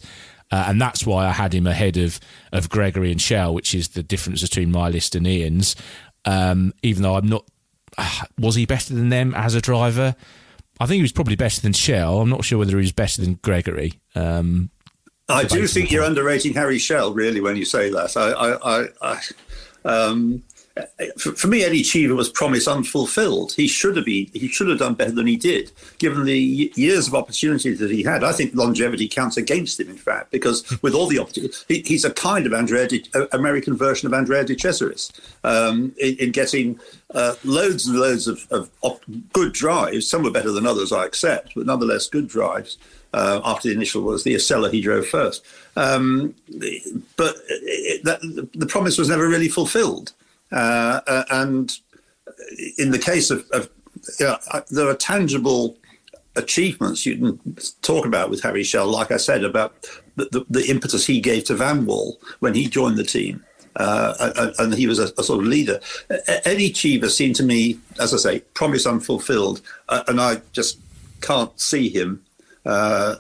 Uh, 0.52 0.66
and 0.68 0.82
that's 0.82 1.06
why 1.06 1.28
I 1.28 1.32
had 1.32 1.54
him 1.54 1.68
ahead 1.68 1.98
of, 1.98 2.20
of 2.54 2.70
Gregory 2.70 3.12
and 3.12 3.22
Schell, 3.22 3.54
which 3.54 3.76
is 3.76 3.90
the 3.90 4.04
difference 4.04 4.42
between 4.42 4.72
my 4.72 4.90
list 4.90 5.16
and 5.16 5.28
Ian's. 5.28 5.76
Um, 6.24 6.74
even 6.84 7.04
though 7.04 7.16
I'm 7.16 7.28
not, 7.28 7.46
was 8.40 8.56
he 8.56 8.66
better 8.66 8.94
than 8.94 9.10
them 9.10 9.34
as 9.36 9.56
a 9.56 9.62
driver? 9.62 10.16
I 10.80 10.86
think 10.86 10.98
he 10.98 11.02
was 11.02 11.12
probably 11.12 11.36
better 11.36 11.60
than 11.60 11.74
Schell. 11.74 12.22
I'm 12.22 12.30
not 12.30 12.46
sure 12.46 12.60
whether 12.60 12.78
he 12.78 12.84
was 12.84 12.92
better 12.92 13.22
than 13.22 13.36
Gregory. 13.36 14.00
Um, 14.16 14.70
I 15.28 15.44
do 15.44 15.68
think 15.68 15.92
you're 15.92 16.04
underrating 16.04 16.54
Harry 16.54 16.80
Schell 16.80 17.14
really, 17.14 17.42
when 17.42 17.58
you 17.58 17.66
say 17.66 17.90
that. 17.90 18.16
I, 18.16 18.32
I, 18.32 18.80
I, 18.80 18.88
I 19.02 19.20
um, 19.84 20.44
for, 21.18 21.32
for, 21.34 21.48
me, 21.48 21.64
Eddie 21.64 21.84
Cheever 21.84 22.16
was 22.16 22.30
promise 22.30 22.68
unfulfilled. 22.68 23.54
He 23.54 23.68
should 23.68 23.96
have 23.96 24.06
been, 24.06 24.28
he 24.34 24.48
should 24.48 24.68
have 24.68 24.80
done 24.80 24.94
better 24.94 25.12
than 25.12 25.28
he 25.28 25.36
did, 25.36 25.72
given 25.98 26.26
the 26.26 26.72
years 26.76 27.08
of 27.08 27.16
opportunity 27.16 27.74
that 27.74 27.92
he 27.92 28.04
had. 28.04 28.24
I 28.24 28.32
think 28.32 28.56
longevity 28.56 29.08
counts 29.08 29.38
against 29.38 29.80
him, 29.80 29.90
in 29.90 29.98
fact, 29.98 30.32
because 30.32 30.82
with 30.82 30.94
all 30.94 31.08
the 31.08 31.20
opportunity, 31.20 31.54
he, 31.68 31.82
he's 31.86 32.06
a 32.06 32.12
kind 32.12 32.46
of 32.46 32.54
Andrea 32.54 32.88
De, 32.88 33.04
American 33.36 33.76
version 33.78 34.08
of 34.08 34.14
Andrea 34.14 34.44
De 34.44 34.56
Cesaris 34.56 35.12
um, 35.44 35.94
in, 36.00 36.16
in, 36.18 36.32
getting 36.32 36.80
uh, 37.14 37.36
loads 37.44 37.88
and 37.88 38.00
loads 38.00 38.28
of, 38.28 38.48
of, 38.52 38.70
of, 38.84 39.00
good 39.34 39.54
drives. 39.54 40.10
Some 40.10 40.24
were 40.24 40.32
better 40.32 40.52
than 40.52 40.66
others, 40.66 40.92
I 40.92 41.06
accept, 41.06 41.54
but 41.56 41.66
nonetheless 41.66 42.08
good 42.08 42.28
drives. 42.28 42.78
Uh, 43.14 43.40
after 43.46 43.70
the 43.70 43.74
initial 43.74 44.02
was 44.02 44.26
the 44.26 44.36
Osella 44.36 44.70
he 44.70 44.82
drove 44.82 45.08
first, 45.08 45.44
um, 45.78 46.36
but 47.16 47.36
it, 47.48 48.04
that, 48.04 48.20
the 48.54 48.66
promise 48.66 48.98
was 48.98 49.08
never 49.08 49.30
really 49.30 49.48
fulfilled. 49.48 50.12
Uh, 50.52 51.02
uh, 51.08 51.24
and 51.32 51.78
in 52.78 52.92
the 52.92 53.00
case 53.00 53.30
of, 53.30 53.46
of 53.52 53.70
you 54.20 54.26
know, 54.26 54.38
there 54.70 54.88
are 54.88 54.96
tangible 54.96 55.78
achievements 56.36 57.06
you 57.06 57.18
can 57.18 57.58
talk 57.82 58.06
about 58.06 58.30
with 58.30 58.44
Harry 58.44 58.64
Schell, 58.64 58.88
like 58.88 59.12
I 59.12 59.18
said, 59.18 59.44
about 59.44 59.90
the, 60.16 60.26
the, 60.32 60.46
the 60.50 60.70
impetus 60.70 61.06
he 61.06 61.20
gave 61.20 61.46
to 61.46 61.56
Vanwall 61.56 62.14
when 62.40 62.54
he 62.54 62.68
joined 62.68 62.98
the 62.98 63.04
team. 63.04 63.44
Uh, 63.76 64.52
and 64.58 64.74
he 64.74 64.88
was 64.88 64.98
a, 64.98 65.12
a, 65.20 65.24
sort 65.24 65.40
of 65.40 65.46
leader. 65.46 65.80
Eddie 66.46 66.72
Cheever 66.72 67.10
seemed 67.10 67.36
to 67.36 67.44
me, 67.44 67.78
as 68.00 68.12
I 68.12 68.18
say, 68.18 68.40
promise 68.56 68.88
unfulfilled, 68.88 69.62
uh, 69.90 70.04
and 70.08 70.20
I 70.20 70.42
just 70.52 70.80
can't 71.22 71.60
see 71.60 71.88
him, 71.90 72.24
uh, 72.66 73.18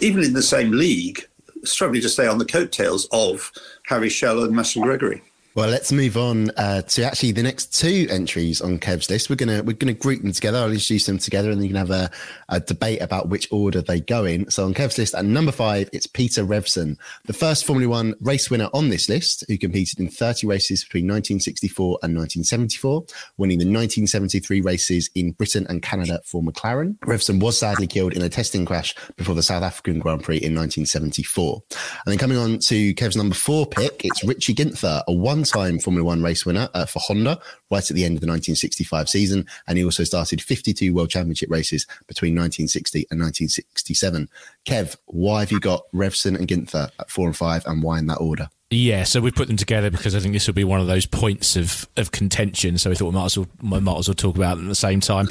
even 0.00 0.24
in 0.24 0.32
the 0.32 0.42
same 0.42 0.72
league, 0.72 1.28
struggling 1.62 2.02
to 2.02 2.08
stay 2.08 2.26
on 2.26 2.38
the 2.38 2.44
coattails 2.44 3.06
of 3.12 3.52
Harry 3.86 4.08
Schell 4.08 4.42
and 4.42 4.56
Marcel 4.56 4.82
Gregory. 4.82 5.22
Well, 5.56 5.68
let's 5.68 5.92
move 5.92 6.16
on 6.16 6.50
uh, 6.56 6.82
to 6.82 7.04
actually 7.04 7.30
the 7.30 7.44
next 7.44 7.78
two 7.78 8.08
entries 8.10 8.60
on 8.60 8.80
Kev's 8.80 9.08
list. 9.08 9.30
We're 9.30 9.36
gonna 9.36 9.62
we're 9.62 9.76
gonna 9.76 9.92
group 9.92 10.20
them 10.20 10.32
together. 10.32 10.58
I'll 10.58 10.72
introduce 10.72 11.06
them 11.06 11.18
together, 11.18 11.52
and 11.52 11.60
then 11.60 11.62
you 11.62 11.68
can 11.68 11.76
have 11.76 11.92
a, 11.92 12.10
a, 12.48 12.58
debate 12.58 13.00
about 13.00 13.28
which 13.28 13.46
order 13.52 13.80
they 13.80 14.00
go 14.00 14.24
in. 14.24 14.50
So 14.50 14.64
on 14.64 14.74
Kev's 14.74 14.98
list, 14.98 15.14
at 15.14 15.24
number 15.24 15.52
five, 15.52 15.88
it's 15.92 16.08
Peter 16.08 16.42
Revson, 16.42 16.96
the 17.26 17.32
first 17.32 17.66
Formula 17.66 17.88
One 17.88 18.16
race 18.20 18.50
winner 18.50 18.68
on 18.74 18.88
this 18.88 19.08
list, 19.08 19.44
who 19.46 19.56
competed 19.56 20.00
in 20.00 20.08
30 20.08 20.48
races 20.48 20.82
between 20.82 21.04
1964 21.04 22.00
and 22.02 22.16
1974, 22.16 23.04
winning 23.36 23.58
the 23.58 23.64
1973 23.64 24.60
races 24.60 25.08
in 25.14 25.30
Britain 25.30 25.66
and 25.68 25.82
Canada 25.82 26.20
for 26.24 26.42
McLaren. 26.42 26.98
Revson 27.04 27.38
was 27.38 27.60
sadly 27.60 27.86
killed 27.86 28.14
in 28.14 28.22
a 28.22 28.28
testing 28.28 28.66
crash 28.66 28.92
before 29.16 29.36
the 29.36 29.42
South 29.42 29.62
African 29.62 30.00
Grand 30.00 30.24
Prix 30.24 30.38
in 30.38 30.56
1974. 30.56 31.62
And 31.70 32.12
then 32.12 32.18
coming 32.18 32.38
on 32.38 32.58
to 32.58 32.92
Kev's 32.94 33.16
number 33.16 33.36
four 33.36 33.66
pick, 33.66 34.04
it's 34.04 34.24
Richie 34.24 34.52
Ginther, 34.52 35.04
a 35.06 35.12
one 35.12 35.43
time 35.44 35.78
Formula 35.78 36.04
One 36.04 36.22
race 36.22 36.44
winner 36.44 36.68
uh, 36.74 36.86
for 36.86 37.00
Honda 37.00 37.40
right 37.70 37.90
at 37.90 37.94
the 37.94 38.04
end 38.04 38.16
of 38.16 38.20
the 38.20 38.26
1965 38.26 39.08
season. 39.08 39.46
And 39.66 39.78
he 39.78 39.84
also 39.84 40.04
started 40.04 40.42
52 40.42 40.94
World 40.94 41.10
Championship 41.10 41.50
races 41.50 41.86
between 42.06 42.34
1960 42.34 43.06
and 43.10 43.20
1967. 43.20 44.28
Kev, 44.64 44.96
why 45.06 45.40
have 45.40 45.52
you 45.52 45.60
got 45.60 45.84
Revson 45.92 46.36
and 46.36 46.48
Ginther 46.48 46.90
at 46.98 47.10
four 47.10 47.26
and 47.26 47.36
five, 47.36 47.64
and 47.66 47.82
why 47.82 47.98
in 47.98 48.06
that 48.06 48.18
order? 48.18 48.48
Yeah, 48.70 49.04
so 49.04 49.20
we 49.20 49.30
put 49.30 49.46
them 49.46 49.56
together 49.56 49.90
because 49.90 50.16
I 50.16 50.20
think 50.20 50.34
this 50.34 50.46
will 50.46 50.54
be 50.54 50.64
one 50.64 50.80
of 50.80 50.86
those 50.86 51.06
points 51.06 51.54
of, 51.56 51.88
of 51.96 52.10
contention. 52.10 52.76
So 52.78 52.90
we 52.90 52.96
thought 52.96 53.06
we 53.06 53.12
might 53.12 53.26
as 53.26 53.38
well, 53.38 53.46
we 53.62 53.80
might 53.80 53.98
as 53.98 54.08
well 54.08 54.14
talk 54.14 54.36
about 54.36 54.56
them 54.56 54.66
at 54.66 54.68
the 54.68 54.74
same 54.74 55.00
time. 55.00 55.28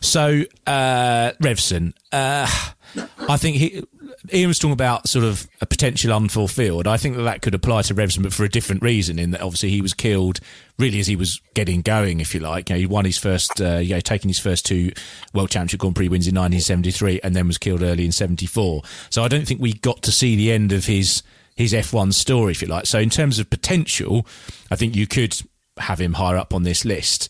So 0.00 0.42
uh, 0.66 1.32
Revson, 1.42 1.94
uh, 2.12 2.46
I 3.28 3.36
think 3.36 3.56
he 3.56 3.84
Ian 4.32 4.48
was 4.48 4.58
talking 4.58 4.72
about 4.72 5.08
sort 5.08 5.24
of 5.24 5.46
a 5.60 5.66
potential 5.66 6.12
unfulfilled. 6.12 6.86
I 6.86 6.96
think 6.96 7.16
that 7.16 7.22
that 7.24 7.42
could 7.42 7.54
apply 7.54 7.82
to 7.82 7.94
Revson, 7.94 8.22
but 8.22 8.32
for 8.32 8.44
a 8.44 8.48
different 8.48 8.82
reason. 8.82 9.18
In 9.18 9.32
that, 9.32 9.42
obviously, 9.42 9.70
he 9.70 9.82
was 9.82 9.92
killed 9.92 10.40
really 10.78 10.98
as 10.98 11.06
he 11.06 11.16
was 11.16 11.40
getting 11.52 11.82
going, 11.82 12.20
if 12.20 12.34
you 12.34 12.40
like. 12.40 12.70
You 12.70 12.76
know, 12.76 12.80
he 12.80 12.86
won 12.86 13.04
his 13.04 13.18
first, 13.18 13.60
uh, 13.60 13.76
you 13.76 13.94
know, 13.94 14.00
taking 14.00 14.28
his 14.28 14.38
first 14.38 14.64
two 14.64 14.92
World 15.34 15.50
Championship 15.50 15.80
Grand 15.80 15.96
Prix 15.96 16.08
wins 16.08 16.26
in 16.26 16.34
1973, 16.34 17.20
and 17.22 17.36
then 17.36 17.46
was 17.46 17.58
killed 17.58 17.82
early 17.82 18.06
in 18.06 18.12
74. 18.12 18.82
So 19.10 19.22
I 19.22 19.28
don't 19.28 19.46
think 19.46 19.60
we 19.60 19.74
got 19.74 20.02
to 20.04 20.12
see 20.12 20.36
the 20.36 20.52
end 20.52 20.72
of 20.72 20.86
his 20.86 21.22
his 21.56 21.72
F1 21.72 22.12
story, 22.14 22.52
if 22.52 22.62
you 22.62 22.68
like. 22.68 22.86
So 22.86 22.98
in 22.98 23.10
terms 23.10 23.38
of 23.38 23.48
potential, 23.48 24.26
I 24.70 24.76
think 24.76 24.96
you 24.96 25.06
could 25.06 25.40
have 25.78 26.00
him 26.00 26.14
higher 26.14 26.36
up 26.36 26.52
on 26.52 26.62
this 26.62 26.84
list. 26.84 27.28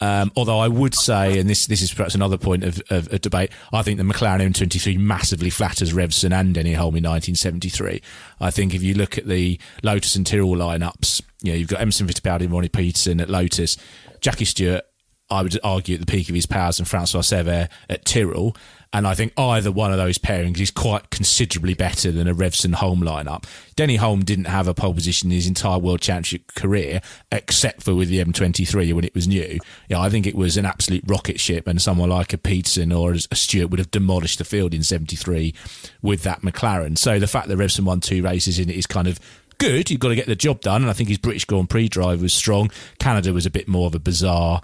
Um, 0.00 0.32
although 0.36 0.58
I 0.58 0.68
would 0.68 0.94
say, 0.94 1.38
and 1.38 1.48
this 1.48 1.66
this 1.66 1.80
is 1.80 1.94
perhaps 1.94 2.14
another 2.14 2.36
point 2.36 2.64
of, 2.64 2.82
of, 2.90 3.12
of 3.12 3.20
debate, 3.20 3.50
I 3.72 3.82
think 3.82 3.98
the 3.98 4.04
McLaren 4.04 4.40
M23 4.40 4.98
massively 4.98 5.50
flatters 5.50 5.92
Revson 5.92 6.32
and 6.32 6.54
Denny 6.54 6.74
Hulme 6.74 6.98
in 6.98 7.04
1973. 7.04 8.02
I 8.40 8.50
think 8.50 8.74
if 8.74 8.82
you 8.82 8.94
look 8.94 9.16
at 9.16 9.26
the 9.26 9.58
Lotus 9.82 10.16
and 10.16 10.26
Tyrrell 10.26 10.56
lineups, 10.56 11.22
you 11.42 11.52
know, 11.52 11.58
you've 11.58 11.68
got 11.68 11.80
Emerson 11.80 12.06
Fittipaldi 12.06 12.42
and 12.42 12.52
Ronnie 12.52 12.68
Peterson 12.68 13.20
at 13.20 13.30
Lotus, 13.30 13.76
Jackie 14.20 14.44
Stewart, 14.44 14.82
I 15.30 15.42
would 15.42 15.58
argue, 15.64 15.94
at 15.94 16.00
the 16.00 16.06
peak 16.06 16.28
of 16.28 16.34
his 16.34 16.46
powers 16.46 16.76
than 16.76 16.86
Francois 16.86 17.20
Cevert 17.20 17.68
at 17.88 18.04
Tyrrell. 18.04 18.56
And 18.92 19.08
I 19.08 19.14
think 19.14 19.32
either 19.36 19.72
one 19.72 19.90
of 19.90 19.98
those 19.98 20.18
pairings 20.18 20.60
is 20.60 20.70
quite 20.70 21.10
considerably 21.10 21.74
better 21.74 22.12
than 22.12 22.28
a 22.28 22.34
Revson 22.34 22.74
Hulme 22.74 23.02
lineup. 23.02 23.44
Denny 23.74 23.98
Hulme 23.98 24.24
didn't 24.24 24.44
have 24.44 24.68
a 24.68 24.74
pole 24.74 24.94
position 24.94 25.30
in 25.30 25.34
his 25.34 25.48
entire 25.48 25.80
World 25.80 26.00
Championship 26.00 26.54
career, 26.54 27.00
except 27.32 27.82
for 27.82 27.92
with 27.94 28.08
the 28.08 28.22
M23 28.22 28.92
when 28.92 29.04
it 29.04 29.12
was 29.12 29.26
new. 29.26 29.58
Yeah, 29.88 30.00
I 30.00 30.10
think 30.10 30.28
it 30.28 30.36
was 30.36 30.56
an 30.56 30.64
absolute 30.64 31.02
rocket 31.08 31.40
ship, 31.40 31.66
and 31.66 31.82
someone 31.82 32.10
like 32.10 32.32
a 32.32 32.38
Peterson 32.38 32.92
or 32.92 33.14
a 33.14 33.18
Stewart 33.34 33.70
would 33.70 33.80
have 33.80 33.90
demolished 33.90 34.38
the 34.38 34.44
field 34.44 34.72
in 34.72 34.84
73 34.84 35.52
with 36.00 36.22
that 36.22 36.42
McLaren. 36.42 36.96
So 36.96 37.18
the 37.18 37.26
fact 37.26 37.48
that 37.48 37.58
Revson 37.58 37.84
won 37.84 37.98
two 37.98 38.22
races 38.22 38.60
in 38.60 38.70
it 38.70 38.76
is 38.76 38.86
kind 38.86 39.08
of 39.08 39.18
good. 39.58 39.90
You've 39.90 40.00
got 40.00 40.10
to 40.10 40.16
get 40.16 40.26
the 40.26 40.36
job 40.36 40.60
done, 40.60 40.82
and 40.82 40.90
I 40.90 40.94
think 40.94 41.08
his 41.08 41.18
British 41.18 41.46
Grand 41.46 41.68
Prix 41.68 41.88
drive 41.88 42.22
was 42.22 42.32
strong. 42.32 42.70
Canada 43.00 43.32
was 43.32 43.46
a 43.46 43.50
bit 43.50 43.66
more 43.66 43.88
of 43.88 43.94
a 43.94 43.98
bizarre 43.98 44.62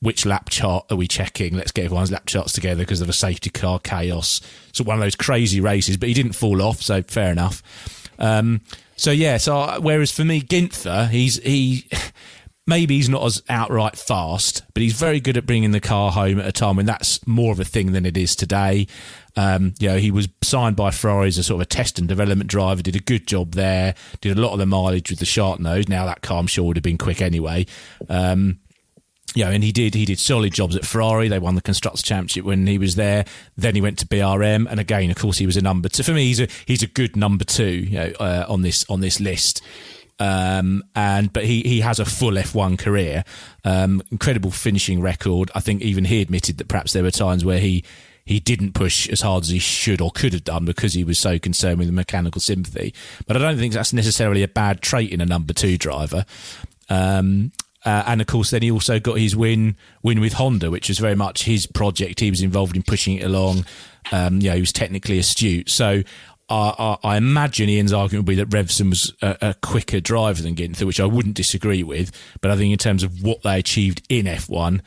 which 0.00 0.24
lap 0.24 0.48
chart 0.48 0.86
are 0.90 0.96
we 0.96 1.06
checking? 1.06 1.54
Let's 1.54 1.72
get 1.72 1.84
everyone's 1.84 2.10
lap 2.10 2.26
charts 2.26 2.52
together 2.52 2.82
because 2.82 3.00
of 3.00 3.08
a 3.08 3.12
safety 3.12 3.50
car 3.50 3.78
chaos. 3.78 4.40
So 4.72 4.82
one 4.84 4.96
of 4.96 5.02
those 5.02 5.16
crazy 5.16 5.60
races, 5.60 5.96
but 5.96 6.08
he 6.08 6.14
didn't 6.14 6.32
fall 6.32 6.62
off, 6.62 6.80
so 6.80 7.02
fair 7.02 7.30
enough. 7.30 7.62
Um, 8.18 8.62
so 8.96 9.10
yeah, 9.10 9.36
so 9.36 9.78
whereas 9.80 10.10
for 10.10 10.24
me, 10.24 10.40
Ginther, 10.40 11.08
he's 11.08 11.36
he 11.42 11.88
maybe 12.66 12.96
he's 12.96 13.08
not 13.08 13.24
as 13.24 13.42
outright 13.48 13.96
fast, 13.96 14.62
but 14.72 14.82
he's 14.82 14.92
very 14.92 15.20
good 15.20 15.36
at 15.36 15.44
bringing 15.44 15.72
the 15.72 15.80
car 15.80 16.12
home 16.12 16.38
at 16.38 16.46
a 16.46 16.52
time 16.52 16.76
when 16.76 16.86
that's 16.86 17.26
more 17.26 17.52
of 17.52 17.60
a 17.60 17.64
thing 17.64 17.92
than 17.92 18.06
it 18.06 18.16
is 18.16 18.36
today. 18.36 18.86
Um, 19.36 19.74
you 19.78 19.88
know, 19.88 19.98
he 19.98 20.10
was 20.10 20.28
signed 20.42 20.76
by 20.76 20.90
Ferrari 20.90 21.28
as 21.28 21.38
a 21.38 21.42
sort 21.42 21.60
of 21.60 21.62
a 21.62 21.66
test 21.66 21.98
and 21.98 22.08
development 22.08 22.48
driver, 22.48 22.82
did 22.82 22.96
a 22.96 23.00
good 23.00 23.26
job 23.26 23.52
there, 23.52 23.94
did 24.20 24.36
a 24.36 24.40
lot 24.40 24.52
of 24.52 24.58
the 24.58 24.66
mileage 24.66 25.10
with 25.10 25.18
the 25.18 25.24
sharp 25.26 25.60
nose. 25.60 25.88
Now 25.88 26.06
that 26.06 26.22
car, 26.22 26.38
I'm 26.38 26.46
sure, 26.46 26.64
would 26.64 26.76
have 26.76 26.82
been 26.82 26.98
quick 26.98 27.20
anyway. 27.20 27.66
Um, 28.08 28.60
know, 29.36 29.50
and 29.50 29.62
he 29.62 29.72
did 29.72 29.94
he 29.94 30.04
did 30.04 30.18
solid 30.18 30.52
jobs 30.52 30.76
at 30.76 30.84
Ferrari. 30.84 31.28
They 31.28 31.38
won 31.38 31.54
the 31.54 31.60
constructors 31.60 32.02
championship 32.02 32.44
when 32.44 32.66
he 32.66 32.78
was 32.78 32.96
there. 32.96 33.24
Then 33.56 33.74
he 33.74 33.80
went 33.80 33.98
to 34.00 34.06
BRM, 34.06 34.66
and 34.68 34.80
again, 34.80 35.10
of 35.10 35.16
course, 35.16 35.38
he 35.38 35.46
was 35.46 35.56
a 35.56 35.62
number 35.62 35.88
two. 35.88 36.02
For 36.02 36.12
me, 36.12 36.26
he's 36.26 36.40
a 36.40 36.48
he's 36.66 36.82
a 36.82 36.86
good 36.86 37.16
number 37.16 37.44
two 37.44 37.64
you 37.64 37.98
know, 37.98 38.12
uh, 38.18 38.46
on 38.48 38.62
this 38.62 38.84
on 38.88 39.00
this 39.00 39.20
list. 39.20 39.62
Um, 40.18 40.84
and 40.94 41.32
but 41.32 41.44
he 41.44 41.62
he 41.62 41.80
has 41.80 41.98
a 41.98 42.04
full 42.04 42.32
F1 42.32 42.78
career, 42.78 43.24
um, 43.64 44.02
incredible 44.10 44.50
finishing 44.50 45.00
record. 45.00 45.50
I 45.54 45.60
think 45.60 45.80
even 45.80 46.04
he 46.04 46.20
admitted 46.20 46.58
that 46.58 46.68
perhaps 46.68 46.92
there 46.92 47.02
were 47.02 47.10
times 47.10 47.44
where 47.44 47.58
he 47.58 47.84
he 48.26 48.38
didn't 48.38 48.74
push 48.74 49.08
as 49.08 49.22
hard 49.22 49.44
as 49.44 49.48
he 49.48 49.58
should 49.58 50.00
or 50.00 50.10
could 50.10 50.32
have 50.34 50.44
done 50.44 50.64
because 50.64 50.92
he 50.92 51.04
was 51.04 51.18
so 51.18 51.38
concerned 51.38 51.78
with 51.78 51.88
the 51.88 51.92
mechanical 51.92 52.40
sympathy. 52.40 52.94
But 53.26 53.36
I 53.36 53.40
don't 53.40 53.56
think 53.56 53.72
that's 53.72 53.92
necessarily 53.92 54.42
a 54.42 54.48
bad 54.48 54.82
trait 54.82 55.10
in 55.10 55.20
a 55.20 55.26
number 55.26 55.54
two 55.54 55.78
driver. 55.78 56.26
Um, 56.90 57.52
uh, 57.84 58.04
and 58.06 58.20
of 58.20 58.26
course, 58.26 58.50
then 58.50 58.62
he 58.62 58.70
also 58.70 59.00
got 59.00 59.18
his 59.18 59.34
win 59.34 59.76
win 60.02 60.20
with 60.20 60.34
Honda, 60.34 60.70
which 60.70 60.88
was 60.88 60.98
very 60.98 61.14
much 61.14 61.44
his 61.44 61.66
project. 61.66 62.20
He 62.20 62.30
was 62.30 62.42
involved 62.42 62.76
in 62.76 62.82
pushing 62.82 63.18
it 63.18 63.24
along. 63.24 63.64
Um, 64.12 64.40
yeah, 64.40 64.54
he 64.54 64.60
was 64.60 64.72
technically 64.72 65.18
astute. 65.18 65.70
So 65.70 66.02
I, 66.50 66.96
I, 67.02 67.08
I 67.10 67.16
imagine 67.16 67.68
Ian's 67.68 67.92
argument 67.92 68.26
would 68.26 68.36
be 68.36 68.42
that 68.42 68.50
Revson 68.50 68.90
was 68.90 69.14
a, 69.22 69.36
a, 69.40 69.54
quicker 69.62 70.00
driver 70.00 70.42
than 70.42 70.56
Ginther, 70.56 70.84
which 70.84 71.00
I 71.00 71.04
wouldn't 71.06 71.36
disagree 71.36 71.82
with. 71.82 72.10
But 72.40 72.50
I 72.50 72.56
think 72.56 72.72
in 72.72 72.78
terms 72.78 73.02
of 73.02 73.22
what 73.22 73.42
they 73.42 73.58
achieved 73.58 74.02
in 74.08 74.26
F1, 74.26 74.80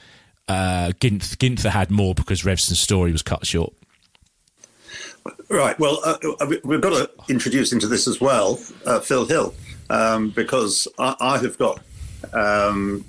uh, 0.50 0.92
Ginther, 1.00 1.38
Ginther 1.38 1.70
had 1.70 1.90
more 1.90 2.14
because 2.14 2.44
Revson's 2.44 2.80
story 2.80 3.12
was 3.12 3.22
cut 3.22 3.46
short. 3.46 3.74
Right. 5.50 5.80
Well, 5.80 6.00
uh, 6.04 6.18
uh 6.42 6.54
we've 6.66 6.82
got 6.82 6.90
to 6.90 7.10
introduce 7.30 7.72
into 7.72 7.88
this 7.88 8.08
as 8.08 8.20
well 8.20 8.60
uh, 8.86 9.00
Phil 9.00 9.26
Hill, 9.26 9.56
um, 9.90 10.32
because 10.32 10.88
I, 11.00 11.16
I, 11.20 11.38
have 11.38 11.58
got 11.58 11.82
um, 12.34 13.04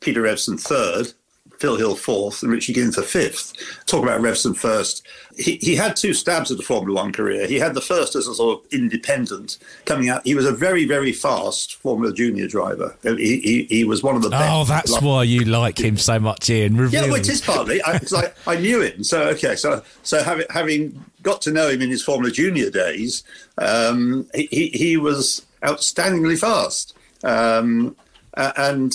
Peter 0.00 0.22
Revson 0.22 0.60
third, 0.60 1.12
Phil 1.58 1.76
Hill 1.76 1.96
fourth, 1.96 2.42
and 2.42 2.52
Richie 2.52 2.74
Ginther 2.74 3.02
fifth. 3.02 3.54
Talk 3.86 4.02
about 4.02 4.20
Revson 4.20 4.54
first. 4.56 5.06
He, 5.38 5.56
he 5.56 5.74
had 5.74 5.96
two 5.96 6.14
stabs 6.14 6.50
at 6.50 6.56
the 6.56 6.62
Formula 6.62 7.00
One 7.00 7.12
career. 7.12 7.46
He 7.46 7.58
had 7.58 7.74
the 7.74 7.80
first 7.80 8.14
as 8.14 8.26
a 8.26 8.34
sort 8.34 8.60
of 8.60 8.72
independent 8.72 9.58
coming 9.84 10.08
out. 10.08 10.22
He 10.24 10.34
was 10.34 10.46
a 10.46 10.52
very, 10.52 10.86
very 10.86 11.12
fast 11.12 11.76
Formula 11.76 12.12
Junior 12.12 12.46
driver. 12.46 12.96
He, 13.02 13.40
he, 13.40 13.66
he 13.68 13.84
was 13.84 14.02
one 14.02 14.16
of 14.16 14.22
the 14.22 14.30
best. 14.30 14.50
Oh, 14.50 14.64
that's 14.64 14.92
like, 14.92 15.02
why 15.02 15.22
you 15.24 15.44
like 15.44 15.78
him 15.78 15.98
so 15.98 16.18
much, 16.18 16.48
Ian. 16.48 16.76
Reveal. 16.76 17.06
Yeah, 17.06 17.12
which 17.12 17.28
is 17.28 17.40
partly. 17.42 17.82
I, 17.82 18.00
like, 18.10 18.34
I 18.46 18.56
knew 18.56 18.80
him. 18.80 19.04
So, 19.04 19.28
okay. 19.28 19.56
So, 19.56 19.82
so 20.02 20.22
having, 20.22 20.46
having 20.50 21.04
got 21.22 21.42
to 21.42 21.52
know 21.52 21.68
him 21.68 21.82
in 21.82 21.90
his 21.90 22.02
Formula 22.02 22.32
Junior 22.32 22.70
days, 22.70 23.22
um, 23.58 24.26
he, 24.34 24.68
he 24.68 24.96
was 24.96 25.44
outstandingly 25.62 26.38
fast. 26.38 26.94
Um, 27.26 27.96
and 28.36 28.94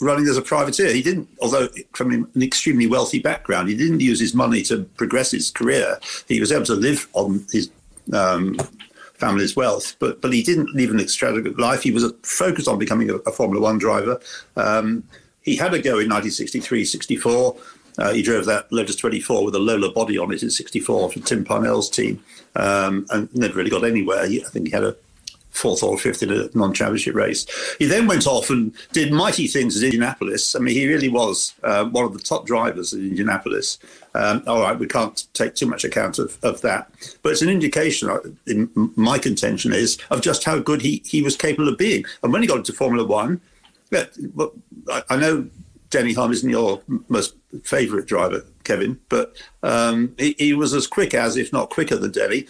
running 0.00 0.26
as 0.26 0.36
a 0.36 0.42
privateer. 0.42 0.92
He 0.92 1.02
didn't, 1.02 1.28
although 1.40 1.68
from 1.94 2.10
an 2.10 2.42
extremely 2.42 2.86
wealthy 2.86 3.18
background, 3.18 3.68
he 3.68 3.76
didn't 3.76 4.00
use 4.00 4.20
his 4.20 4.34
money 4.34 4.62
to 4.64 4.84
progress 4.96 5.30
his 5.30 5.50
career. 5.50 5.98
He 6.28 6.40
was 6.40 6.52
able 6.52 6.66
to 6.66 6.74
live 6.74 7.08
on 7.14 7.46
his 7.52 7.70
um, 8.12 8.58
family's 9.14 9.56
wealth, 9.56 9.96
but 9.98 10.20
but 10.20 10.32
he 10.32 10.42
didn't 10.42 10.74
live 10.74 10.90
an 10.90 11.00
extravagant 11.00 11.58
life. 11.58 11.82
He 11.82 11.90
was 11.90 12.12
focused 12.22 12.68
on 12.68 12.78
becoming 12.78 13.10
a, 13.10 13.16
a 13.16 13.32
Formula 13.32 13.62
One 13.62 13.78
driver. 13.78 14.20
Um, 14.56 15.04
he 15.42 15.56
had 15.56 15.72
a 15.72 15.78
go 15.78 15.98
in 15.98 16.08
1963, 16.10 16.84
64. 16.84 17.56
Uh, 17.98 18.12
he 18.12 18.22
drove 18.22 18.44
that 18.46 18.70
Lotus 18.72 18.96
24 18.96 19.44
with 19.44 19.54
a 19.54 19.58
Lola 19.58 19.90
body 19.92 20.16
on 20.16 20.32
it 20.32 20.42
in 20.42 20.50
64 20.50 21.10
for 21.10 21.18
Tim 21.20 21.44
Parnell's 21.44 21.90
team 21.90 22.22
um, 22.56 23.04
and 23.10 23.34
never 23.34 23.54
really 23.54 23.70
got 23.70 23.84
anywhere. 23.84 24.26
He, 24.26 24.44
I 24.44 24.48
think 24.48 24.68
he 24.68 24.72
had 24.72 24.84
a 24.84 24.96
fourth 25.50 25.82
or 25.82 25.98
fifth 25.98 26.22
in 26.22 26.30
a 26.30 26.48
non-championship 26.54 27.14
race. 27.14 27.46
He 27.78 27.86
then 27.86 28.06
went 28.06 28.26
off 28.26 28.50
and 28.50 28.74
did 28.92 29.12
mighty 29.12 29.46
things 29.46 29.76
at 29.76 29.84
Indianapolis. 29.84 30.54
I 30.54 30.58
mean, 30.58 30.74
he 30.74 30.86
really 30.86 31.08
was 31.08 31.54
uh, 31.62 31.84
one 31.84 32.04
of 32.04 32.12
the 32.12 32.20
top 32.20 32.46
drivers 32.46 32.94
at 32.94 33.00
Indianapolis. 33.00 33.78
Um, 34.14 34.42
all 34.46 34.60
right, 34.60 34.78
we 34.78 34.86
can't 34.86 35.26
take 35.34 35.54
too 35.54 35.66
much 35.66 35.84
account 35.84 36.18
of, 36.18 36.38
of 36.42 36.60
that, 36.62 36.90
but 37.22 37.32
it's 37.32 37.42
an 37.42 37.48
indication. 37.48 38.08
Uh, 38.08 38.18
in 38.46 38.70
my 38.96 39.18
contention 39.18 39.72
is 39.72 39.98
of 40.10 40.20
just 40.20 40.44
how 40.44 40.58
good 40.58 40.82
he 40.82 41.02
he 41.04 41.22
was 41.22 41.36
capable 41.36 41.68
of 41.68 41.78
being. 41.78 42.04
And 42.22 42.32
when 42.32 42.42
he 42.42 42.48
got 42.48 42.58
into 42.58 42.72
Formula 42.72 43.06
One, 43.06 43.40
yeah, 43.90 44.04
well, 44.34 44.52
I, 44.90 45.02
I 45.10 45.16
know 45.16 45.48
Denny 45.90 46.14
Hulme 46.14 46.32
isn't 46.32 46.48
your 46.48 46.80
most 47.08 47.34
favourite 47.64 48.06
driver, 48.06 48.44
Kevin, 48.64 48.98
but 49.08 49.36
um, 49.62 50.14
he, 50.18 50.34
he, 50.38 50.54
was 50.54 50.72
as 50.72 50.86
quick 50.86 51.14
as, 51.14 51.36
if 51.36 51.52
not 51.52 51.70
quicker 51.70 51.96
than 51.96 52.12
Denny 52.12 52.46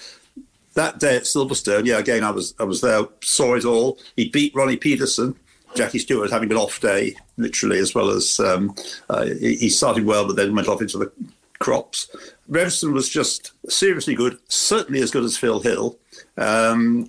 that 0.81 0.99
day 0.99 1.17
at 1.17 1.25
Silverstone, 1.25 1.85
yeah, 1.85 1.99
again, 1.99 2.25
I 2.25 2.31
was 2.31 2.55
I 2.59 2.65
was 2.65 2.81
there, 2.81 3.03
saw 3.23 3.55
it 3.55 3.65
all. 3.65 3.99
He 4.17 4.29
beat 4.29 4.55
Ronnie 4.55 4.77
Peterson. 4.77 5.37
Jackie 5.77 6.01
Stewart 6.01 6.31
having 6.31 6.51
an 6.51 6.57
off 6.57 6.81
day, 6.81 7.15
literally, 7.37 7.79
as 7.79 7.95
well 7.95 8.11
as 8.11 8.41
um, 8.41 8.75
uh, 9.09 9.27
he 9.27 9.69
started 9.69 10.05
well, 10.05 10.27
but 10.27 10.35
then 10.35 10.55
went 10.55 10.67
off 10.67 10.81
into 10.81 10.99
the 10.99 11.13
crops. 11.61 12.09
Revson 12.51 12.93
was 12.93 13.09
just 13.09 13.53
seriously 13.71 14.15
good, 14.17 14.39
certainly 14.49 15.01
as 15.01 15.13
good 15.13 15.23
as 15.23 15.37
Phil 15.37 15.61
Hill. 15.61 15.97
Um, 16.37 17.09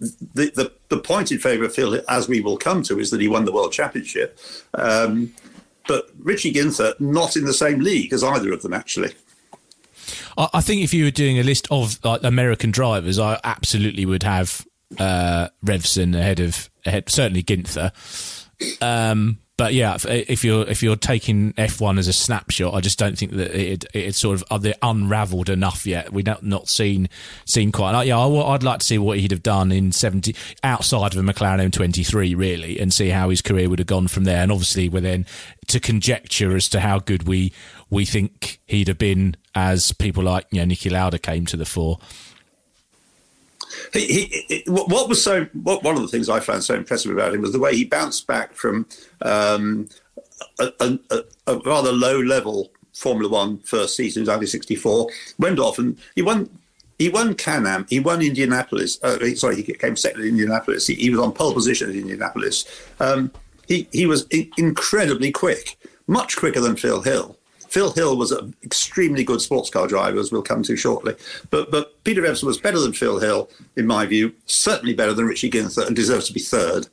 the, 0.00 0.50
the, 0.56 0.72
the 0.88 0.98
point 0.98 1.30
in 1.30 1.38
favour 1.38 1.66
of 1.66 1.74
Phil, 1.74 2.00
as 2.08 2.26
we 2.26 2.40
will 2.40 2.56
come 2.56 2.82
to, 2.84 2.98
is 2.98 3.10
that 3.10 3.20
he 3.20 3.28
won 3.28 3.44
the 3.44 3.52
World 3.52 3.72
Championship. 3.72 4.40
Um, 4.74 5.32
but 5.86 6.10
Richie 6.18 6.52
Ginther, 6.52 6.98
not 6.98 7.36
in 7.36 7.44
the 7.44 7.52
same 7.52 7.78
league 7.80 8.12
as 8.12 8.24
either 8.24 8.52
of 8.52 8.62
them, 8.62 8.72
actually. 8.72 9.12
I, 10.36 10.60
think 10.60 10.82
if 10.82 10.94
you 10.94 11.04
were 11.04 11.10
doing 11.10 11.38
a 11.38 11.42
list 11.42 11.66
of 11.70 12.02
like 12.04 12.22
American 12.22 12.70
drivers, 12.70 13.18
I 13.18 13.38
absolutely 13.44 14.06
would 14.06 14.22
have 14.22 14.66
uh, 14.98 15.48
Revson 15.64 16.16
ahead 16.16 16.40
of 16.40 16.70
ahead, 16.84 17.10
certainly 17.10 17.42
Ginther. 17.42 17.92
Um, 18.82 19.38
but 19.60 19.74
yeah, 19.74 19.98
if 20.06 20.42
you're 20.42 20.66
if 20.66 20.82
you're 20.82 20.96
taking 20.96 21.52
F1 21.52 21.98
as 21.98 22.08
a 22.08 22.14
snapshot, 22.14 22.72
I 22.72 22.80
just 22.80 22.98
don't 22.98 23.18
think 23.18 23.32
that 23.32 23.54
it, 23.54 23.84
it's 23.92 24.18
sort 24.18 24.40
of 24.40 24.62
they 24.62 24.72
unravelled 24.80 25.50
enough 25.50 25.84
yet. 25.86 26.14
We've 26.14 26.24
not, 26.24 26.42
not 26.42 26.66
seen 26.70 27.10
seen 27.44 27.70
quite. 27.70 27.90
Like, 27.90 28.08
yeah, 28.08 28.18
I, 28.18 28.24
would 28.24 28.62
like 28.62 28.78
to 28.78 28.86
see 28.86 28.96
what 28.96 29.18
he'd 29.18 29.32
have 29.32 29.42
done 29.42 29.70
in 29.70 29.92
seventy 29.92 30.34
outside 30.62 31.14
of 31.14 31.18
a 31.18 31.22
McLaren 31.22 31.70
M23 31.70 32.34
really, 32.38 32.80
and 32.80 32.90
see 32.90 33.10
how 33.10 33.28
his 33.28 33.42
career 33.42 33.68
would 33.68 33.80
have 33.80 33.86
gone 33.86 34.08
from 34.08 34.24
there. 34.24 34.42
And 34.42 34.50
obviously, 34.50 34.88
we're 34.88 35.02
then 35.02 35.26
to 35.66 35.78
conjecture 35.78 36.56
as 36.56 36.66
to 36.70 36.80
how 36.80 36.98
good 36.98 37.28
we 37.28 37.52
we 37.90 38.06
think 38.06 38.62
he'd 38.64 38.88
have 38.88 38.96
been 38.96 39.36
as 39.54 39.92
people 39.92 40.22
like 40.22 40.46
you 40.50 40.64
know 40.64 40.74
Niki 40.74 40.90
Lauda 40.90 41.18
came 41.18 41.46
to 41.46 41.56
the 41.56 41.64
fore. 41.64 41.98
He, 43.92 44.06
he, 44.06 44.44
he, 44.48 44.64
what 44.66 45.08
was 45.08 45.22
so 45.22 45.46
what, 45.52 45.82
one 45.82 45.96
of 45.96 46.02
the 46.02 46.08
things 46.08 46.28
I 46.28 46.40
found 46.40 46.64
so 46.64 46.74
impressive 46.74 47.12
about 47.12 47.34
him 47.34 47.42
was 47.42 47.52
the 47.52 47.60
way 47.60 47.74
he 47.74 47.84
bounced 47.84 48.26
back 48.26 48.54
from 48.54 48.86
um, 49.22 49.88
a, 50.58 50.72
a, 50.80 51.24
a, 51.46 51.58
rather 51.58 51.92
low 51.92 52.20
level 52.20 52.70
Formula 52.94 53.30
One 53.30 53.58
first 53.60 53.96
season 53.96 54.22
in 54.22 54.26
1964. 54.26 55.08
Went 55.38 55.58
off 55.58 55.78
and 55.78 55.98
he 56.14 56.22
won. 56.22 56.50
He 56.98 57.08
won 57.08 57.34
Can-Am. 57.34 57.86
He 57.88 57.98
won 57.98 58.20
Indianapolis. 58.20 59.02
Uh, 59.02 59.34
sorry, 59.34 59.62
he 59.62 59.62
came 59.62 59.96
second 59.96 60.20
in 60.20 60.28
Indianapolis. 60.28 60.86
He, 60.86 61.08
was 61.08 61.18
on 61.18 61.32
pole 61.32 61.54
position 61.54 61.88
at 61.88 61.96
Indianapolis. 61.96 62.66
Um, 63.00 63.32
he 63.66 63.88
he 63.90 64.04
was 64.04 64.26
incredibly 64.58 65.32
quick, 65.32 65.78
much 66.06 66.36
quicker 66.36 66.60
than 66.60 66.76
Phil 66.76 67.00
Hill. 67.00 67.38
Phil 67.70 67.92
Hill 67.92 68.16
was 68.16 68.32
an 68.32 68.54
extremely 68.64 69.22
good 69.22 69.40
sports 69.40 69.70
car 69.70 69.86
driver, 69.86 70.18
as 70.18 70.32
we'll 70.32 70.42
come 70.42 70.62
to 70.64 70.76
shortly. 70.76 71.14
But 71.50 71.70
but 71.70 72.02
Peter 72.04 72.20
Revson 72.20 72.44
was 72.44 72.58
better 72.58 72.80
than 72.80 72.92
Phil 72.92 73.20
Hill, 73.20 73.48
in 73.76 73.86
my 73.86 74.06
view, 74.06 74.34
certainly 74.46 74.92
better 74.92 75.14
than 75.14 75.26
Richie 75.26 75.50
Ginther, 75.50 75.86
and 75.86 75.94
deserves 75.94 76.26
to 76.26 76.32
be 76.32 76.40
third. 76.40 76.88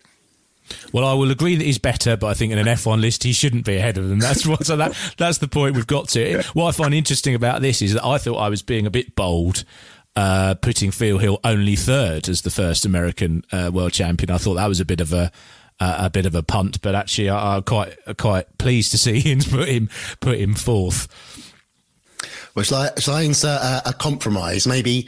Well, 0.94 1.06
I 1.06 1.14
will 1.14 1.32
agree 1.32 1.56
that 1.56 1.64
he's 1.64 1.80
better, 1.80 2.16
but 2.16 2.28
I 2.28 2.34
think 2.34 2.52
in 2.52 2.60
an 2.60 2.68
F1 2.68 3.02
list 3.02 3.24
he 3.24 3.34
shouldn't 3.34 3.66
be 3.66 3.78
ahead 3.78 3.98
of 3.98 4.08
them. 4.10 4.20
That's 4.20 4.46
what. 4.46 4.66
So 4.66 4.78
that 4.78 4.96
that's 5.18 5.40
the 5.40 5.48
point 5.48 5.76
we've 5.76 5.88
got 5.88 6.10
to. 6.10 6.44
What 6.54 6.68
I 6.68 6.72
find 6.72 6.94
interesting 6.94 7.34
about 7.34 7.62
this 7.62 7.82
is 7.82 7.94
that 7.94 8.06
I 8.06 8.20
thought 8.20 8.38
I 8.38 8.50
was 8.50 8.62
being 8.62 8.86
a 8.86 8.92
bit 8.92 9.16
bold. 9.16 9.66
Uh, 10.16 10.56
putting 10.56 10.90
Phil 10.90 11.20
Hill 11.20 11.40
only 11.44 11.76
third 11.76 12.28
as 12.28 12.42
the 12.42 12.50
first 12.50 12.86
American 12.86 13.44
uh, 13.52 13.70
world 13.72 13.94
champion, 13.94 14.32
I 14.32 14.40
thought 14.40 14.56
that 14.56 14.66
was 14.66 14.80
a 14.80 14.86
bit 14.86 15.00
of 15.00 15.14
a 15.14 15.32
a 15.80 16.10
bit 16.10 16.26
of 16.26 16.36
a 16.36 16.44
punt, 16.44 16.82
but 16.82 16.96
actually, 16.96 17.30
I, 17.30 17.58
am 17.58 17.64
quite 17.64 17.96
quite 18.18 18.58
pleased 18.58 18.92
to 18.92 18.98
see 18.98 19.20
him 19.32 19.40
put 19.40 19.68
him 19.68 19.90
put 20.20 20.40
him 20.40 20.54
fourth. 20.56 21.08
Well, 22.56 22.64
shall 22.64 22.84
a, 23.44 23.82
a 23.86 23.94
compromise? 23.94 24.66
Maybe 24.66 25.08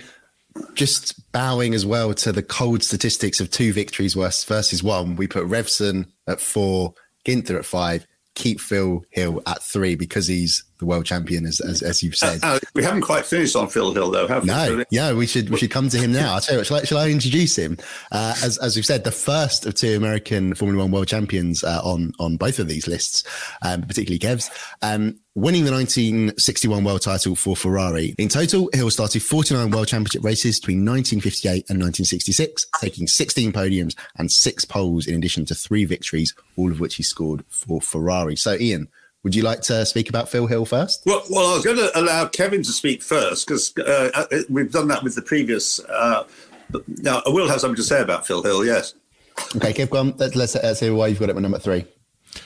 just 0.73 1.31
bowing 1.31 1.73
as 1.73 1.85
well 1.85 2.13
to 2.13 2.31
the 2.31 2.43
cold 2.43 2.83
statistics 2.83 3.39
of 3.39 3.49
two 3.49 3.73
victories 3.73 4.13
versus 4.13 4.83
one. 4.83 5.15
We 5.15 5.27
put 5.27 5.45
Revson 5.45 6.11
at 6.27 6.41
four, 6.41 6.93
Ginther 7.25 7.57
at 7.57 7.65
five, 7.65 8.05
keep 8.35 8.59
Phil 8.59 9.03
Hill 9.09 9.41
at 9.47 9.63
three 9.63 9.95
because 9.95 10.27
he's 10.27 10.63
the 10.79 10.85
world 10.85 11.05
champion, 11.05 11.45
as 11.45 11.59
as, 11.59 11.81
as 11.81 12.01
you've 12.01 12.15
said. 12.15 12.43
Uh, 12.43 12.47
uh, 12.47 12.59
we 12.73 12.83
haven't 12.83 13.01
quite 13.01 13.25
finished 13.25 13.55
on 13.55 13.67
Phil 13.67 13.93
Hill, 13.93 14.11
though, 14.11 14.27
have 14.27 14.43
we? 14.43 14.47
No, 14.47 14.83
yeah, 14.89 15.13
we 15.13 15.27
should 15.27 15.49
we 15.49 15.57
should 15.57 15.71
come 15.71 15.89
to 15.89 15.97
him 15.97 16.11
now. 16.11 16.33
I'll 16.33 16.41
tell 16.41 16.55
you 16.55 16.59
what, 16.59 16.67
shall 16.67 16.77
I, 16.77 16.83
shall 16.83 16.97
I 16.97 17.09
introduce 17.09 17.57
him? 17.57 17.77
Uh, 18.11 18.35
as 18.43 18.57
as 18.57 18.75
we've 18.75 18.85
said, 18.85 19.03
the 19.03 19.11
first 19.11 19.65
of 19.65 19.75
two 19.75 19.95
American 19.95 20.55
Formula 20.55 20.83
One 20.83 20.91
world 20.91 21.07
champions 21.07 21.63
uh, 21.63 21.81
on 21.83 22.13
on 22.19 22.37
both 22.37 22.59
of 22.59 22.67
these 22.67 22.87
lists, 22.87 23.23
um, 23.61 23.83
particularly 23.83 24.19
Kev's. 24.19 24.49
Um, 24.81 25.19
winning 25.35 25.63
the 25.63 25.71
1961 25.71 26.83
world 26.83 27.01
title 27.01 27.33
for 27.33 27.55
Ferrari. 27.55 28.13
In 28.17 28.27
total, 28.27 28.69
Hill 28.73 28.89
started 28.89 29.21
49 29.23 29.71
world 29.71 29.87
championship 29.87 30.23
races 30.23 30.59
between 30.59 30.79
1958 30.79 31.69
and 31.69 31.79
1966, 31.79 32.65
taking 32.81 33.07
16 33.07 33.53
podiums 33.53 33.95
and 34.17 34.29
six 34.29 34.65
poles 34.65 35.07
in 35.07 35.15
addition 35.15 35.45
to 35.45 35.55
three 35.55 35.85
victories, 35.85 36.35
all 36.57 36.71
of 36.71 36.81
which 36.81 36.95
he 36.95 37.03
scored 37.03 37.45
for 37.47 37.79
Ferrari. 37.79 38.35
So, 38.35 38.55
Ian, 38.55 38.89
would 39.23 39.35
you 39.35 39.43
like 39.43 39.61
to 39.61 39.85
speak 39.85 40.09
about 40.09 40.29
Phil 40.29 40.47
Hill 40.47 40.65
first? 40.65 41.03
Well, 41.05 41.23
well 41.29 41.51
I 41.51 41.55
was 41.55 41.65
going 41.65 41.77
to 41.77 41.91
allow 41.99 42.27
Kevin 42.27 42.63
to 42.63 42.71
speak 42.71 43.03
first 43.03 43.47
because 43.47 43.73
uh, 43.77 44.11
uh, 44.13 44.37
we've 44.49 44.71
done 44.71 44.87
that 44.87 45.03
with 45.03 45.15
the 45.15 45.21
previous. 45.21 45.79
Uh, 45.79 46.25
now, 46.87 47.21
I 47.25 47.29
will 47.29 47.47
have 47.47 47.59
something 47.59 47.75
to 47.75 47.83
say 47.83 48.01
about 48.01 48.27
Phil 48.27 48.43
Hill, 48.43 48.65
yes. 48.65 48.93
Okay, 49.55 49.73
Kev, 49.73 49.89
go 49.89 49.99
on. 49.99 50.13
Let's, 50.17 50.35
let's, 50.35 50.55
let's 50.55 50.79
hear 50.79 50.93
why 50.93 51.07
you've 51.07 51.19
got 51.19 51.29
it 51.29 51.35
at 51.35 51.41
number 51.41 51.59
three. 51.59 51.85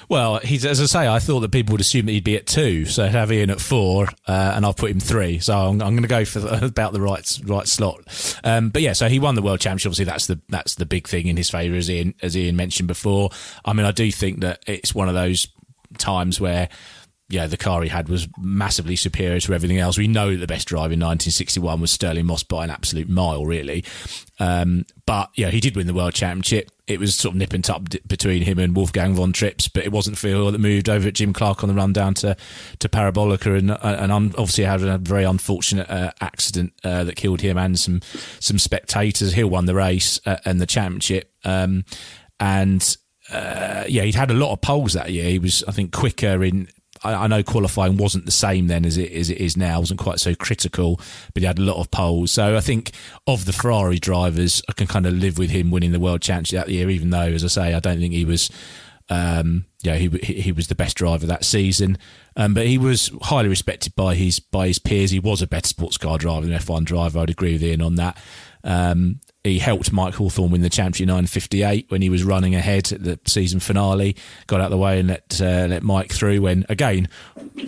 Well, 0.10 0.40
he's 0.40 0.66
as 0.66 0.80
I 0.82 0.86
say, 0.86 1.08
I 1.08 1.20
thought 1.20 1.42
that 1.42 1.52
people 1.52 1.74
would 1.74 1.82
assume 1.82 2.06
that 2.06 2.14
he'd 2.14 2.24
be 2.24 2.38
at 2.38 2.48
two, 2.48 2.86
so 2.86 3.04
I'd 3.04 3.12
have 3.12 3.32
Ian 3.32 3.50
at 3.50 3.60
four, 3.60 4.08
uh, 4.28 4.54
and 4.56 4.66
I'll 4.66 4.74
put 4.74 4.92
him 4.92 5.00
three. 5.00 5.40
So 5.40 5.54
I'm, 5.58 5.82
I'm 5.82 5.94
going 5.94 6.04
to 6.04 6.08
go 6.08 6.24
for 6.26 6.40
the, 6.40 6.66
about 6.68 6.94
the 6.94 7.02
right 7.02 7.40
right 7.46 7.68
slot. 7.68 8.40
Um, 8.44 8.70
but 8.70 8.82
yeah, 8.82 8.94
so 8.94 9.10
he 9.10 9.20
won 9.20 9.36
the 9.36 9.42
world 9.42 9.60
championship. 9.60 9.90
Obviously, 9.90 10.06
that's 10.06 10.28
the 10.28 10.40
that's 10.50 10.76
the 10.76 10.86
big 10.86 11.08
thing 11.08 11.28
in 11.28 11.38
his 11.38 11.50
favour, 11.50 11.76
as 11.76 11.90
Ian 11.90 12.14
as 12.22 12.38
Ian 12.38 12.56
mentioned 12.56 12.88
before. 12.88 13.30
I 13.66 13.74
mean, 13.74 13.86
I 13.86 13.92
do 13.92 14.12
think 14.12 14.42
that 14.42 14.64
it's 14.68 14.96
one 14.96 15.10
of 15.10 15.16
those 15.16 15.48
times 15.98 16.40
where 16.40 16.70
yeah, 17.30 17.48
the 17.48 17.58
car 17.58 17.82
he 17.82 17.90
had 17.90 18.10
was 18.10 18.28
massively 18.38 18.96
superior 18.96 19.40
to 19.40 19.54
everything 19.54 19.80
else. 19.80 19.98
We 19.98 20.08
know 20.08 20.36
the 20.36 20.46
best 20.46 20.68
driver 20.68 20.94
in 20.94 21.00
1961 21.00 21.82
was 21.82 21.92
Stirling 21.92 22.28
Moss 22.28 22.44
by 22.44 22.64
an 22.64 22.70
absolute 22.70 23.10
mile, 23.10 23.46
really. 23.46 23.84
Um, 24.40 24.86
but 25.08 25.30
yeah, 25.36 25.50
he 25.50 25.60
did 25.60 25.76
win 25.76 25.88
the 25.88 25.96
world 25.96 26.14
championship. 26.14 26.70
It 26.86 27.00
was 27.00 27.16
sort 27.16 27.34
of 27.34 27.40
nip 27.40 27.54
and 27.54 27.64
tuck 27.64 27.84
between 28.06 28.44
him 28.44 28.60
and 28.60 28.76
Wolfgang 28.76 29.16
von 29.16 29.34
Trips, 29.34 29.68
but 29.68 29.84
it 29.84 29.92
wasn't 29.92 30.18
Phil 30.18 30.52
that 30.52 30.60
moved 30.60 30.90
over 30.90 31.08
at 31.08 31.16
Jim 31.16 31.34
Clark 31.34 31.64
on 31.64 31.70
the 31.70 31.76
run 31.76 31.92
down 31.92 32.14
to, 32.16 32.36
to 32.80 32.90
Parabolica 32.90 33.58
and, 33.58 33.72
uh, 33.72 33.78
and 33.82 34.12
obviously 34.12 34.66
had 34.66 34.84
a 34.84 35.00
very 35.00 35.24
unfortunate 35.24 35.90
uh, 35.90 36.12
accident 36.22 36.74
uh, 36.84 37.04
that 37.06 37.16
killed 37.16 37.42
him 37.42 37.58
and 37.58 37.80
some 37.80 38.02
some 38.40 38.60
spectators. 38.60 39.34
Hill 39.34 39.50
won 39.50 39.66
the 39.66 39.76
race 39.76 40.20
uh, 40.26 40.38
and 40.46 40.62
the 40.62 40.68
championship. 40.68 41.34
Um, 41.46 41.86
and 42.40 42.96
uh, 43.32 43.84
yeah, 43.88 44.04
he'd 44.04 44.16
had 44.16 44.32
a 44.32 44.36
lot 44.36 44.52
of 44.52 44.62
poles 44.62 44.94
that 44.94 45.12
year. 45.12 45.30
He 45.30 45.40
was, 45.40 45.64
I 45.68 45.72
think, 45.72 45.92
quicker 45.92 46.44
in 46.44 46.68
I, 47.04 47.14
I, 47.14 47.28
know 47.28 47.44
qualifying 47.44 47.98
wasn't 47.98 48.26
the 48.26 48.32
same 48.32 48.68
then 48.68 48.86
as 48.86 48.98
it 48.98 49.12
as 49.12 49.30
it 49.30 49.38
is 49.38 49.58
now. 49.58 49.78
It 49.78 49.82
wasn't 49.82 50.00
quite 50.00 50.20
so 50.20 50.34
critical, 50.36 51.00
but 51.34 51.42
he 51.42 51.46
had 51.46 51.60
a 51.60 51.64
lot 51.64 51.78
of 51.78 51.92
poles. 51.92 52.32
So 52.32 52.56
I 52.56 52.62
think 52.62 52.92
of 53.28 53.46
the 53.46 53.54
Ferrari 53.54 54.00
drivers, 54.00 54.62
I 54.70 54.74
can 54.74 54.88
kind 54.88 55.06
of 55.06 55.14
live 55.14 55.38
with 55.38 55.50
him 55.50 55.72
winning 55.72 55.92
the 55.92 56.00
world 56.00 56.22
championship 56.22 56.66
that 56.66 56.72
year. 56.72 56.90
Even 56.90 57.10
though, 57.10 57.28
as 57.28 57.44
I 57.44 57.48
say, 57.48 57.74
I 57.74 57.80
don't 57.80 58.00
think 58.00 58.14
he 58.14 58.26
was. 58.26 58.50
Um, 59.10 59.66
yeah, 59.82 59.96
he 59.96 60.08
he 60.08 60.54
was 60.54 60.70
the 60.70 60.76
best 60.76 60.96
driver 60.96 61.26
that 61.26 61.44
season, 61.44 61.98
um, 62.38 62.54
but 62.54 62.66
he 62.66 62.78
was 62.78 63.12
highly 63.24 63.50
respected 63.50 63.94
by 63.98 64.16
his 64.16 64.40
by 64.40 64.68
his 64.68 64.80
peers. 64.80 65.12
He 65.12 65.20
was 65.20 65.42
a 65.42 65.48
better 65.48 65.68
sports 65.68 65.98
car 65.98 66.18
driver 66.18 66.46
than 66.46 66.58
F1 66.58 66.86
driver. 66.86 67.20
I'd 67.20 67.30
agree 67.30 67.52
with 67.52 67.64
Ian 67.64 67.82
on 67.82 67.96
that. 67.96 68.18
Um, 68.64 69.20
he 69.44 69.60
helped 69.60 69.92
Mike 69.92 70.14
Hawthorn 70.16 70.52
win 70.52 70.62
the 70.62 70.70
championship 70.70 71.04
in 71.04 71.08
958 71.08 71.86
when 71.90 72.02
he 72.02 72.10
was 72.10 72.24
running 72.24 72.56
ahead 72.56 72.92
at 72.94 73.04
the 73.04 73.20
season 73.26 73.60
finale. 73.60 74.16
Got 74.48 74.62
out 74.62 74.66
of 74.66 74.72
the 74.72 74.78
way 74.78 75.00
and 75.00 75.10
let 75.10 75.42
uh, 75.42 75.68
let 75.68 75.84
Mike 75.84 76.14
through. 76.14 76.42
When 76.42 76.66
again, 76.70 77.10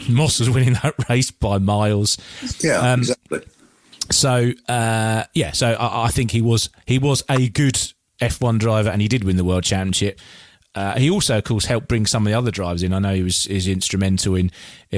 Moss 0.09 0.39
was 0.39 0.49
winning 0.49 0.73
that 0.73 0.93
race 1.09 1.31
by 1.31 1.57
miles. 1.57 2.17
Yeah, 2.59 2.77
um, 2.77 2.99
exactly. 3.01 3.41
So 4.11 4.51
uh, 4.69 5.23
yeah, 5.33 5.51
so 5.51 5.73
I, 5.73 6.05
I, 6.05 6.07
think 6.09 6.31
he 6.31 6.41
was 6.41 6.69
he 6.85 6.97
was 6.97 7.23
a 7.29 7.49
good 7.49 7.75
F1 8.21 8.59
driver, 8.59 8.89
and 8.89 9.01
he 9.01 9.07
did 9.07 9.23
win 9.23 9.35
the 9.35 9.43
world 9.43 9.63
championship. 9.63 10.19
Uh, 10.75 10.97
he 10.97 11.09
also, 11.09 11.37
of 11.37 11.43
course, 11.45 11.65
helped 11.65 11.87
bring 11.87 12.05
some 12.05 12.27
of 12.27 12.31
the 12.31 12.37
other 12.37 12.51
drivers 12.51 12.83
in. 12.83 12.93
I 12.93 12.99
know 12.99 13.13
he 13.13 13.23
was 13.23 13.45
is 13.47 13.67
instrumental 13.67 14.35
in, 14.35 14.51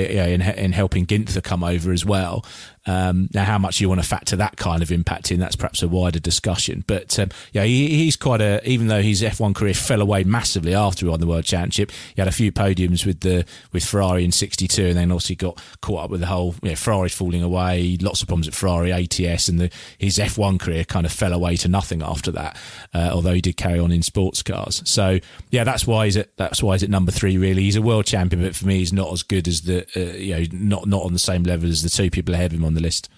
in 0.05 0.41
in 0.41 0.71
helping 0.71 1.05
Ginther 1.05 1.43
come 1.43 1.63
over 1.63 1.91
as 1.91 2.05
well. 2.05 2.45
Um, 2.87 3.27
now, 3.33 3.43
how 3.43 3.57
much 3.57 3.81
you 3.81 3.89
want 3.89 4.01
to 4.01 4.07
factor 4.07 4.37
that 4.37 4.55
kind 4.55 4.81
of 4.81 4.91
impact 4.91 5.29
in, 5.31 5.41
that's 5.41 5.57
perhaps 5.57 5.83
a 5.83 5.89
wider 5.89 6.19
discussion. 6.19 6.85
But 6.87 7.19
um, 7.19 7.29
yeah, 7.51 7.63
he, 7.63 7.89
he's 7.89 8.15
quite 8.15 8.39
a, 8.39 8.67
even 8.67 8.87
though 8.87 9.01
his 9.01 9.21
F1 9.21 9.53
career 9.53 9.73
fell 9.73 10.01
away 10.01 10.23
massively 10.23 10.73
after 10.73 11.05
he 11.05 11.09
won 11.09 11.19
the 11.19 11.27
World 11.27 11.43
Championship, 11.43 11.91
he 12.15 12.21
had 12.21 12.29
a 12.29 12.31
few 12.31 12.51
podiums 12.51 13.05
with 13.05 13.19
the 13.19 13.45
with 13.73 13.83
Ferrari 13.83 14.23
in 14.23 14.31
62 14.31 14.85
and 14.85 14.95
then 14.95 15.11
obviously 15.11 15.35
got 15.35 15.61
caught 15.81 16.05
up 16.05 16.09
with 16.09 16.21
the 16.21 16.27
whole, 16.27 16.55
you 16.63 16.69
know, 16.69 16.75
Ferrari 16.75 17.09
falling 17.09 17.43
away, 17.43 17.97
lots 18.01 18.21
of 18.21 18.29
problems 18.29 18.47
at 18.47 18.53
Ferrari, 18.53 18.93
ATS, 18.93 19.49
and 19.49 19.59
the, 19.59 19.69
his 19.97 20.17
F1 20.17 20.59
career 20.59 20.85
kind 20.85 21.05
of 21.05 21.11
fell 21.11 21.33
away 21.33 21.57
to 21.57 21.67
nothing 21.67 22.01
after 22.01 22.31
that, 22.31 22.57
uh, 22.93 23.09
although 23.11 23.33
he 23.33 23.41
did 23.41 23.57
carry 23.57 23.79
on 23.79 23.91
in 23.91 24.01
sports 24.01 24.41
cars. 24.41 24.81
So 24.85 25.19
yeah, 25.51 25.65
that's 25.65 25.85
why 25.85 26.05
he's 26.05 26.15
at, 26.15 26.35
that's 26.37 26.63
why 26.63 26.75
he's 26.75 26.83
at 26.83 26.89
number 26.89 27.11
three, 27.11 27.37
really. 27.37 27.63
He's 27.63 27.75
a 27.75 27.81
world 27.81 28.05
champion, 28.05 28.43
but 28.43 28.55
for 28.55 28.65
me, 28.65 28.77
he's 28.77 28.93
not 28.93 29.11
as 29.11 29.23
good 29.23 29.47
as 29.47 29.61
the, 29.63 29.85
uh, 29.95 29.99
you 29.99 30.35
know, 30.35 30.45
not, 30.51 30.87
not 30.87 31.03
on 31.03 31.13
the 31.13 31.19
same 31.19 31.43
level 31.43 31.69
as 31.69 31.83
the 31.83 31.89
two 31.89 32.09
people 32.09 32.33
ahead 32.33 32.51
of 32.53 32.59
him 32.59 32.65
on 32.65 32.73
the 32.73 32.81
list. 32.81 33.09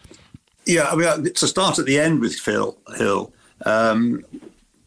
Yeah, 0.66 0.90
I 0.90 0.96
mean, 0.96 1.34
to 1.34 1.48
start 1.48 1.80
at 1.80 1.86
the 1.86 2.00
end 2.00 2.20
with 2.20 2.36
Phil 2.36 2.78
Hill, 2.98 3.32
um, 3.66 4.24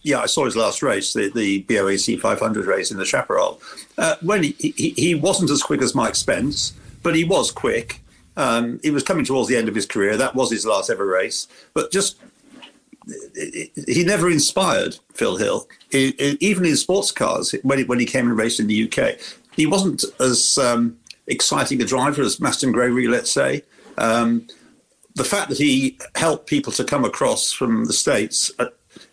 yeah, 0.03 0.21
I 0.21 0.27
saw 0.27 0.45
his 0.45 0.57
last 0.57 0.83
race, 0.83 1.13
the, 1.13 1.31
the 1.31 1.63
BOAC 1.65 2.21
500 2.21 2.67
race 2.67 2.91
in 2.91 2.99
the 2.99 3.05
Chaparral. 3.05 3.61
Uh, 3.97 4.17
when 4.21 4.43
he, 4.43 4.55
he, 4.59 4.91
he, 4.91 5.15
wasn't 5.15 5.51
as 5.51 5.63
quick 5.63 5.81
as 5.81 5.95
Mike 5.95 6.17
Spence, 6.17 6.73
but 7.03 7.15
he 7.15 7.25
was 7.25 7.51
quick. 7.51 8.01
Um, 8.37 8.81
he 8.83 8.91
was 8.91 9.03
coming 9.03 9.25
towards 9.25 9.49
the 9.49 9.57
end 9.57 9.69
of 9.69 9.75
his 9.75 9.87
career. 9.87 10.17
That 10.17 10.35
was 10.35 10.51
his 10.51 10.67
last 10.67 10.91
ever 10.91 11.07
race. 11.07 11.47
But 11.75 11.93
just, 11.93 12.17
he 13.87 14.05
never 14.05 14.31
inspired 14.31 14.99
Phil 15.15 15.37
Hill. 15.37 15.69
He, 15.91 16.09
even 16.41 16.65
in 16.65 16.77
sports 16.77 17.13
cars, 17.13 17.55
when 17.63 17.79
he, 17.79 17.85
when 17.85 18.01
he 18.01 18.07
came 18.07 18.29
and 18.29 18.37
raced 18.37 18.59
in 18.59 18.67
the 18.67 18.91
UK, 18.91 19.19
he 19.55 19.67
wasn't 19.67 20.05
as 20.19 20.59
um, 20.59 20.99
exciting 21.27 21.81
a 21.83 21.85
driver 21.85 22.23
as 22.23 22.39
Masten 22.39 22.73
Gregory, 22.73 23.07
let's 23.07 23.31
say. 23.31 23.63
Um, 23.99 24.47
the 25.15 25.25
fact 25.25 25.51
that 25.51 25.59
he 25.59 25.99
helped 26.15 26.47
people 26.47 26.73
to 26.73 26.85
come 26.85 27.05
across 27.05 27.53
from 27.53 27.85
the 27.85 27.93
States 27.93 28.51
uh, 28.59 28.67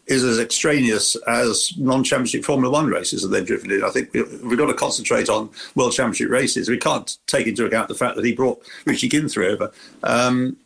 is 0.07 0.24
as 0.24 0.39
extraneous 0.39 1.16
as 1.28 1.74
non-championship 1.78 2.43
Formula 2.43 2.72
One 2.72 2.88
races 2.88 3.22
that 3.22 3.28
they've 3.30 3.45
driven 3.45 3.72
in. 3.72 3.84
I 3.84 3.89
think 3.89 4.12
we've 4.14 4.57
got 4.57 4.68
to 4.68 4.74
concentrate 4.74 5.30
on 5.30 5.49
World 5.76 5.93
Championship 5.93 6.30
races. 6.30 6.68
We 6.68 6.78
can't 6.78 7.18
take 7.28 7.47
into 7.47 7.66
account 7.66 7.89
the 7.89 7.95
fact 7.95 8.16
that 8.16 8.26
he 8.26 8.34
brought 8.34 8.62
Richie 8.86 9.10
Ginther 9.10 9.45
over. 9.45 9.72
Um, 10.03 10.57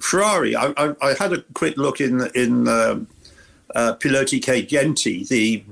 Ferrari, 0.00 0.54
I, 0.54 0.72
I, 0.76 0.94
I, 1.02 1.14
had 1.14 1.32
a 1.32 1.42
quick 1.54 1.76
look 1.76 2.00
in 2.00 2.28
in 2.34 2.68
uh, 2.68 3.00
uh, 3.74 3.94
Piloti 3.94 4.40
Genti, 4.66 5.24
the 5.24 5.64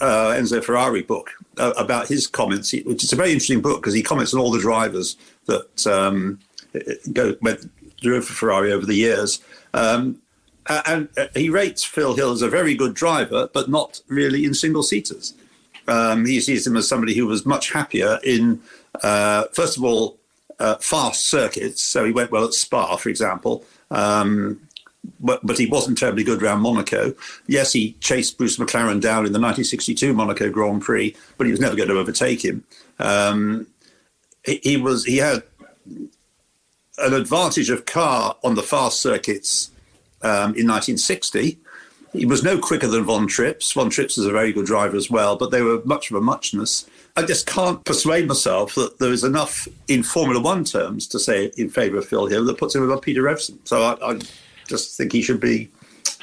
uh, 0.00 0.34
Enzo 0.34 0.62
Ferrari 0.62 1.02
book, 1.02 1.30
uh, 1.58 1.72
about 1.76 2.08
his 2.08 2.26
comments, 2.26 2.72
which 2.72 3.04
is 3.04 3.12
a 3.12 3.16
very 3.16 3.32
interesting 3.32 3.60
book 3.60 3.80
because 3.80 3.94
he 3.94 4.02
comments 4.02 4.32
on 4.34 4.40
all 4.40 4.50
the 4.50 4.60
drivers 4.60 5.16
that 5.46 5.86
um, 5.86 6.38
go, 7.12 7.36
went, 7.40 7.70
drove 8.00 8.24
for 8.24 8.32
Ferrari 8.32 8.72
over 8.72 8.86
the 8.86 8.94
years. 8.94 9.40
Um, 9.74 10.20
and 10.86 11.08
he 11.34 11.50
rates 11.50 11.82
Phil 11.82 12.14
Hill 12.14 12.30
as 12.30 12.42
a 12.42 12.48
very 12.48 12.74
good 12.74 12.94
driver, 12.94 13.48
but 13.52 13.68
not 13.68 14.00
really 14.08 14.44
in 14.44 14.54
single 14.54 14.82
seaters. 14.82 15.34
Um, 15.88 16.24
he 16.24 16.40
sees 16.40 16.66
him 16.66 16.76
as 16.76 16.88
somebody 16.88 17.14
who 17.14 17.26
was 17.26 17.44
much 17.44 17.72
happier 17.72 18.20
in, 18.22 18.60
uh, 19.02 19.44
first 19.52 19.76
of 19.76 19.84
all, 19.84 20.18
uh, 20.60 20.76
fast 20.76 21.24
circuits. 21.24 21.82
So 21.82 22.04
he 22.04 22.12
went 22.12 22.30
well 22.30 22.44
at 22.44 22.54
Spa, 22.54 22.96
for 22.96 23.08
example. 23.08 23.64
Um, 23.90 24.60
but, 25.20 25.44
but 25.44 25.58
he 25.58 25.66
wasn't 25.66 25.98
terribly 25.98 26.24
good 26.24 26.42
around 26.42 26.60
Monaco. 26.60 27.14
Yes, 27.46 27.72
he 27.72 27.92
chased 28.00 28.38
Bruce 28.38 28.56
McLaren 28.56 29.00
down 29.00 29.26
in 29.26 29.32
the 29.32 29.40
1962 29.40 30.12
Monaco 30.12 30.50
Grand 30.50 30.82
Prix, 30.82 31.14
but 31.38 31.46
he 31.46 31.50
was 31.50 31.60
never 31.60 31.76
going 31.76 31.88
to 31.88 31.98
overtake 31.98 32.44
him. 32.44 32.64
Um, 32.98 33.66
he, 34.44 34.60
he, 34.62 34.76
was 34.76 35.04
he 35.04 35.18
had 35.18 35.42
an 36.98 37.14
advantage 37.14 37.70
of 37.70 37.86
car 37.86 38.36
on 38.44 38.54
the 38.54 38.62
fast 38.62 39.00
circuits 39.00 39.70
um, 40.22 40.54
in 40.54 40.68
1960, 40.68 41.58
he 42.12 42.26
was 42.26 42.44
no 42.44 42.58
quicker 42.58 42.86
than 42.86 43.04
Von 43.04 43.26
Trips. 43.26 43.72
Von 43.72 43.90
Trips 43.90 44.18
is 44.18 44.26
a 44.26 44.32
very 44.32 44.52
good 44.52 44.66
driver 44.66 44.96
as 44.96 45.10
well, 45.10 45.36
but 45.36 45.50
they 45.50 45.62
were 45.62 45.80
much 45.84 46.10
of 46.10 46.16
a 46.16 46.20
muchness. 46.20 46.86
I 47.16 47.22
just 47.22 47.46
can't 47.46 47.84
persuade 47.84 48.28
myself 48.28 48.74
that 48.74 48.98
there 48.98 49.12
is 49.12 49.24
enough 49.24 49.66
in 49.88 50.02
Formula 50.02 50.40
One 50.40 50.64
terms 50.64 51.06
to 51.08 51.18
say 51.18 51.50
in 51.56 51.70
favour 51.70 51.98
of 51.98 52.06
Phil 52.06 52.26
Hill 52.26 52.44
that 52.44 52.58
puts 52.58 52.74
him 52.74 52.82
above 52.82 53.02
Peter 53.02 53.22
Revson. 53.22 53.58
So 53.64 53.82
I, 53.82 54.12
I 54.12 54.20
just 54.68 54.96
think 54.96 55.12
he 55.12 55.22
should 55.22 55.40
be 55.40 55.70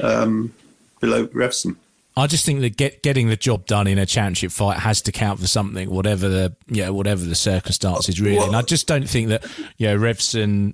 um, 0.01 0.53
below 0.99 1.27
Revson. 1.27 1.75
I 2.17 2.27
just 2.27 2.45
think 2.45 2.59
that 2.61 2.75
get, 2.75 3.01
getting 3.01 3.29
the 3.29 3.37
job 3.37 3.65
done 3.65 3.87
in 3.87 3.97
a 3.97 4.05
championship 4.05 4.51
fight 4.51 4.79
has 4.79 5.01
to 5.03 5.11
count 5.11 5.39
for 5.39 5.47
something, 5.47 5.89
whatever 5.89 6.27
the 6.27 6.55
yeah, 6.67 6.89
whatever 6.89 7.23
the 7.23 7.35
circumstances 7.35 8.19
really. 8.19 8.45
and 8.45 8.55
I 8.55 8.61
just 8.61 8.87
don't 8.87 9.07
think 9.07 9.29
that 9.29 9.45
you 9.77 9.87
know 9.87 9.97
Revson 9.97 10.73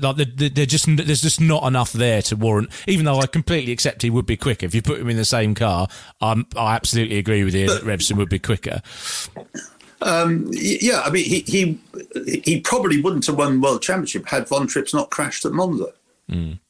like 0.00 0.16
they're 0.16 0.66
just 0.66 0.86
there's 0.96 1.22
just 1.22 1.40
not 1.40 1.66
enough 1.66 1.92
there 1.92 2.22
to 2.22 2.36
warrant. 2.36 2.70
Even 2.86 3.04
though 3.04 3.18
I 3.18 3.26
completely 3.26 3.72
accept 3.72 4.02
he 4.02 4.10
would 4.10 4.26
be 4.26 4.36
quicker 4.36 4.66
if 4.66 4.74
you 4.74 4.82
put 4.82 5.00
him 5.00 5.08
in 5.08 5.16
the 5.16 5.24
same 5.24 5.54
car. 5.54 5.88
I'm, 6.20 6.46
I 6.56 6.76
absolutely 6.76 7.18
agree 7.18 7.44
with 7.44 7.54
you 7.54 7.68
that 7.68 7.82
Revson 7.82 8.16
would 8.16 8.28
be 8.28 8.38
quicker. 8.38 8.82
Um, 10.02 10.48
yeah, 10.52 11.00
I 11.00 11.10
mean 11.10 11.24
he 11.24 11.40
he 11.40 11.80
he 12.42 12.60
probably 12.60 13.00
wouldn't 13.00 13.26
have 13.26 13.36
won 13.36 13.54
the 13.54 13.60
world 13.60 13.82
championship 13.82 14.26
had 14.26 14.48
Von 14.48 14.66
Trips 14.66 14.94
not 14.94 15.10
crashed 15.10 15.44
at 15.44 15.52
Monza. 15.52 15.92
Mm. 16.30 16.60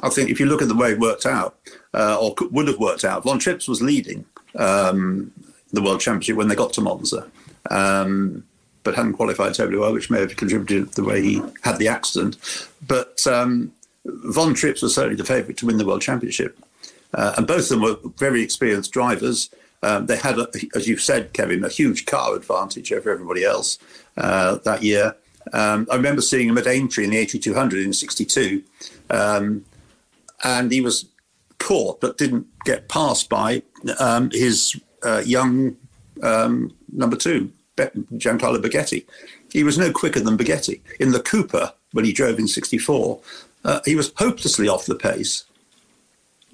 I 0.00 0.08
think 0.08 0.30
if 0.30 0.40
you 0.40 0.46
look 0.46 0.62
at 0.62 0.68
the 0.68 0.76
way 0.76 0.92
it 0.92 0.98
worked 0.98 1.26
out, 1.26 1.56
uh, 1.94 2.18
or 2.20 2.34
would 2.50 2.68
have 2.68 2.78
worked 2.78 3.04
out, 3.04 3.24
Von 3.24 3.38
Trips 3.38 3.68
was 3.68 3.82
leading 3.82 4.24
um, 4.56 5.32
the 5.72 5.82
World 5.82 6.00
Championship 6.00 6.36
when 6.36 6.48
they 6.48 6.54
got 6.54 6.72
to 6.74 6.80
Monza, 6.80 7.30
um, 7.70 8.44
but 8.82 8.94
hadn't 8.94 9.14
qualified 9.14 9.54
terribly 9.54 9.78
well, 9.78 9.92
which 9.92 10.10
may 10.10 10.20
have 10.20 10.36
contributed 10.36 10.88
to 10.92 11.02
the 11.02 11.06
way 11.06 11.22
he 11.22 11.42
had 11.62 11.78
the 11.78 11.88
accident. 11.88 12.36
But 12.86 13.26
um, 13.26 13.72
Von 14.04 14.54
Trips 14.54 14.82
was 14.82 14.94
certainly 14.94 15.16
the 15.16 15.24
favourite 15.24 15.56
to 15.58 15.66
win 15.66 15.78
the 15.78 15.86
World 15.86 16.02
Championship. 16.02 16.58
Uh, 17.14 17.34
and 17.36 17.46
both 17.46 17.62
of 17.62 17.68
them 17.68 17.82
were 17.82 17.96
very 18.16 18.42
experienced 18.42 18.92
drivers. 18.92 19.50
Um, 19.82 20.06
they 20.06 20.16
had, 20.16 20.38
a, 20.38 20.48
as 20.74 20.88
you've 20.88 21.00
said, 21.00 21.32
Kevin, 21.32 21.64
a 21.64 21.68
huge 21.68 22.06
car 22.06 22.34
advantage 22.34 22.92
over 22.92 23.10
everybody 23.10 23.44
else 23.44 23.78
uh, 24.16 24.56
that 24.64 24.82
year. 24.82 25.16
Um, 25.52 25.86
I 25.90 25.96
remember 25.96 26.22
seeing 26.22 26.48
him 26.48 26.58
at 26.58 26.66
Aintree 26.66 27.04
in 27.04 27.10
the 27.10 27.18
Aintree 27.18 27.40
200 27.40 27.84
in 27.84 27.92
'62, 27.92 28.62
um, 29.10 29.64
and 30.42 30.70
he 30.72 30.80
was 30.80 31.06
caught 31.58 32.00
but 32.00 32.18
didn't 32.18 32.46
get 32.64 32.88
passed 32.88 33.28
by 33.28 33.62
um, 33.98 34.30
his 34.32 34.80
uh, 35.04 35.22
young 35.24 35.76
um, 36.22 36.74
number 36.92 37.16
two, 37.16 37.52
Giancarlo 37.76 38.62
Baghetti. 38.62 39.04
He 39.52 39.64
was 39.64 39.78
no 39.78 39.92
quicker 39.92 40.20
than 40.20 40.38
Baghetti. 40.38 40.80
In 41.00 41.12
the 41.12 41.20
Cooper, 41.20 41.72
when 41.92 42.04
he 42.04 42.12
drove 42.12 42.38
in 42.38 42.48
64, 42.48 43.20
uh, 43.64 43.80
he 43.84 43.94
was 43.94 44.12
hopelessly 44.16 44.68
off 44.68 44.86
the 44.86 44.94
pace. 44.94 45.44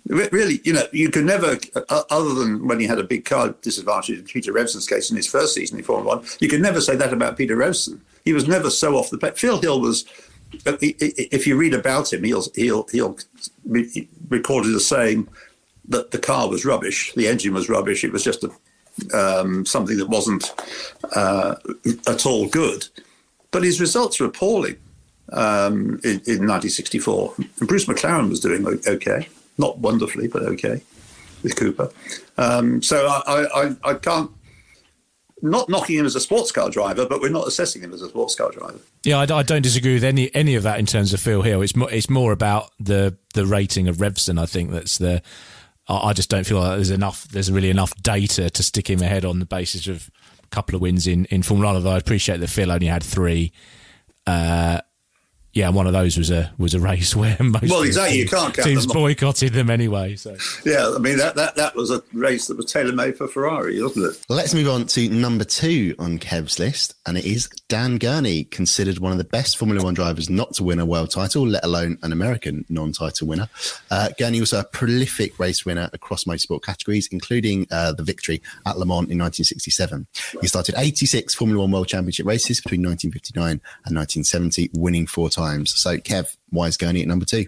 Really, 0.06 0.60
you 0.64 0.72
know, 0.72 0.84
you 0.90 1.10
could 1.10 1.26
never, 1.26 1.58
uh, 1.76 2.02
other 2.08 2.32
than 2.32 2.66
when 2.66 2.80
he 2.80 2.86
had 2.86 2.98
a 2.98 3.04
big 3.04 3.26
car 3.26 3.54
disadvantage 3.60 4.18
in 4.18 4.24
Peter 4.24 4.52
Revson's 4.52 4.86
case 4.86 5.10
in 5.10 5.16
his 5.16 5.26
first 5.26 5.52
season 5.52 5.78
in 5.78 5.84
Formula 5.84 6.16
One, 6.16 6.26
you 6.40 6.48
could 6.48 6.62
never 6.62 6.80
say 6.80 6.96
that 6.96 7.12
about 7.12 7.36
Peter 7.36 7.56
Revson. 7.56 8.00
He 8.24 8.32
was 8.32 8.48
never 8.48 8.70
so 8.70 8.96
off 8.96 9.10
the 9.10 9.18
pace. 9.18 9.38
Phil 9.38 9.60
Hill 9.60 9.80
was 9.80 10.06
if 10.52 11.46
you 11.46 11.56
read 11.56 11.74
about 11.74 12.12
him, 12.12 12.24
he'll 12.24 12.44
he'll 12.54 12.86
he'll 12.90 13.18
recorded 14.28 14.74
as 14.74 14.86
saying 14.86 15.28
that 15.88 16.10
the 16.10 16.18
car 16.18 16.48
was 16.48 16.64
rubbish, 16.64 17.12
the 17.14 17.28
engine 17.28 17.54
was 17.54 17.68
rubbish. 17.68 18.04
It 18.04 18.12
was 18.12 18.24
just 18.24 18.44
a, 18.44 18.50
um, 19.16 19.64
something 19.64 19.96
that 19.98 20.08
wasn't 20.08 20.52
uh, 21.14 21.54
at 22.06 22.26
all 22.26 22.48
good. 22.48 22.86
But 23.50 23.62
his 23.62 23.80
results 23.80 24.20
were 24.20 24.26
appalling 24.26 24.76
um, 25.32 26.00
in, 26.04 26.20
in 26.26 26.46
1964. 26.46 27.34
And 27.38 27.68
Bruce 27.68 27.86
McLaren 27.86 28.28
was 28.28 28.40
doing 28.40 28.66
okay, 28.86 29.28
not 29.56 29.78
wonderfully, 29.78 30.28
but 30.28 30.42
okay 30.42 30.82
with 31.42 31.56
Cooper. 31.56 31.90
Um, 32.36 32.82
so 32.82 33.06
I, 33.06 33.46
I, 33.54 33.76
I 33.84 33.94
can't 33.94 34.30
not 35.42 35.68
knocking 35.68 35.98
him 35.98 36.06
as 36.06 36.16
a 36.16 36.20
sports 36.20 36.52
car 36.52 36.70
driver, 36.70 37.06
but 37.06 37.20
we're 37.20 37.30
not 37.30 37.46
assessing 37.46 37.82
him 37.82 37.92
as 37.92 38.02
a 38.02 38.08
sports 38.08 38.34
car 38.34 38.50
driver. 38.50 38.78
Yeah, 39.04 39.18
I, 39.18 39.22
I, 39.38 39.42
don't 39.42 39.62
disagree 39.62 39.94
with 39.94 40.04
any 40.04 40.34
any 40.34 40.54
of 40.54 40.62
that 40.64 40.78
in 40.78 40.86
terms 40.86 41.12
of 41.12 41.20
Phil 41.20 41.42
Hill. 41.42 41.62
It's 41.62 41.76
more 41.76 41.90
it's 41.90 42.10
more 42.10 42.32
about 42.32 42.70
the 42.80 43.16
the 43.34 43.46
rating 43.46 43.88
of 43.88 43.96
Revson. 43.96 44.40
I 44.40 44.46
think 44.46 44.70
that's 44.70 44.98
the. 44.98 45.22
I, 45.88 46.08
I 46.08 46.12
just 46.12 46.28
don't 46.28 46.44
feel 46.44 46.58
like 46.58 46.76
there's 46.76 46.90
enough. 46.90 47.28
There's 47.28 47.50
really 47.50 47.70
enough 47.70 47.94
data 48.02 48.50
to 48.50 48.62
stick 48.62 48.90
him 48.90 49.00
ahead 49.00 49.24
on 49.24 49.38
the 49.38 49.46
basis 49.46 49.86
of 49.86 50.10
a 50.42 50.46
couple 50.48 50.74
of 50.74 50.80
wins 50.80 51.06
in 51.06 51.24
in 51.26 51.42
Formula 51.42 51.68
One. 51.68 51.76
Although 51.76 51.94
I 51.94 51.98
appreciate 51.98 52.38
that 52.40 52.50
Phil 52.50 52.72
only 52.72 52.86
had 52.86 53.02
three. 53.02 53.52
Uh, 54.26 54.80
yeah, 55.58 55.70
one 55.70 55.88
of 55.88 55.92
those 55.92 56.16
was 56.16 56.30
a 56.30 56.52
was 56.56 56.74
a 56.74 56.78
race 56.78 57.16
where 57.16 57.36
most 57.40 57.68
well, 57.68 57.82
exactly. 57.82 58.18
You 58.18 58.28
can't 58.28 58.54
teams 58.54 58.86
them 58.86 58.94
boycotted 58.94 59.52
them 59.52 59.70
anyway. 59.70 60.14
So 60.14 60.36
yeah, 60.64 60.92
I 60.94 60.98
mean 60.98 61.18
that, 61.18 61.34
that 61.34 61.56
that 61.56 61.74
was 61.74 61.90
a 61.90 62.00
race 62.12 62.46
that 62.46 62.56
was 62.56 62.66
tailor 62.66 62.92
made 62.92 63.18
for 63.18 63.26
Ferrari, 63.26 63.82
wasn't 63.82 64.06
it? 64.06 64.24
Let's 64.28 64.54
move 64.54 64.68
on 64.68 64.86
to 64.86 65.08
number 65.08 65.42
two 65.42 65.96
on 65.98 66.20
Kev's 66.20 66.60
list, 66.60 66.94
and 67.06 67.18
it 67.18 67.24
is 67.24 67.48
Dan 67.68 67.98
Gurney, 67.98 68.44
considered 68.44 69.00
one 69.00 69.10
of 69.10 69.18
the 69.18 69.24
best 69.24 69.58
Formula 69.58 69.82
One 69.82 69.94
drivers 69.94 70.30
not 70.30 70.54
to 70.54 70.64
win 70.64 70.78
a 70.78 70.86
world 70.86 71.10
title, 71.10 71.44
let 71.44 71.64
alone 71.64 71.98
an 72.02 72.12
American 72.12 72.64
non-title 72.68 73.26
winner. 73.26 73.48
Uh, 73.90 74.10
Gurney 74.16 74.38
was 74.38 74.52
a 74.52 74.62
prolific 74.62 75.40
race 75.40 75.66
winner 75.66 75.90
across 75.92 76.22
motorsport 76.22 76.62
categories, 76.62 77.08
including 77.10 77.66
uh, 77.72 77.92
the 77.92 78.04
victory 78.04 78.40
at 78.64 78.78
Le 78.78 78.86
Mans 78.86 79.10
in 79.10 79.18
1967. 79.18 80.06
He 80.40 80.46
started 80.46 80.76
86 80.78 81.34
Formula 81.34 81.62
One 81.62 81.72
World 81.72 81.88
Championship 81.88 82.26
races 82.26 82.60
between 82.60 82.82
1959 82.82 83.50
and 83.50 83.96
1970, 83.96 84.70
winning 84.72 85.08
four 85.08 85.28
times. 85.28 85.47
So, 85.66 85.96
Kev, 85.98 86.36
why 86.50 86.66
is 86.66 86.76
Gurney 86.76 87.02
at 87.02 87.08
number 87.08 87.24
two? 87.24 87.46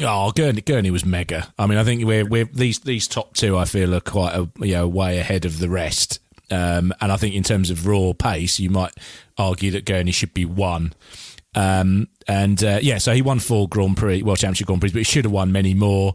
Oh, 0.00 0.30
Gurney, 0.30 0.60
Gurney 0.60 0.90
was 0.90 1.04
mega. 1.04 1.52
I 1.58 1.66
mean, 1.66 1.78
I 1.78 1.84
think 1.84 2.04
we're, 2.04 2.24
we're 2.24 2.44
these 2.44 2.78
these 2.80 3.08
top 3.08 3.34
two. 3.34 3.56
I 3.56 3.64
feel 3.64 3.94
are 3.94 4.00
quite 4.00 4.34
a 4.34 4.48
you 4.64 4.74
know 4.74 4.86
way 4.86 5.18
ahead 5.18 5.44
of 5.44 5.58
the 5.58 5.68
rest. 5.68 6.20
Um, 6.50 6.94
and 7.00 7.12
I 7.12 7.16
think 7.16 7.34
in 7.34 7.42
terms 7.42 7.70
of 7.70 7.86
raw 7.86 8.12
pace, 8.12 8.58
you 8.58 8.70
might 8.70 8.94
argue 9.36 9.72
that 9.72 9.84
Gurney 9.84 10.12
should 10.12 10.32
be 10.32 10.44
one. 10.44 10.94
Um, 11.54 12.08
and 12.26 12.62
uh, 12.62 12.78
yeah, 12.80 12.98
so 12.98 13.12
he 13.12 13.22
won 13.22 13.38
four 13.38 13.68
Grand 13.68 13.96
Prix, 13.96 14.22
World 14.22 14.38
Championship 14.38 14.66
Grand 14.66 14.80
Prix, 14.80 14.90
but 14.90 14.98
he 14.98 15.04
should 15.04 15.24
have 15.24 15.32
won 15.32 15.52
many 15.52 15.74
more. 15.74 16.14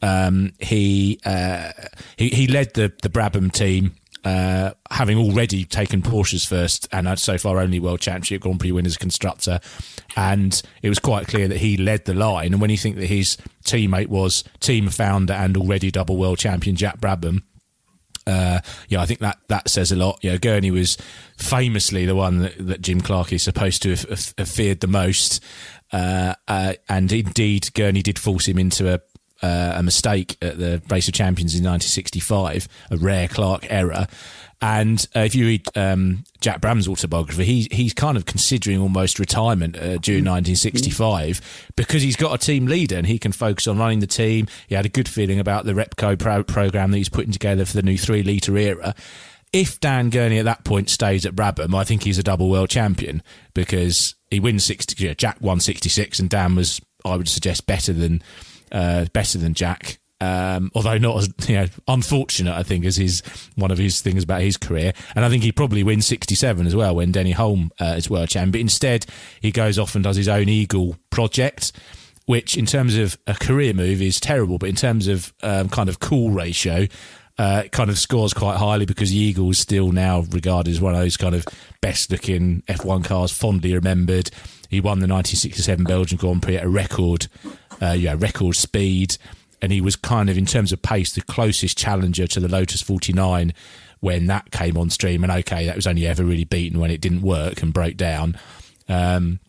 Um, 0.00 0.52
he, 0.58 1.20
uh, 1.24 1.72
he 2.16 2.28
he 2.28 2.46
led 2.46 2.74
the 2.74 2.92
the 3.02 3.08
Brabham 3.08 3.52
team 3.52 3.94
uh, 4.24 4.72
having 4.90 5.18
already 5.18 5.64
taken 5.64 6.02
Porsche's 6.02 6.44
first 6.44 6.88
and 6.92 7.18
so 7.18 7.38
far 7.38 7.58
only 7.58 7.80
World 7.80 8.00
Championship 8.00 8.42
Grand 8.42 8.60
Prix 8.60 8.72
winners 8.72 8.96
constructor. 8.96 9.60
And 10.16 10.60
it 10.82 10.88
was 10.88 10.98
quite 10.98 11.28
clear 11.28 11.48
that 11.48 11.58
he 11.58 11.76
led 11.76 12.04
the 12.04 12.14
line. 12.14 12.52
And 12.52 12.60
when 12.60 12.70
you 12.70 12.78
think 12.78 12.96
that 12.96 13.06
his 13.06 13.36
teammate 13.64 14.08
was 14.08 14.42
team 14.60 14.88
founder 14.88 15.34
and 15.34 15.56
already 15.56 15.90
double 15.90 16.16
world 16.16 16.38
champion 16.38 16.76
Jack 16.76 16.98
Brabham, 16.98 17.42
uh, 18.28 18.60
yeah, 18.88 19.00
I 19.00 19.06
think 19.06 19.20
that, 19.20 19.38
that 19.48 19.70
says 19.70 19.90
a 19.90 19.96
lot. 19.96 20.22
Know, 20.22 20.36
Gurney 20.36 20.70
was 20.70 20.98
famously 21.38 22.04
the 22.04 22.14
one 22.14 22.40
that, 22.40 22.54
that 22.58 22.82
Jim 22.82 23.00
Clark 23.00 23.32
is 23.32 23.42
supposed 23.42 23.82
to 23.82 23.90
have, 23.90 24.34
have 24.36 24.48
feared 24.48 24.80
the 24.80 24.86
most. 24.86 25.42
Uh, 25.92 26.34
uh, 26.46 26.74
and 26.90 27.10
indeed, 27.10 27.72
Gurney 27.72 28.02
did 28.02 28.18
force 28.18 28.46
him 28.46 28.58
into 28.58 28.92
a, 28.92 29.00
uh, 29.42 29.74
a 29.76 29.82
mistake 29.82 30.36
at 30.42 30.58
the 30.58 30.82
Race 30.90 31.08
of 31.08 31.14
Champions 31.14 31.54
in 31.54 31.64
1965, 31.64 32.68
a 32.90 32.96
rare 32.98 33.28
Clark 33.28 33.66
error. 33.70 34.06
And 34.60 35.06
uh, 35.14 35.20
if 35.20 35.36
you 35.36 35.46
read 35.46 35.66
um, 35.76 36.24
Jack 36.40 36.60
Brabham's 36.60 36.88
autobiography, 36.88 37.44
he, 37.44 37.68
he's 37.70 37.94
kind 37.94 38.16
of 38.16 38.26
considering 38.26 38.80
almost 38.80 39.20
retirement 39.20 39.76
uh, 39.76 39.98
during 39.98 40.24
1965 40.24 41.72
because 41.76 42.02
he's 42.02 42.16
got 42.16 42.34
a 42.34 42.38
team 42.38 42.66
leader 42.66 42.96
and 42.96 43.06
he 43.06 43.18
can 43.18 43.30
focus 43.30 43.68
on 43.68 43.78
running 43.78 44.00
the 44.00 44.06
team. 44.08 44.48
He 44.66 44.74
had 44.74 44.84
a 44.84 44.88
good 44.88 45.08
feeling 45.08 45.38
about 45.38 45.64
the 45.64 45.74
Repco 45.74 46.18
pro- 46.18 46.42
program 46.42 46.90
that 46.90 46.96
he's 46.96 47.08
putting 47.08 47.30
together 47.30 47.64
for 47.64 47.74
the 47.74 47.82
new 47.82 47.96
three 47.96 48.24
litre 48.24 48.56
era. 48.56 48.94
If 49.52 49.78
Dan 49.80 50.10
Gurney 50.10 50.38
at 50.38 50.44
that 50.44 50.64
point 50.64 50.90
stays 50.90 51.24
at 51.24 51.36
Brabham, 51.36 51.74
I 51.74 51.84
think 51.84 52.02
he's 52.02 52.18
a 52.18 52.24
double 52.24 52.50
world 52.50 52.68
champion 52.68 53.22
because 53.54 54.16
he 54.30 54.40
wins 54.40 54.64
60. 54.64 55.02
Yeah, 55.02 55.14
Jack 55.14 55.40
won 55.40 55.60
66 55.60 56.18
and 56.18 56.28
Dan 56.28 56.56
was, 56.56 56.80
I 57.04 57.16
would 57.16 57.28
suggest, 57.28 57.66
better 57.66 57.92
than 57.92 58.22
uh, 58.72 59.06
better 59.12 59.38
than 59.38 59.54
Jack. 59.54 59.98
Um, 60.20 60.72
although 60.74 60.98
not 60.98 61.18
as 61.18 61.48
you 61.48 61.56
know, 61.56 61.66
unfortunate, 61.86 62.54
I 62.54 62.62
think, 62.64 62.84
as 62.84 62.96
his 62.96 63.22
one 63.54 63.70
of 63.70 63.78
his 63.78 64.00
things 64.00 64.24
about 64.24 64.40
his 64.40 64.56
career. 64.56 64.92
And 65.14 65.24
I 65.24 65.28
think 65.28 65.44
he 65.44 65.52
probably 65.52 65.82
wins 65.82 66.06
67 66.06 66.66
as 66.66 66.74
well 66.74 66.96
when 66.96 67.12
Denny 67.12 67.32
Hulme 67.32 67.70
uh, 67.80 67.94
is 67.96 68.10
world 68.10 68.28
champion. 68.28 68.50
But 68.50 68.60
instead, 68.60 69.06
he 69.40 69.52
goes 69.52 69.78
off 69.78 69.94
and 69.94 70.02
does 70.02 70.16
his 70.16 70.28
own 70.28 70.48
Eagle 70.48 70.96
project, 71.10 71.72
which, 72.26 72.56
in 72.56 72.66
terms 72.66 72.96
of 72.96 73.16
a 73.26 73.34
career 73.34 73.72
move, 73.72 74.02
is 74.02 74.18
terrible. 74.18 74.58
But 74.58 74.70
in 74.70 74.74
terms 74.74 75.06
of 75.06 75.32
um, 75.42 75.68
kind 75.68 75.88
of 75.88 76.00
cool 76.00 76.30
ratio, 76.30 76.88
uh, 77.38 77.64
kind 77.70 77.88
of 77.88 77.96
scores 77.96 78.34
quite 78.34 78.56
highly 78.56 78.86
because 78.86 79.10
the 79.10 79.16
Eagle 79.16 79.50
is 79.50 79.60
still 79.60 79.92
now 79.92 80.22
regarded 80.30 80.72
as 80.72 80.80
one 80.80 80.94
of 80.94 81.00
those 81.00 81.16
kind 81.16 81.36
of 81.36 81.46
best 81.80 82.10
looking 82.10 82.62
F1 82.62 83.04
cars, 83.04 83.30
fondly 83.30 83.72
remembered. 83.72 84.30
He 84.68 84.80
won 84.80 84.98
the 84.98 85.06
1967 85.06 85.84
Belgian 85.84 86.18
Grand 86.18 86.42
Prix 86.42 86.56
at 86.56 86.64
a 86.64 86.68
record, 86.68 87.28
uh, 87.80 87.92
yeah, 87.92 88.16
record 88.18 88.56
speed 88.56 89.16
and 89.60 89.72
he 89.72 89.80
was 89.80 89.96
kind 89.96 90.30
of 90.30 90.38
in 90.38 90.46
terms 90.46 90.72
of 90.72 90.82
pace 90.82 91.12
the 91.12 91.20
closest 91.20 91.76
challenger 91.76 92.26
to 92.26 92.40
the 92.40 92.48
Lotus 92.48 92.82
49 92.82 93.52
when 94.00 94.26
that 94.26 94.50
came 94.50 94.76
on 94.76 94.90
stream. 94.90 95.22
And 95.24 95.32
okay, 95.32 95.66
that 95.66 95.76
was 95.76 95.86
only 95.86 96.06
ever 96.06 96.24
really 96.24 96.44
beaten 96.44 96.78
when 96.78 96.90
it 96.90 97.00
didn't 97.00 97.22
work 97.22 97.62
and 97.62 97.72
broke 97.72 97.96
down. 97.96 98.38
Um, 98.88 99.40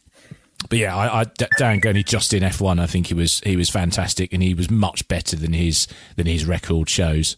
but 0.68 0.80
yeah, 0.80 0.96
I, 0.96 1.22
I, 1.22 1.26
Dan 1.58 1.80
Gurney 1.80 2.04
just 2.04 2.34
in 2.34 2.44
F1, 2.44 2.80
I 2.80 2.86
think 2.86 3.08
he 3.08 3.14
was 3.14 3.40
he 3.42 3.56
was 3.56 3.70
fantastic, 3.70 4.34
and 4.34 4.44
he 4.44 4.54
was 4.54 4.70
much 4.70 5.08
better 5.08 5.36
than 5.36 5.54
his 5.54 5.88
than 6.18 6.26
his 6.26 6.46
record 6.46 6.90
shows. 6.90 7.38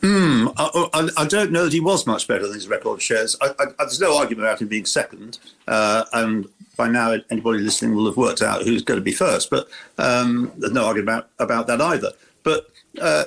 Mm, 0.00 0.54
I, 0.56 1.22
I, 1.22 1.26
don't 1.26 1.52
know 1.52 1.64
that 1.64 1.74
he 1.74 1.80
was 1.80 2.06
much 2.06 2.26
better 2.26 2.46
than 2.46 2.54
his 2.54 2.68
record 2.68 3.02
shows. 3.02 3.36
I, 3.42 3.52
there's 3.78 4.00
no 4.00 4.16
argument 4.16 4.48
about 4.48 4.62
him 4.62 4.68
being 4.68 4.86
second, 4.86 5.38
uh, 5.68 6.04
and 6.14 6.48
by 6.80 6.88
now 6.88 7.14
anybody 7.28 7.58
listening 7.58 7.94
will 7.94 8.06
have 8.06 8.16
worked 8.16 8.40
out 8.40 8.62
who's 8.62 8.82
going 8.82 8.98
to 8.98 9.04
be 9.04 9.12
first. 9.12 9.50
But 9.50 9.68
um, 9.98 10.50
there's 10.56 10.72
no 10.72 10.86
argument 10.86 11.08
about, 11.10 11.30
about 11.38 11.66
that 11.66 11.80
either. 11.82 12.12
But 12.42 12.70
uh, 12.98 13.24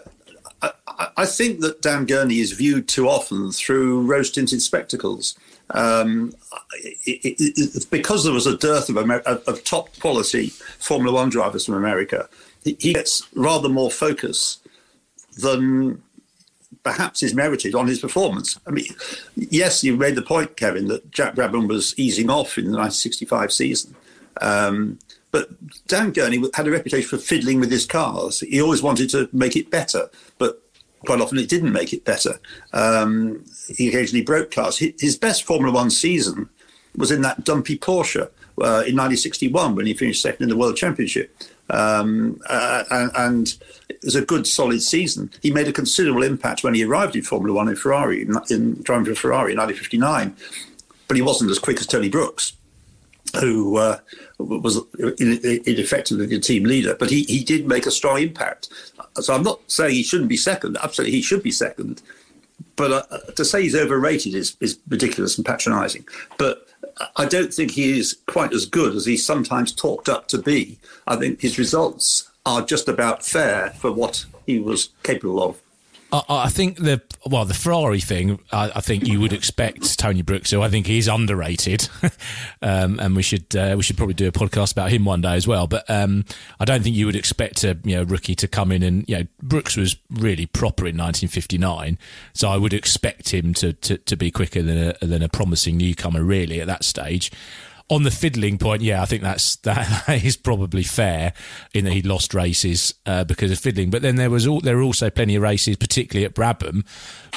I, 0.64 1.10
I, 1.18 1.26
think 1.28 1.60
that 1.60 1.84
Dan 1.84 2.08
Gurney 2.08 2.40
is 2.40 2.52
viewed 2.54 2.88
too 2.88 3.08
often 3.08 3.52
through 3.52 4.08
rose 4.08 4.32
tinted 4.32 4.64
spectacles. 4.64 5.38
Um, 5.70 6.34
it, 6.74 7.22
it, 7.24 7.54
it, 7.58 7.92
because 7.92 8.24
there 8.24 8.34
was 8.34 8.48
a 8.48 8.58
dearth 8.58 8.90
of, 8.90 8.98
Amer- 8.98 9.20
of, 9.20 9.64
top 9.64 9.96
quality 10.00 10.48
Formula 10.80 11.14
One 11.14 11.30
drivers 11.30 11.68
from 11.68 11.76
America, 11.76 12.28
he 12.64 12.94
gets 12.94 13.28
rather 13.36 13.70
more 13.70 13.92
focus 13.92 14.58
than 15.38 16.02
perhaps 16.84 17.24
is 17.24 17.34
merited 17.34 17.76
on 17.76 17.88
his 17.88 18.00
performance. 18.00 18.60
I 18.68 18.72
mean, 18.72 18.86
yes, 19.36 19.84
you 19.84 19.96
made 19.96 20.16
the 20.16 20.22
point, 20.22 20.58
Kevin, 20.58 20.88
that 20.90 21.12
Jack 21.12 21.36
Brabham 21.36 21.68
was 21.68 21.98
easing 21.98 22.30
off 22.30 22.58
in 22.58 22.66
the 22.66 22.78
1965 22.78 23.52
season. 23.52 23.96
Um, 24.42 25.00
but 25.32 25.50
Dan 25.88 26.12
Gurney 26.12 26.44
had 26.54 26.68
a 26.68 26.72
reputation 26.72 27.10
for 27.10 27.18
fiddling 27.18 27.60
with 27.60 27.72
his 27.72 27.86
cars. 27.86 28.42
He 28.42 28.62
always 28.62 28.84
wanted 28.84 29.10
to 29.12 29.30
make 29.34 29.56
it 29.56 29.72
better, 29.72 30.10
but 30.38 30.62
quite 31.06 31.22
often 31.22 31.40
it 31.40 31.50
didn't 31.50 31.72
make 31.72 31.94
it 31.94 32.06
better. 32.06 32.40
Um, 32.72 33.44
he 33.76 33.90
occasionally 33.90 34.24
broke 34.24 34.52
cars. 34.52 34.78
His 34.78 35.18
best 35.18 35.44
Formula 35.44 35.74
One 35.74 35.90
season 35.90 36.50
was 36.96 37.12
in 37.12 37.22
that 37.22 37.44
dumpy 37.44 37.78
Porsche 37.78 38.22
uh, 38.62 38.86
in 38.86 38.96
1961 38.96 39.76
when 39.76 39.86
he 39.86 39.94
finished 39.94 40.22
second 40.22 40.44
in 40.44 40.50
the 40.50 40.58
World 40.58 40.76
Championship. 40.76 41.36
Um, 41.70 42.40
uh, 42.48 42.84
and, 43.16 43.56
it 43.90 44.00
was 44.04 44.16
a 44.16 44.26
good, 44.26 44.46
solid 44.46 44.82
season. 44.82 45.32
He 45.42 45.52
made 45.52 45.68
a 45.68 45.74
considerable 45.74 46.24
impact 46.24 46.64
when 46.64 46.74
he 46.74 46.84
arrived 46.84 47.16
in 47.16 47.22
Formula 47.22 47.56
One 47.56 47.70
in 47.70 47.76
Ferrari, 47.76 48.22
in, 48.22 48.36
in 48.50 48.82
driving 48.84 49.06
for 49.06 49.16
Ferrari 49.16 49.54
in 49.54 49.58
1959. 49.58 50.36
But 51.08 51.16
he 51.16 51.22
wasn't 51.22 51.52
as 51.52 51.60
quick 51.60 51.80
as 51.80 51.88
Tony 51.88 52.10
Brooks, 52.10 52.54
who 53.40 53.78
uh, 53.78 54.00
was 54.40 54.78
in, 55.00 55.38
in 55.40 55.80
effectively 55.80 56.26
the 56.26 56.40
team 56.40 56.64
leader. 56.64 56.96
But 56.96 57.10
he, 57.10 57.24
he 57.24 57.44
did 57.44 57.68
make 57.68 57.86
a 57.86 57.92
strong 57.92 58.20
impact. 58.20 58.70
So 59.22 59.34
I'm 59.34 59.44
not 59.44 59.60
saying 59.68 59.94
he 59.94 60.04
shouldn't 60.04 60.30
be 60.30 60.38
second. 60.38 60.78
Absolutely, 60.82 61.16
he 61.16 61.22
should 61.22 61.44
be 61.44 61.52
second. 61.52 62.02
But 62.76 62.92
uh, 62.92 63.18
to 63.36 63.46
say 63.46 63.64
he's 63.64 63.76
overrated 63.76 64.34
is, 64.36 64.58
is 64.60 64.80
ridiculous 64.90 65.38
and 65.38 65.46
patronising. 65.46 66.06
But 66.38 66.68
I 67.16 67.26
don't 67.26 67.54
think 67.54 67.72
he 67.72 67.98
is 67.98 68.20
quite 68.28 68.54
as 68.54 68.66
good 68.66 68.96
as 68.96 69.06
he's 69.06 69.26
sometimes 69.26 69.72
talked 69.72 70.10
up 70.10 70.28
to 70.30 70.38
be. 70.38 70.78
I 71.08 71.16
think 71.16 71.42
his 71.42 71.58
results 71.58 72.30
are 72.46 72.62
just 72.62 72.88
about 72.88 73.26
fair 73.26 73.72
for 73.72 73.92
what 73.92 74.26
he 74.46 74.60
was 74.60 74.90
capable 75.04 75.42
of. 75.42 75.63
I, 76.14 76.50
think 76.50 76.78
the 76.78 77.02
well, 77.26 77.44
the 77.44 77.56
Ferrari 77.56 78.00
thing. 78.00 78.40
I, 78.52 78.72
I, 78.76 78.82
think 78.82 79.08
you 79.08 79.20
would 79.20 79.34
expect 79.34 79.98
Tony 79.98 80.22
Brooks, 80.22 80.52
who 80.52 80.62
I 80.62 80.70
think 80.70 80.86
he's 80.86 81.08
underrated, 81.08 81.90
um, 82.62 83.00
and 83.00 83.16
we 83.16 83.24
should 83.24 83.56
uh, 83.56 83.74
we 83.76 83.82
should 83.82 83.98
probably 83.98 84.14
do 84.14 84.28
a 84.28 84.32
podcast 84.32 84.74
about 84.74 84.92
him 84.92 85.06
one 85.06 85.22
day 85.22 85.34
as 85.34 85.48
well. 85.48 85.66
But 85.66 85.90
um, 85.90 86.24
I 86.60 86.66
don't 86.66 86.84
think 86.84 86.96
you 86.96 87.08
would 87.08 87.16
expect 87.16 87.64
a 87.64 87.80
you 87.84 87.96
know 87.96 88.04
rookie 88.04 88.36
to 88.36 88.48
come 88.48 88.72
in 88.72 88.84
and 88.84 89.10
you 89.10 89.18
know 89.18 89.24
Brooks 89.42 89.76
was 89.76 89.96
really 90.12 90.46
proper 90.46 90.84
in 90.84 90.98
1959, 90.98 91.98
so 92.34 92.50
I 92.50 92.58
would 92.58 92.74
expect 92.74 93.34
him 93.34 93.54
to 93.56 93.74
to, 93.74 93.98
to 93.98 94.16
be 94.16 94.30
quicker 94.30 94.62
than 94.62 94.96
a, 95.02 95.06
than 95.06 95.24
a 95.24 95.30
promising 95.30 95.78
newcomer 95.78 96.24
really 96.24 96.62
at 96.62 96.68
that 96.68 96.84
stage 96.84 97.32
on 97.94 98.02
the 98.02 98.12
fiddling 98.12 98.58
point, 98.58 98.82
yeah, 98.82 99.04
I 99.04 99.06
think 99.06 99.22
that's 99.22 99.56
that 99.58 100.24
is 100.24 100.36
probably 100.36 100.82
fair 100.82 101.34
in 101.74 101.86
that 101.86 101.94
he 101.94 102.02
lost 102.02 102.34
races 102.34 102.94
uh, 103.06 103.24
because 103.24 103.52
of 103.52 103.60
fiddling. 103.60 103.92
But 103.92 104.02
then 104.02 104.16
there 104.16 104.32
was 104.32 104.48
all, 104.48 104.60
there 104.62 104.76
were 104.78 104.84
also 104.84 105.10
plenty 105.10 105.36
of 105.36 105.44
races, 105.44 105.78
particularly 105.78 106.26
at 106.26 106.34
Brabham, 106.34 106.86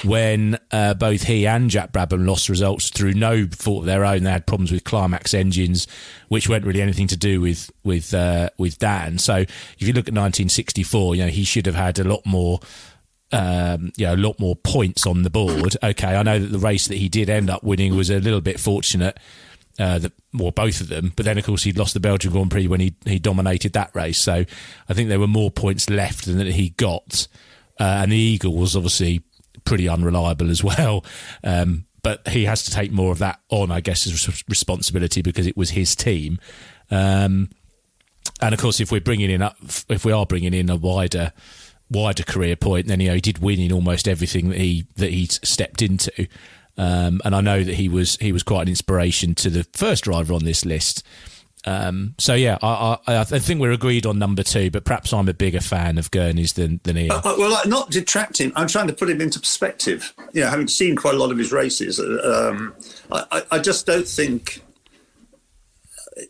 when 0.02 0.58
uh, 0.70 0.94
both 0.94 1.24
he 1.24 1.46
and 1.46 1.68
Jack 1.68 1.92
Brabham 1.92 2.26
lost 2.26 2.48
results 2.48 2.88
through 2.88 3.12
no 3.12 3.46
fault 3.48 3.80
of 3.80 3.86
their 3.86 4.04
own. 4.04 4.22
They 4.22 4.30
had 4.30 4.46
problems 4.46 4.72
with 4.72 4.84
climax 4.84 5.34
engines, 5.34 5.86
which 6.28 6.48
weren't 6.48 6.64
really 6.64 6.82
anything 6.82 7.08
to 7.08 7.16
do 7.16 7.40
with 7.40 7.70
with 7.84 8.14
uh, 8.14 8.48
with 8.56 8.78
Dan. 8.78 9.18
So 9.18 9.36
if 9.36 9.76
you 9.78 9.88
look 9.88 10.08
at 10.08 10.14
1964, 10.14 11.16
you 11.16 11.24
know 11.24 11.28
he 11.28 11.44
should 11.44 11.66
have 11.66 11.74
had 11.74 11.98
a 11.98 12.04
lot 12.04 12.24
more 12.24 12.60
um, 13.32 13.92
you 13.96 14.06
know, 14.06 14.14
a 14.14 14.16
lot 14.16 14.38
more 14.40 14.56
points 14.56 15.06
on 15.06 15.22
the 15.22 15.30
board. 15.30 15.76
Okay, 15.82 16.14
I 16.14 16.22
know 16.22 16.38
that 16.38 16.46
the 16.46 16.58
race 16.58 16.86
that 16.86 16.96
he 16.96 17.08
did 17.08 17.28
end 17.28 17.50
up 17.50 17.62
winning 17.62 17.94
was 17.94 18.08
a 18.08 18.20
little 18.20 18.40
bit 18.40 18.58
fortunate 18.58 19.18
uh, 19.78 19.98
the, 19.98 20.12
well, 20.32 20.50
both 20.50 20.80
of 20.80 20.88
them. 20.88 21.12
But 21.16 21.24
then, 21.24 21.38
of 21.38 21.44
course, 21.44 21.64
he'd 21.64 21.78
lost 21.78 21.94
the 21.94 22.00
Belgian 22.00 22.32
Grand 22.32 22.50
Prix 22.50 22.66
when 22.66 22.80
he 22.80 22.94
he 23.04 23.18
dominated 23.18 23.72
that 23.74 23.94
race. 23.94 24.18
So 24.18 24.44
I 24.88 24.94
think 24.94 25.08
there 25.08 25.20
were 25.20 25.26
more 25.26 25.50
points 25.50 25.90
left 25.90 26.26
than 26.26 26.38
that 26.38 26.46
he 26.48 26.70
got. 26.70 27.28
Uh, 27.78 28.00
and 28.02 28.12
the 28.12 28.16
Eagle 28.16 28.54
was 28.54 28.74
obviously 28.74 29.22
pretty 29.64 29.88
unreliable 29.88 30.50
as 30.50 30.64
well. 30.64 31.04
Um, 31.44 31.86
but 32.02 32.26
he 32.28 32.44
has 32.44 32.62
to 32.64 32.70
take 32.70 32.92
more 32.92 33.10
of 33.10 33.18
that 33.18 33.40
on, 33.50 33.70
I 33.72 33.80
guess, 33.80 34.06
as 34.06 34.44
responsibility 34.48 35.22
because 35.22 35.46
it 35.46 35.56
was 35.56 35.70
his 35.70 35.96
team. 35.96 36.38
Um, 36.90 37.50
and 38.40 38.54
of 38.54 38.60
course, 38.60 38.80
if 38.80 38.92
we're 38.92 39.00
bringing 39.00 39.30
in, 39.30 39.42
up, 39.42 39.56
if 39.88 40.04
we 40.04 40.12
are 40.12 40.24
bringing 40.24 40.54
in 40.54 40.70
a 40.70 40.76
wider, 40.76 41.32
wider 41.90 42.22
career 42.22 42.54
point, 42.54 42.86
then 42.86 43.00
you 43.00 43.08
know 43.08 43.14
he 43.14 43.20
did 43.20 43.38
win 43.38 43.58
in 43.58 43.72
almost 43.72 44.06
everything 44.06 44.50
that 44.50 44.58
he 44.58 44.86
that 44.96 45.10
he 45.10 45.26
stepped 45.26 45.82
into. 45.82 46.28
Um, 46.78 47.20
and 47.24 47.34
I 47.34 47.40
know 47.40 47.62
that 47.62 47.74
he 47.74 47.88
was 47.88 48.16
he 48.16 48.32
was 48.32 48.42
quite 48.42 48.62
an 48.62 48.68
inspiration 48.68 49.34
to 49.36 49.50
the 49.50 49.64
first 49.72 50.04
driver 50.04 50.34
on 50.34 50.44
this 50.44 50.64
list. 50.64 51.02
Um, 51.66 52.14
so 52.18 52.34
yeah, 52.34 52.58
I, 52.62 52.98
I, 53.08 53.18
I, 53.18 53.24
think 53.24 53.60
we're 53.60 53.72
agreed 53.72 54.06
on 54.06 54.20
number 54.20 54.44
two, 54.44 54.70
but 54.70 54.84
perhaps 54.84 55.12
I'm 55.12 55.28
a 55.28 55.34
bigger 55.34 55.60
fan 55.60 55.98
of 55.98 56.12
Gurney's 56.12 56.52
than 56.52 56.80
than 56.84 56.96
Ian. 56.96 57.10
Uh, 57.10 57.34
well, 57.36 57.60
not 57.66 57.90
detracting. 57.90 58.52
I'm 58.54 58.68
trying 58.68 58.86
to 58.86 58.92
put 58.92 59.10
him 59.10 59.20
into 59.20 59.40
perspective. 59.40 60.14
You 60.32 60.42
know, 60.42 60.50
having 60.50 60.68
seen 60.68 60.94
quite 60.94 61.14
a 61.14 61.18
lot 61.18 61.32
of 61.32 61.38
his 61.38 61.50
races, 61.50 61.98
um, 61.98 62.72
I, 63.10 63.42
I, 63.50 63.58
just 63.58 63.84
don't 63.84 64.06
think 64.06 64.62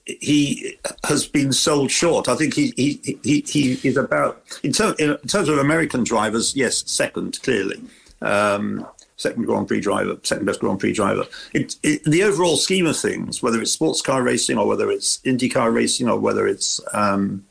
he 0.06 0.78
has 1.04 1.26
been 1.26 1.52
sold 1.52 1.90
short. 1.90 2.30
I 2.30 2.36
think 2.36 2.54
he 2.54 2.72
he 2.76 3.18
he, 3.22 3.40
he 3.42 3.72
is 3.86 3.98
about 3.98 4.42
in, 4.62 4.72
ter- 4.72 4.94
in 4.98 5.18
terms 5.28 5.50
of 5.50 5.58
American 5.58 6.02
drivers. 6.02 6.56
Yes, 6.56 6.82
second 6.86 7.42
clearly. 7.42 7.82
Um, 8.22 8.86
second 9.16 9.44
Grand 9.44 9.66
Prix 9.66 9.80
driver, 9.80 10.16
second 10.22 10.46
best 10.46 10.60
Grand 10.60 10.78
Prix 10.78 10.92
driver. 10.92 11.26
It, 11.52 11.76
it, 11.82 12.04
the 12.04 12.22
overall 12.22 12.56
scheme 12.56 12.86
of 12.86 12.96
things, 12.96 13.42
whether 13.42 13.60
it's 13.60 13.72
sports 13.72 14.02
car 14.02 14.22
racing 14.22 14.58
or 14.58 14.66
whether 14.66 14.90
it's 14.90 15.18
IndyCar 15.18 15.72
racing 15.72 16.08
or 16.08 16.18
whether 16.18 16.46
it's 16.46 16.80
um, 16.92 17.44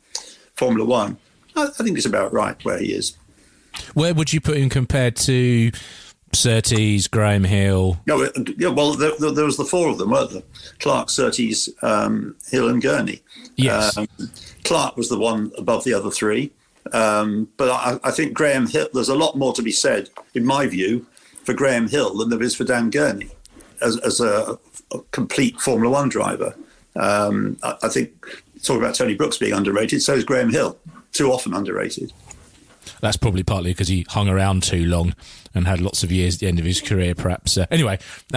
Formula 0.56 0.88
One, 0.88 1.18
I, 1.56 1.64
I, 1.64 1.84
think 1.84 1.98
it's 1.98 2.06
about 2.06 2.34
right 2.34 2.64
where 2.64 2.80
he 2.80 2.94
is. 2.94 3.18
Where 3.94 4.14
would 4.14 4.32
you 4.32 4.40
put 4.40 4.58
him 4.58 4.70
compared 4.70 5.16
to 5.18 5.72
Surtees, 6.34 7.08
Graham 7.08 7.44
Hill? 7.44 8.00
No, 8.06 8.30
yeah, 8.58 8.70
well, 8.70 8.94
there, 8.94 9.12
there, 9.20 9.46
was 9.46 9.58
the 9.58 9.66
four 9.66 9.90
of 9.90 9.98
them, 9.98 10.12
weren't 10.12 10.32
there? 10.32 10.44
Clark, 10.80 11.10
Surtees, 11.10 11.70
um, 11.82 12.36
Hill, 12.50 12.70
and 12.70 12.82
Gurney. 12.82 13.22
Yes. 13.56 13.98
Um, 13.98 14.08
Clark 14.64 14.98
was 14.98 15.10
the 15.10 15.20
one 15.20 15.52
above 15.58 15.84
the 15.84 15.94
other 15.94 16.12
three. 16.12 16.52
Um, 16.94 17.50
but 17.58 17.72
I, 17.72 18.00
I, 18.08 18.12
think 18.12 18.34
Graham 18.34 18.68
Hill, 18.68 18.90
there's 18.94 19.10
a 19.10 19.16
lot 19.16 19.36
more 19.36 19.54
to 19.54 19.64
be 19.64 19.72
said, 19.72 20.10
in 20.36 20.46
my 20.46 20.68
view, 20.68 21.08
for 21.46 21.54
Graham 21.54 21.88
Hill 21.88 22.18
than 22.18 22.30
there 22.30 22.42
is 22.42 22.56
for 22.56 22.64
Dan 22.64 22.90
Gurney 22.90 23.30
as, 23.82 23.98
as 24.00 24.20
a, 24.20 24.58
a, 24.92 25.00
complete 25.12 25.60
Formula 25.60 25.92
One 25.92 26.10
driver. 26.10 26.56
Um, 26.96 27.58
I, 27.64 27.76
I, 27.84 27.90
think 27.90 28.12
talk 28.64 28.78
about 28.78 28.96
Tony 28.96 29.16
Brooks 29.16 29.38
being 29.38 29.54
underrated, 29.54 30.02
so 30.02 30.14
is 30.14 30.24
Graham 30.24 30.50
Hill, 30.50 30.78
too 31.12 31.32
often 31.32 31.54
underrated. 31.54 32.12
That's 33.02 33.18
probably 33.18 33.44
partly 33.44 33.72
because 33.72 33.88
he 33.88 34.06
hung 34.10 34.30
around 34.30 34.64
too 34.64 34.86
long 34.86 35.16
and 35.54 35.68
had 35.68 35.82
lots 35.82 36.04
of 36.04 36.12
years 36.12 36.36
at 36.36 36.40
the 36.42 36.48
end 36.48 36.60
of 36.60 36.66
his 36.66 36.82
career, 36.82 37.16
perhaps. 37.16 37.58
Uh, 37.58 37.66
anyway. 37.72 38.00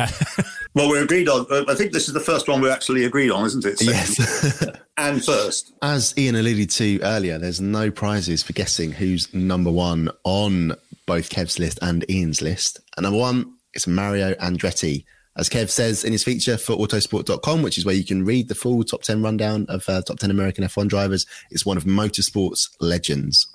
well, 0.75 0.89
we're 0.89 1.03
agreed 1.03 1.29
on. 1.29 1.47
I 1.69 1.75
think 1.75 1.93
this 1.93 2.09
is 2.09 2.15
the 2.15 2.21
first 2.21 2.49
one 2.49 2.61
we 2.61 2.71
actually 2.71 3.05
agreed 3.05 3.31
on, 3.31 3.45
isn't 3.47 3.65
it? 3.65 3.81
Yes. 3.81 4.65
and 4.97 5.25
first. 5.25 5.73
As 5.83 6.15
Ian 6.17 6.37
alluded 6.37 6.71
to 6.71 7.01
earlier, 7.03 7.39
there's 7.39 7.61
no 7.61 7.91
prizes 7.91 8.43
for 8.43 8.53
guessing 8.53 8.93
who's 8.93 9.33
number 9.35 9.71
one 9.71 10.11
on 10.25 10.75
both 11.09 11.31
Kev's 11.31 11.59
list 11.59 11.79
and 11.81 12.09
Ian's 12.11 12.43
list. 12.43 12.81
And 12.97 13.05
number 13.05 13.19
one 13.19 13.55
is 13.73 13.87
Mario 13.87 14.35
Andretti. 14.35 15.05
As 15.37 15.49
Kev 15.49 15.71
says 15.71 16.05
in 16.05 16.13
his 16.13 16.23
feature 16.23 16.59
for 16.59 16.77
autosport.com, 16.77 17.63
which 17.63 17.79
is 17.79 17.87
where 17.87 17.95
you 17.95 18.05
can 18.05 18.25
read 18.25 18.49
the 18.49 18.55
full 18.55 18.85
top 18.85 19.03
10 19.03 19.23
rundown 19.23 19.65
of 19.71 19.89
uh, 19.89 20.03
top 20.03 20.19
10 20.19 20.31
American 20.31 20.65
F1 20.65 20.87
drivers, 20.89 21.27
it's 21.51 21.65
one 21.65 21.79
of 21.79 21.85
motorsport's 21.85 22.69
legends. 22.81 23.47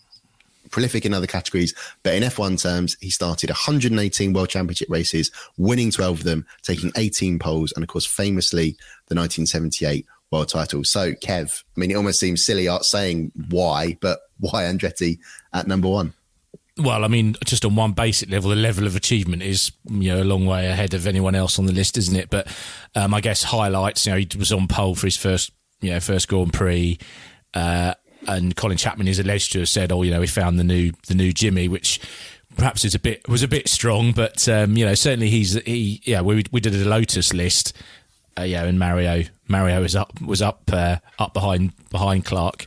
Prolific 0.72 1.06
in 1.06 1.14
other 1.14 1.28
categories, 1.28 1.76
but 2.01 2.16
in 2.16 2.24
F1 2.24 2.60
terms, 2.60 2.97
he 2.99 3.12
started 3.12 3.51
118 3.51 4.34
World 4.34 4.49
Championship 4.49 4.89
races, 4.89 5.30
winning 5.58 5.91
12 5.91 6.20
of 6.20 6.24
them, 6.24 6.47
taking 6.64 6.91
18 6.97 7.38
poles, 7.38 7.72
and 7.74 7.84
of 7.84 7.89
course, 7.89 8.06
famously, 8.06 8.72
the 9.10 9.16
1978 9.16 10.08
world 10.32 10.49
title. 10.49 10.84
So, 10.84 11.12
Kev, 11.14 11.64
I 11.78 11.80
mean, 11.80 11.91
it 11.91 11.95
almost 11.95 12.20
seems 12.20 12.43
silly 12.43 12.68
art 12.68 12.86
saying 12.86 13.32
why, 13.49 13.97
but 14.01 14.22
why 14.39 14.64
Andretti 14.64 15.20
at 15.54 15.68
number 15.68 15.89
one? 15.89 16.14
Well, 16.78 17.06
I 17.06 17.08
mean, 17.08 17.36
just 17.46 17.66
on 17.66 17.76
one 17.76 17.92
basic 17.92 18.32
level, 18.32 18.50
the 18.50 18.56
level 18.56 18.88
of 18.88 18.96
achievement 18.96 19.44
is 19.44 19.72
you 19.90 20.12
know 20.12 20.24
a 20.24 20.26
long 20.26 20.46
way 20.48 20.68
ahead 20.68 20.96
of 20.96 21.06
anyone 21.06 21.36
else 21.36 21.60
on 21.60 21.68
the 21.68 21.72
list, 21.74 21.98
isn't 21.98 22.16
it? 22.16 22.30
But 22.32 22.48
um, 22.96 23.14
I 23.14 23.22
guess 23.22 23.44
highlights. 23.44 24.06
You 24.06 24.14
know, 24.14 24.18
he 24.18 24.28
was 24.38 24.52
on 24.52 24.68
pole 24.68 24.96
for 24.96 25.06
his 25.06 25.18
first 25.18 25.52
you 25.82 25.92
know 25.92 26.00
first 26.00 26.28
Grand 26.28 26.52
Prix, 26.52 26.98
uh, 27.54 27.94
and 28.28 28.56
Colin 28.56 28.78
Chapman 28.78 29.08
is 29.08 29.20
alleged 29.20 29.52
to 29.52 29.60
have 29.60 29.70
said, 29.70 29.92
"Oh, 29.92 30.02
you 30.02 30.10
know, 30.10 30.20
we 30.20 30.28
found 30.28 30.58
the 30.58 30.64
new 30.64 30.94
the 31.08 31.14
new 31.14 31.32
Jimmy," 31.32 31.68
which 31.68 32.00
perhaps 32.58 32.86
is 32.86 32.96
a 32.96 33.00
bit 33.00 33.28
was 33.30 33.44
a 33.44 33.48
bit 33.48 33.68
strong, 33.68 34.12
but 34.12 34.48
um, 34.50 34.76
you 34.76 34.86
know, 34.86 34.96
certainly 34.96 35.30
he's 35.30 35.54
he 35.64 36.02
yeah. 36.06 36.22
We 36.22 36.44
we 36.52 36.60
did 36.60 36.74
a 36.74 36.90
Lotus 36.90 37.34
list, 37.34 37.78
uh, 38.38 38.44
yeah, 38.44 38.64
and 38.64 38.80
Mario 38.80 39.26
Mario 39.48 39.82
was 39.82 39.96
up 39.96 40.20
was 40.22 40.42
up 40.42 40.64
uh, 40.72 40.98
up 41.20 41.34
behind 41.34 41.74
behind 41.90 42.26
Clark. 42.26 42.66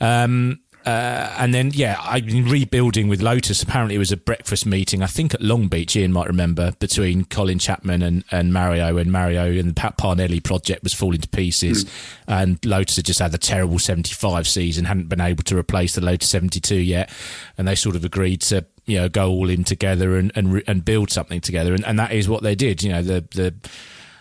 Um, 0.00 0.60
uh, 0.86 1.34
and 1.36 1.52
then, 1.52 1.72
yeah, 1.74 1.98
I've 2.00 2.26
been 2.26 2.44
rebuilding 2.44 3.08
with 3.08 3.20
Lotus. 3.20 3.60
Apparently, 3.60 3.96
it 3.96 3.98
was 3.98 4.12
a 4.12 4.16
breakfast 4.16 4.64
meeting, 4.66 5.02
I 5.02 5.06
think 5.06 5.34
at 5.34 5.40
Long 5.40 5.66
Beach, 5.66 5.96
Ian 5.96 6.12
might 6.12 6.28
remember, 6.28 6.72
between 6.78 7.24
Colin 7.24 7.58
Chapman 7.58 8.02
and, 8.02 8.22
and 8.30 8.52
Mario. 8.52 8.96
And 8.96 9.10
Mario 9.10 9.50
and 9.50 9.70
the 9.70 9.74
Pat 9.74 9.98
Parnelli 9.98 10.40
project 10.42 10.84
was 10.84 10.94
falling 10.94 11.20
to 11.20 11.28
pieces. 11.28 11.84
Mm. 11.84 11.90
And 12.28 12.64
Lotus 12.64 12.96
had 12.96 13.04
just 13.04 13.18
had 13.18 13.34
a 13.34 13.38
terrible 13.38 13.80
75 13.80 14.46
season, 14.46 14.84
hadn't 14.84 15.08
been 15.08 15.20
able 15.20 15.42
to 15.44 15.58
replace 15.58 15.96
the 15.96 16.00
Lotus 16.04 16.28
72 16.28 16.76
yet. 16.76 17.10
And 17.58 17.66
they 17.66 17.74
sort 17.74 17.96
of 17.96 18.04
agreed 18.04 18.42
to, 18.42 18.64
you 18.84 18.98
know, 18.98 19.08
go 19.08 19.28
all 19.28 19.50
in 19.50 19.64
together 19.64 20.16
and, 20.16 20.30
and, 20.36 20.62
and 20.68 20.84
build 20.84 21.10
something 21.10 21.40
together. 21.40 21.74
And, 21.74 21.84
and 21.84 21.98
that 21.98 22.12
is 22.12 22.28
what 22.28 22.44
they 22.44 22.54
did. 22.54 22.84
You 22.84 22.92
know, 22.92 23.02
the, 23.02 23.24
the, 23.32 23.54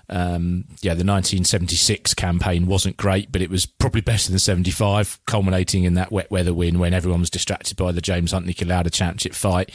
um, 0.09 0.65
yeah, 0.81 0.93
the 0.93 1.03
1976 1.03 2.13
campaign 2.13 2.67
wasn't 2.67 2.97
great, 2.97 3.31
but 3.31 3.41
it 3.41 3.49
was 3.49 3.65
probably 3.65 4.01
better 4.01 4.29
than 4.29 4.39
75, 4.39 5.19
culminating 5.25 5.83
in 5.83 5.95
that 5.95 6.11
wet 6.11 6.29
weather 6.29 6.53
win 6.53 6.79
when 6.79 6.93
everyone 6.93 7.21
was 7.21 7.29
distracted 7.29 7.77
by 7.77 7.91
the 7.91 8.01
James 8.01 8.31
Hunt 8.31 8.45
Lauda 8.61 8.89
championship 8.89 9.33
fight. 9.33 9.71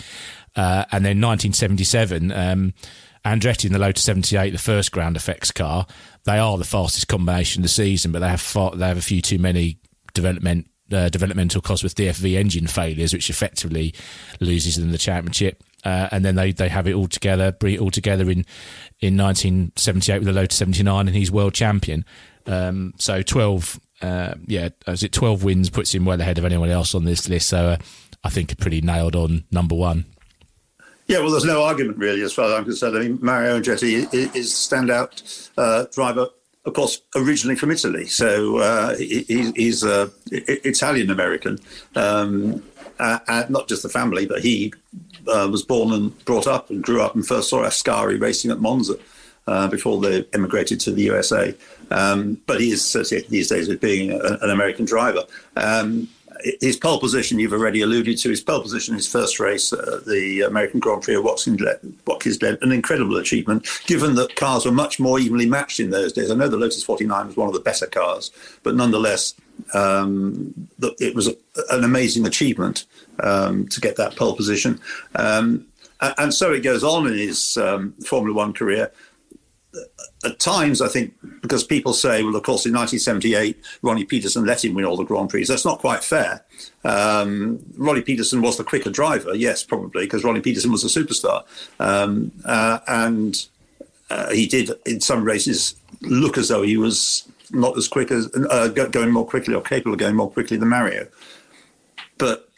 Uh, 0.57 0.85
and 0.93 1.05
then 1.05 1.21
1977, 1.21 2.33
um, 2.33 2.75
Andretti 3.25 3.67
in 3.67 3.73
the 3.73 3.79
Lotus 3.79 4.05
78, 4.05 4.51
the 4.51 4.59
first 4.59 4.93
ground 4.93 5.17
effects 5.17 5.51
car, 5.51 5.87
they 6.25 6.39
are 6.39 6.59
the 6.59 6.65
fastest 6.65 7.09
combination 7.09 7.61
of 7.61 7.65
the 7.65 7.69
season, 7.69 8.13
but 8.13 8.21
they 8.21 8.29
have 8.29 8.41
far, 8.41 8.75
they 8.75 8.87
have 8.87 8.99
a 8.99 9.03
few 9.03 9.21
too 9.21 9.39
many 9.39 9.79
development 10.15 10.67
uh, 10.93 11.09
developmental 11.09 11.63
Cosworth 11.63 11.95
DFV 11.95 12.37
engine 12.37 12.67
failures, 12.67 13.13
which 13.13 13.31
effectively 13.31 13.95
loses 14.41 14.77
them 14.77 14.91
the 14.91 14.99
championship. 14.99 15.63
Uh, 15.85 16.09
and 16.11 16.25
then 16.25 16.35
they, 16.35 16.53
they 16.53 16.69
have 16.69 16.87
it 16.87 16.95
all 16.95 17.07
together, 17.07 17.53
bring 17.53 17.75
it 17.75 17.81
all 17.81 17.91
together 17.91 18.29
in, 18.31 18.45
in 19.01 19.17
1978 19.17 20.19
with 20.19 20.29
a 20.29 20.33
Lotus 20.33 20.59
79, 20.59 21.07
and 21.07 21.17
he's 21.17 21.31
world 21.31 21.55
champion. 21.55 22.05
Um, 22.47 22.95
so 22.99 23.23
12, 23.23 23.81
uh, 24.03 24.35
yeah, 24.47 24.71
is 24.87 25.03
it 25.03 25.13
12 25.13 25.45
wins 25.45 25.71
puts 25.71 25.95
him 25.95 26.05
well 26.05 26.21
ahead 26.21 26.39
of 26.39 26.45
anyone 26.45 26.71
else 26.71 26.95
on 26.95 27.05
this 27.05 27.29
list. 27.29 27.49
So 27.49 27.69
uh, 27.71 27.77
I 28.25 28.31
think 28.31 28.59
pretty 28.59 28.81
nailed 28.81 29.17
on 29.17 29.45
number 29.51 29.75
one. 29.75 30.05
Yeah, 31.07 31.19
well, 31.19 31.31
there's 31.31 31.45
no 31.45 31.65
argument 31.65 31.99
really, 31.99 32.23
as 32.23 32.33
far 32.33 32.47
as 32.47 32.53
I'm 32.53 32.65
concerned. 32.65 32.97
I 32.97 33.01
mean, 33.01 33.19
Mario 33.21 33.59
Andretti 33.59 34.13
is 34.37 34.53
standout 34.53 35.51
uh, 35.59 35.87
driver, 35.93 36.29
of 36.65 36.75
course, 36.75 37.01
originally 37.17 37.57
from 37.57 37.73
Italy, 37.73 38.07
so 38.07 38.59
uh, 38.59 38.97
he, 38.97 39.25
he's 39.57 39.83
uh, 39.83 40.09
Italian 40.31 41.11
American, 41.11 41.59
um, 41.97 42.63
not 43.01 43.67
just 43.67 43.83
the 43.83 43.89
family, 43.89 44.25
but 44.25 44.41
he 44.41 44.73
uh, 45.29 45.49
was 45.51 45.63
born 45.63 45.93
and 45.93 46.25
brought 46.25 46.47
up 46.47 46.71
and 46.71 46.83
grew 46.83 47.03
up 47.03 47.15
and 47.15 47.27
first 47.27 47.51
saw 47.51 47.63
Ascari 47.63 48.21
racing 48.21 48.51
at 48.51 48.61
Monza 48.61 48.97
uh, 49.47 49.69
before 49.69 50.01
they 50.01 50.25
emigrated 50.33 50.81
to 50.81 50.93
the 50.93 51.03
USA. 51.03 51.55
Um, 51.91 52.41
but 52.47 52.61
he 52.61 52.71
is 52.71 52.81
associated 52.81 53.31
these 53.31 53.49
days 53.49 53.69
with 53.69 53.81
being 53.81 54.13
a, 54.13 54.39
an 54.43 54.51
American 54.51 54.85
driver. 54.85 55.25
Um, 55.57 56.09
his 56.61 56.77
pole 56.77 57.01
position, 57.01 57.39
you've 57.39 57.53
already 57.53 57.83
alluded 57.83 58.19
to, 58.19 58.31
his 58.31 58.41
pole 58.41 58.63
position, 58.63 58.95
his 58.95 59.11
first 59.11 59.41
race, 59.41 59.73
uh, 59.73 60.01
the 60.07 60.43
American 60.43 60.81
Grand 60.81 61.03
Prix 61.03 61.15
of 61.15 61.25
Watkins 61.25 61.59
Glen, 62.39 62.59
an 62.63 62.73
incredible 62.73 63.17
achievement, 63.17 63.67
given 63.87 64.15
that 64.15 64.37
cars 64.37 64.65
were 64.65 64.73
much 64.73 64.99
more 64.99 65.19
evenly 65.19 65.47
matched 65.47 65.81
in 65.81 65.91
those 65.91 66.13
days. 66.13 66.31
I 66.31 66.35
know 66.35 66.49
the 66.49 66.57
Lotus 66.57 66.83
49 66.83 67.27
was 67.27 67.37
one 67.37 67.49
of 67.49 67.55
the 67.55 67.61
better 67.61 67.87
cars, 67.87 68.31
but 68.63 68.75
nonetheless, 68.75 69.35
um, 69.75 70.69
it 70.99 71.15
was 71.15 71.29
an 71.71 71.85
amazing 71.85 72.27
achievement 72.27 72.87
um, 73.23 73.69
to 73.69 73.81
get 73.81 73.97
that 73.97 74.17
pole 74.17 74.37
position. 74.37 74.81
Um, 75.15 75.67
and 76.01 76.33
so 76.33 76.53
it 76.53 76.61
goes 76.61 76.83
on 76.83 77.07
in 77.07 77.15
his 77.15 77.57
um, 77.57 77.93
Formula 78.07 78.35
One 78.35 78.53
career. 78.53 78.91
At 80.25 80.39
times, 80.39 80.83
I 80.83 80.89
think, 80.89 81.15
because 81.41 81.63
people 81.63 81.93
say, 81.93 82.23
well, 82.23 82.35
of 82.37 82.43
course, 82.43 82.67
in 82.67 82.73
1978, 82.73 83.57
Ronnie 83.83 84.05
Peterson 84.05 84.45
let 84.45 84.65
him 84.65 84.75
win 84.75 84.85
all 84.85 84.97
the 84.97 85.05
Grand 85.05 85.31
Prix. 85.31 85.45
That's 85.45 85.65
not 85.65 85.79
quite 85.79 86.03
fair. 86.03 86.45
Um, 86.85 87.61
Ronnie 87.77 88.03
Peterson 88.03 88.43
was 88.43 88.57
the 88.57 88.65
quicker 88.65 88.91
driver, 88.91 89.35
yes, 89.35 89.63
probably, 89.63 90.05
because 90.05 90.25
Ronnie 90.25 90.41
Peterson 90.41 90.73
was 90.73 90.85
a 90.85 91.01
superstar. 91.01 91.45
Um, 91.79 92.33
uh, 92.45 92.81
and 92.89 93.47
uh, 94.11 94.31
he 94.31 94.47
did, 94.47 94.73
in 94.85 95.01
some 95.01 95.25
races, 95.25 95.75
look 96.03 96.37
as 96.37 96.49
though 96.49 96.63
he 96.63 96.77
was 96.77 97.31
not 97.53 97.77
as 97.77 97.89
quick 97.89 98.11
as 98.11 98.29
uh, 98.51 98.69
going 98.69 99.11
more 99.11 99.27
quickly 99.27 99.55
or 99.55 99.63
capable 99.63 99.93
of 99.93 99.99
going 99.99 100.17
more 100.17 100.31
quickly 100.31 100.57
than 100.57 100.69
Mario. 100.69 101.07
But 102.19 102.49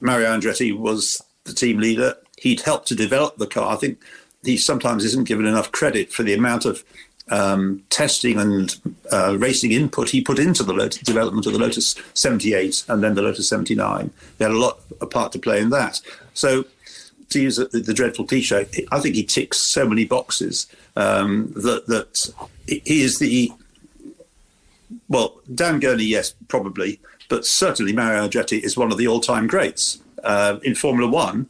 Mario 0.00 0.28
Andretti 0.28 0.76
was 0.76 1.22
the 1.44 1.52
team 1.52 1.78
leader. 1.78 2.16
He'd 2.38 2.60
helped 2.60 2.88
to 2.88 2.94
develop 2.94 3.36
the 3.36 3.46
car. 3.46 3.72
I 3.72 3.76
think 3.76 3.98
he 4.42 4.56
sometimes 4.56 5.04
isn't 5.04 5.28
given 5.28 5.46
enough 5.46 5.72
credit 5.72 6.12
for 6.12 6.22
the 6.22 6.34
amount 6.34 6.64
of 6.64 6.84
um, 7.28 7.82
testing 7.90 8.38
and 8.38 8.76
uh, 9.10 9.36
racing 9.38 9.72
input 9.72 10.10
he 10.10 10.20
put 10.20 10.38
into 10.38 10.62
the 10.62 10.72
Lotus, 10.72 11.02
development 11.02 11.46
of 11.46 11.52
the 11.52 11.58
Lotus 11.58 11.96
78 12.14 12.84
and 12.88 13.02
then 13.02 13.14
the 13.14 13.22
Lotus 13.22 13.48
79. 13.48 14.10
He 14.38 14.44
had 14.44 14.52
a 14.52 14.56
lot 14.56 14.80
a 15.00 15.06
part 15.06 15.32
to 15.32 15.38
play 15.38 15.60
in 15.60 15.70
that. 15.70 16.00
So, 16.34 16.64
to 17.30 17.40
use 17.40 17.56
the, 17.56 17.64
the 17.66 17.92
dreadful 17.92 18.24
cliche, 18.24 18.68
I 18.92 19.00
think 19.00 19.16
he 19.16 19.24
ticks 19.24 19.58
so 19.58 19.88
many 19.88 20.04
boxes 20.04 20.68
um, 20.94 21.52
that 21.56 21.86
that 21.88 22.32
he 22.68 23.02
is 23.02 23.18
the 23.18 23.52
well, 25.08 25.40
Dan 25.54 25.80
Gurney, 25.80 26.04
yes, 26.04 26.34
probably, 26.48 27.00
but 27.28 27.44
certainly 27.44 27.92
Mario 27.92 28.28
Andretti 28.28 28.60
is 28.60 28.76
one 28.76 28.92
of 28.92 28.98
the 28.98 29.08
all-time 29.08 29.46
greats 29.46 30.00
uh, 30.24 30.58
in 30.62 30.74
Formula 30.74 31.10
One, 31.10 31.48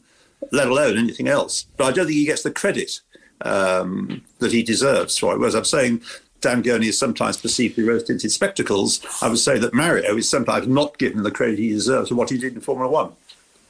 let 0.51 0.67
alone 0.67 0.97
anything 0.97 1.27
else. 1.27 1.65
But 1.77 1.85
I 1.85 1.91
don't 1.91 2.05
think 2.05 2.17
he 2.17 2.25
gets 2.25 2.43
the 2.43 2.51
credit 2.51 3.01
um, 3.41 4.23
that 4.39 4.51
he 4.51 4.63
deserves 4.63 5.17
for 5.17 5.33
it. 5.33 5.39
Whereas 5.39 5.55
I'm 5.55 5.65
saying 5.65 6.01
Dan 6.41 6.61
Gurney 6.61 6.87
is 6.87 6.99
sometimes 6.99 7.37
perceived 7.37 7.75
through 7.75 7.89
rose-tinted 7.89 8.31
spectacles, 8.31 9.01
I 9.21 9.29
would 9.29 9.39
say 9.39 9.57
that 9.59 9.73
Mario 9.73 10.15
is 10.17 10.29
sometimes 10.29 10.67
not 10.67 10.97
given 10.97 11.23
the 11.23 11.31
credit 11.31 11.59
he 11.59 11.69
deserves 11.69 12.09
for 12.09 12.15
what 12.15 12.29
he 12.29 12.37
did 12.37 12.53
in 12.53 12.61
Formula 12.61 12.91
One. 12.91 13.13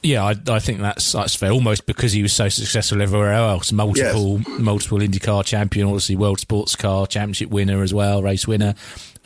Yeah, 0.02 0.24
I, 0.24 0.34
I, 0.48 0.58
think 0.60 0.80
that's 0.80 1.12
that's 1.12 1.34
fair. 1.34 1.50
Almost 1.50 1.86
because 1.86 2.12
he 2.12 2.22
was 2.22 2.32
so 2.32 2.48
successful 2.48 3.02
everywhere 3.02 3.32
else, 3.32 3.72
multiple 3.72 4.38
yes. 4.38 4.58
multiple 4.60 4.98
IndyCar 4.98 5.44
champion, 5.44 5.88
obviously 5.88 6.14
World 6.14 6.38
Sports 6.38 6.76
Car 6.76 7.06
Championship 7.06 7.50
winner 7.50 7.82
as 7.82 7.92
well, 7.92 8.22
race 8.22 8.46
winner. 8.46 8.74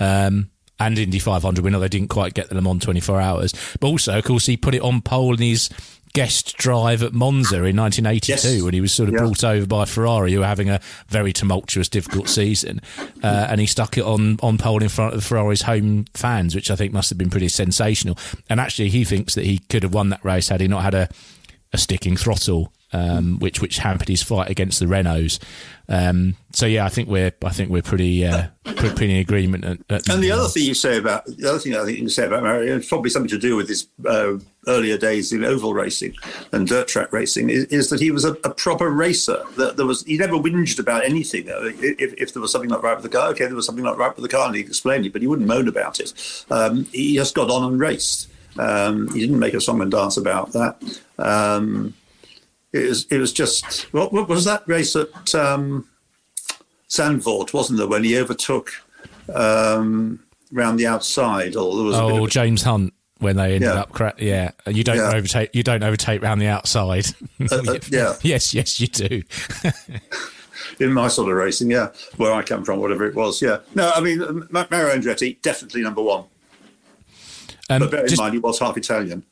Um, 0.00 0.50
and 0.80 0.98
Indy 0.98 1.18
500 1.18 1.62
winner. 1.62 1.78
They 1.78 1.88
didn't 1.88 2.08
quite 2.08 2.34
get 2.34 2.48
the 2.48 2.56
Le 2.56 2.62
Mans 2.62 2.82
24 2.82 3.20
hours. 3.20 3.54
But 3.78 3.86
also, 3.88 4.18
of 4.18 4.24
course, 4.24 4.46
he 4.46 4.56
put 4.56 4.74
it 4.74 4.82
on 4.82 5.00
pole 5.00 5.34
in 5.34 5.40
his 5.40 5.70
guest 6.12 6.56
drive 6.56 7.02
at 7.02 7.12
Monza 7.12 7.64
in 7.64 7.76
1982 7.76 8.32
yes. 8.32 8.62
when 8.62 8.74
he 8.74 8.80
was 8.80 8.92
sort 8.92 9.08
of 9.08 9.14
yeah. 9.14 9.20
brought 9.20 9.44
over 9.44 9.66
by 9.66 9.84
Ferrari, 9.84 10.32
who 10.32 10.40
were 10.40 10.46
having 10.46 10.68
a 10.68 10.80
very 11.08 11.32
tumultuous, 11.32 11.88
difficult 11.88 12.28
season. 12.28 12.80
Uh, 13.22 13.46
and 13.48 13.60
he 13.60 13.66
stuck 13.66 13.96
it 13.96 14.04
on, 14.04 14.38
on 14.42 14.58
pole 14.58 14.82
in 14.82 14.88
front 14.88 15.14
of 15.14 15.24
Ferrari's 15.24 15.62
home 15.62 16.04
fans, 16.14 16.54
which 16.54 16.70
I 16.70 16.76
think 16.76 16.92
must 16.92 17.08
have 17.10 17.18
been 17.18 17.30
pretty 17.30 17.48
sensational. 17.48 18.18
And 18.50 18.60
actually, 18.60 18.90
he 18.90 19.04
thinks 19.04 19.34
that 19.34 19.44
he 19.44 19.58
could 19.58 19.82
have 19.82 19.94
won 19.94 20.10
that 20.10 20.24
race 20.24 20.48
had 20.48 20.60
he 20.60 20.68
not 20.68 20.82
had 20.82 20.94
a, 20.94 21.08
a 21.72 21.78
sticking 21.78 22.16
throttle 22.16 22.72
um, 22.92 23.38
which 23.38 23.60
which 23.60 23.78
hampered 23.78 24.08
his 24.08 24.22
fight 24.22 24.50
against 24.50 24.80
the 24.80 24.86
Renaults. 24.86 25.38
Um, 25.88 26.36
so 26.52 26.66
yeah, 26.66 26.84
I 26.84 26.88
think 26.88 27.08
we're 27.08 27.32
I 27.44 27.50
think 27.50 27.70
we're 27.70 27.82
pretty 27.82 28.24
uh, 28.24 28.46
pretty 28.64 29.12
in 29.12 29.20
agreement. 29.20 29.64
At, 29.64 29.78
at 29.90 30.08
and 30.08 30.22
the 30.22 30.30
other 30.30 30.48
thing 30.48 30.64
you 30.64 30.74
say 30.74 30.96
about 30.96 31.26
the 31.26 31.48
other 31.48 31.58
thing 31.58 31.74
I 31.74 31.84
think 31.84 31.98
you 31.98 32.08
say 32.08 32.26
about 32.26 32.42
Mario, 32.42 32.76
it's 32.76 32.88
probably 32.88 33.10
something 33.10 33.30
to 33.30 33.38
do 33.38 33.56
with 33.56 33.68
his 33.68 33.88
uh, 34.06 34.38
earlier 34.68 34.96
days 34.96 35.32
in 35.32 35.44
oval 35.44 35.74
racing 35.74 36.14
and 36.52 36.66
dirt 36.68 36.88
track 36.88 37.12
racing, 37.12 37.50
is, 37.50 37.64
is 37.66 37.90
that 37.90 38.00
he 38.00 38.10
was 38.10 38.24
a, 38.24 38.32
a, 38.44 38.54
proper 38.54 38.88
racer. 38.90 39.42
That 39.56 39.76
there 39.76 39.86
was 39.86 40.04
he 40.04 40.16
never 40.16 40.34
whinged 40.34 40.78
about 40.78 41.04
anything. 41.04 41.50
Uh, 41.50 41.72
if, 41.80 42.14
if, 42.16 42.32
there 42.32 42.42
was 42.42 42.52
something 42.52 42.70
not 42.70 42.82
right 42.82 42.94
with 42.94 43.02
the 43.02 43.16
car, 43.16 43.28
okay, 43.30 43.46
there 43.46 43.56
was 43.56 43.66
something 43.66 43.84
not 43.84 43.98
right 43.98 44.14
with 44.14 44.22
the 44.22 44.28
car, 44.28 44.46
and 44.46 44.54
he 44.54 44.60
explained 44.60 45.06
it, 45.06 45.12
but 45.12 45.22
he 45.22 45.28
wouldn't 45.28 45.48
moan 45.48 45.68
about 45.68 46.00
it. 46.00 46.44
Um, 46.50 46.84
he 46.92 47.14
just 47.14 47.34
got 47.34 47.50
on 47.50 47.64
and 47.64 47.80
raced. 47.80 48.28
Um, 48.58 49.08
he 49.12 49.20
didn't 49.20 49.38
make 49.38 49.54
a 49.54 49.60
song 49.60 49.80
and 49.80 49.90
dance 49.90 50.16
about 50.16 50.52
that. 50.52 51.00
It 52.72 52.88
was 52.88 53.06
it 53.10 53.18
was 53.18 53.32
just 53.32 53.92
what, 53.92 54.12
what 54.12 54.28
was 54.28 54.44
that 54.46 54.66
race 54.66 54.96
at 54.96 55.34
um, 55.34 55.88
Zandvoort, 56.88 57.52
wasn't 57.52 57.78
there, 57.78 57.88
when 57.88 58.04
he 58.04 58.18
overtook 58.18 58.70
um, 59.34 60.20
round 60.50 60.78
the 60.78 60.86
outside? 60.86 61.54
Or 61.54 61.74
there 61.76 61.84
was 61.84 61.96
oh, 61.96 62.26
James 62.26 62.62
Hunt 62.62 62.94
when 63.18 63.36
they 63.36 63.54
ended 63.54 63.62
yeah. 63.62 63.80
up 63.80 63.92
cra- 63.92 64.14
yeah. 64.18 64.50
You 64.66 64.84
don't 64.84 64.96
yeah. 64.96 65.12
overtake 65.14 65.54
you 65.54 65.62
don't 65.62 65.82
overtake 65.82 66.22
round 66.22 66.40
the 66.40 66.48
outside. 66.48 67.06
Uh, 67.40 67.56
uh, 67.56 67.78
yeah. 67.90 68.14
Yes 68.22 68.52
yes 68.52 68.80
you 68.80 68.88
do. 68.88 69.22
In 70.80 70.92
my 70.92 71.08
sort 71.08 71.30
of 71.30 71.36
racing 71.36 71.70
yeah. 71.70 71.88
Where 72.16 72.32
I 72.32 72.42
come 72.42 72.64
from 72.64 72.80
whatever 72.80 73.06
it 73.06 73.14
was 73.14 73.40
yeah. 73.40 73.58
No 73.74 73.90
I 73.94 74.00
mean 74.00 74.48
Mario 74.50 74.94
Andretti 74.94 75.40
definitely 75.42 75.82
number 75.82 76.02
one. 76.02 76.24
Um, 77.70 77.80
but 77.80 77.90
bear 77.90 78.00
in 78.00 78.08
just, 78.08 78.20
mind 78.20 78.34
he 78.34 78.40
was 78.40 78.58
half 78.58 78.76
Italian 78.76 79.24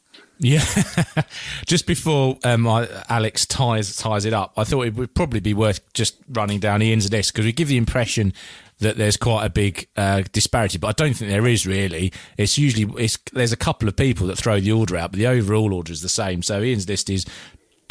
Yeah, 0.42 0.64
just 1.66 1.86
before 1.86 2.38
um, 2.44 2.66
I, 2.66 2.88
Alex 3.10 3.44
ties 3.44 3.94
ties 3.96 4.24
it 4.24 4.32
up, 4.32 4.54
I 4.56 4.64
thought 4.64 4.86
it 4.86 4.94
would 4.94 5.14
probably 5.14 5.40
be 5.40 5.52
worth 5.52 5.80
just 5.92 6.16
running 6.30 6.60
down 6.60 6.80
Ian's 6.80 7.12
list 7.12 7.34
because 7.34 7.44
we 7.44 7.52
give 7.52 7.68
the 7.68 7.76
impression 7.76 8.32
that 8.78 8.96
there's 8.96 9.18
quite 9.18 9.44
a 9.44 9.50
big 9.50 9.86
uh, 9.98 10.22
disparity, 10.32 10.78
but 10.78 10.88
I 10.88 10.92
don't 10.92 11.12
think 11.12 11.30
there 11.30 11.46
is 11.46 11.66
really. 11.66 12.10
It's 12.38 12.56
usually 12.56 12.90
it's 13.04 13.18
there's 13.34 13.52
a 13.52 13.56
couple 13.56 13.86
of 13.86 13.96
people 13.96 14.26
that 14.28 14.38
throw 14.38 14.58
the 14.58 14.72
order 14.72 14.96
out, 14.96 15.12
but 15.12 15.18
the 15.18 15.26
overall 15.26 15.74
order 15.74 15.92
is 15.92 16.00
the 16.00 16.08
same. 16.08 16.42
So 16.42 16.62
Ian's 16.62 16.88
list 16.88 17.10
is 17.10 17.26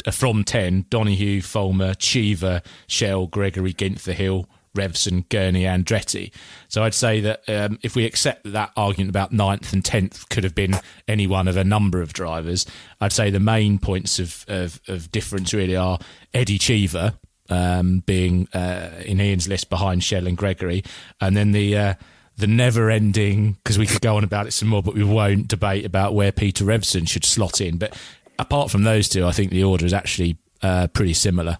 uh, 0.04 0.10
from 0.10 0.42
ten: 0.42 0.86
Donohue, 0.90 1.42
Follmer, 1.42 1.94
Cheever, 1.96 2.62
Schell, 2.88 3.28
Gregory, 3.28 3.72
Ginther, 3.72 4.12
Hill, 4.12 4.48
Revson, 4.76 5.28
Gurney, 5.28 5.64
Andretti. 5.64 6.32
So 6.68 6.82
I'd 6.82 6.94
say 6.94 7.20
that 7.20 7.48
um, 7.48 7.78
if 7.82 7.96
we 7.96 8.04
accept 8.04 8.44
that, 8.44 8.52
that 8.52 8.72
argument 8.76 9.10
about 9.10 9.32
ninth 9.32 9.72
and 9.72 9.84
tenth 9.84 10.28
could 10.28 10.44
have 10.44 10.54
been 10.54 10.78
any 11.08 11.26
one 11.26 11.48
of 11.48 11.56
a 11.56 11.64
number 11.64 12.00
of 12.00 12.12
drivers, 12.12 12.66
I'd 13.00 13.12
say 13.12 13.30
the 13.30 13.40
main 13.40 13.78
points 13.78 14.18
of, 14.18 14.44
of, 14.48 14.80
of 14.88 15.10
difference 15.10 15.52
really 15.52 15.76
are 15.76 15.98
Eddie 16.32 16.58
Cheever 16.58 17.14
um, 17.48 18.02
being 18.06 18.48
uh, 18.54 18.90
in 19.04 19.20
Ian's 19.20 19.48
list 19.48 19.68
behind 19.68 20.04
Schell 20.04 20.26
and 20.26 20.36
Gregory, 20.36 20.84
and 21.20 21.36
then 21.36 21.52
the 21.52 21.76
uh, 21.76 21.94
the 22.36 22.46
never 22.46 22.90
ending 22.90 23.52
because 23.54 23.78
we 23.78 23.86
could 23.86 24.00
go 24.00 24.16
on 24.16 24.24
about 24.24 24.46
it 24.46 24.52
some 24.52 24.68
more, 24.68 24.82
but 24.82 24.94
we 24.94 25.04
won't 25.04 25.48
debate 25.48 25.84
about 25.84 26.14
where 26.14 26.32
Peter 26.32 26.64
Revson 26.64 27.08
should 27.08 27.24
slot 27.24 27.60
in. 27.60 27.76
But 27.76 27.96
apart 28.38 28.70
from 28.70 28.84
those 28.84 29.08
two, 29.08 29.26
I 29.26 29.32
think 29.32 29.50
the 29.50 29.64
order 29.64 29.84
is 29.84 29.92
actually 29.92 30.38
uh, 30.62 30.86
pretty 30.88 31.14
similar. 31.14 31.58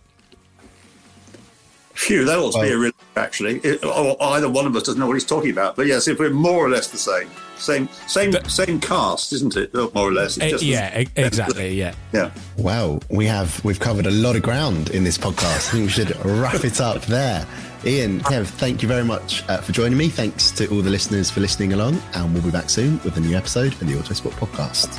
Phew, 2.00 2.24
that 2.24 2.38
ought 2.38 2.52
to 2.52 2.62
be 2.62 2.70
a 2.70 2.78
relief, 2.78 2.94
actually. 3.14 3.58
It, 3.58 3.84
or 3.84 4.16
either 4.22 4.48
one 4.48 4.64
of 4.64 4.74
us 4.74 4.84
doesn't 4.84 4.98
know 4.98 5.06
what 5.06 5.12
he's 5.12 5.26
talking 5.26 5.50
about. 5.50 5.76
But 5.76 5.86
yes, 5.86 6.08
if 6.08 6.18
we're 6.18 6.30
more 6.30 6.64
or 6.64 6.70
less 6.70 6.88
the 6.88 6.96
same, 6.96 7.28
same, 7.58 7.90
same, 8.06 8.30
but, 8.30 8.50
same 8.50 8.80
cast, 8.80 9.34
isn't 9.34 9.54
it? 9.54 9.74
More 9.74 10.08
or 10.08 10.12
less. 10.12 10.40
Uh, 10.40 10.56
yeah, 10.62 11.04
exactly. 11.14 11.74
Yeah. 11.80 11.94
Yeah. 12.14 12.30
Well, 12.56 13.02
we 13.10 13.26
have 13.26 13.62
we've 13.66 13.78
covered 13.78 14.06
a 14.06 14.10
lot 14.10 14.34
of 14.34 14.42
ground 14.42 14.90
in 14.90 15.04
this 15.04 15.18
podcast. 15.18 15.68
I 15.68 15.72
think 15.72 15.84
we 15.84 15.90
should 15.90 16.24
wrap 16.24 16.64
it 16.64 16.80
up 16.80 17.02
there. 17.02 17.46
Ian, 17.84 18.20
Kev, 18.20 18.46
thank 18.46 18.80
you 18.80 18.88
very 18.88 19.04
much 19.04 19.46
uh, 19.48 19.58
for 19.58 19.72
joining 19.72 19.98
me. 19.98 20.08
Thanks 20.08 20.50
to 20.52 20.68
all 20.68 20.80
the 20.80 20.90
listeners 20.90 21.30
for 21.30 21.40
listening 21.40 21.74
along, 21.74 22.00
and 22.14 22.32
we'll 22.32 22.42
be 22.42 22.50
back 22.50 22.70
soon 22.70 22.94
with 23.04 23.18
a 23.18 23.20
new 23.20 23.36
episode 23.36 23.72
of 23.74 23.80
the 23.80 23.94
Autosport 23.94 24.32
Podcast. 24.32 24.98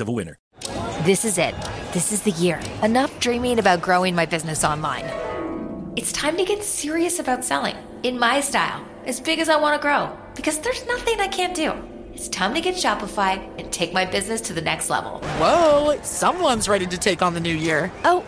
of 0.00 0.08
a 0.08 0.12
winner. 0.12 0.38
This 1.04 1.24
is 1.24 1.38
it. 1.38 1.54
This 1.92 2.12
is 2.12 2.22
the 2.22 2.32
year. 2.32 2.60
Enough 2.82 3.18
dreaming 3.20 3.58
about 3.58 3.80
growing 3.80 4.14
my 4.14 4.26
business 4.26 4.64
online. 4.64 5.04
It's 5.96 6.12
time 6.12 6.36
to 6.36 6.44
get 6.44 6.62
serious 6.62 7.18
about 7.18 7.44
selling 7.44 7.76
in 8.02 8.18
my 8.18 8.40
style, 8.40 8.84
as 9.06 9.20
big 9.20 9.38
as 9.38 9.48
I 9.48 9.56
want 9.56 9.80
to 9.80 9.82
grow, 9.82 10.16
because 10.34 10.58
there's 10.58 10.86
nothing 10.86 11.20
I 11.20 11.28
can't 11.28 11.54
do. 11.54 11.72
It's 12.12 12.28
time 12.28 12.54
to 12.54 12.60
get 12.60 12.74
Shopify 12.74 13.38
and 13.58 13.72
take 13.72 13.92
my 13.92 14.04
business 14.04 14.40
to 14.42 14.52
the 14.52 14.60
next 14.60 14.90
level. 14.90 15.20
Whoa, 15.38 15.98
someone's 16.02 16.68
ready 16.68 16.86
to 16.86 16.98
take 16.98 17.22
on 17.22 17.34
the 17.34 17.40
new 17.40 17.54
year. 17.54 17.92
Oh, 18.04 18.24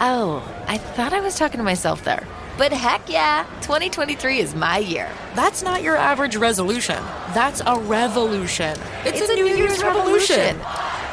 oh, 0.00 0.64
I 0.66 0.78
thought 0.78 1.12
I 1.12 1.20
was 1.20 1.36
talking 1.36 1.58
to 1.58 1.64
myself 1.64 2.04
there. 2.04 2.26
But 2.58 2.72
heck 2.72 3.08
yeah, 3.08 3.44
2023 3.60 4.38
is 4.38 4.54
my 4.54 4.78
year. 4.78 5.10
That's 5.34 5.62
not 5.62 5.82
your 5.82 5.96
average 5.96 6.36
resolution. 6.36 6.96
That's 7.34 7.60
a 7.66 7.78
revolution. 7.78 8.74
It's, 9.04 9.20
it's 9.20 9.28
a, 9.28 9.32
a, 9.34 9.36
New, 9.36 9.44
Year's, 9.44 9.58
Year's, 9.58 9.82
revolution. 9.82 10.36
revolution. 10.36 11.05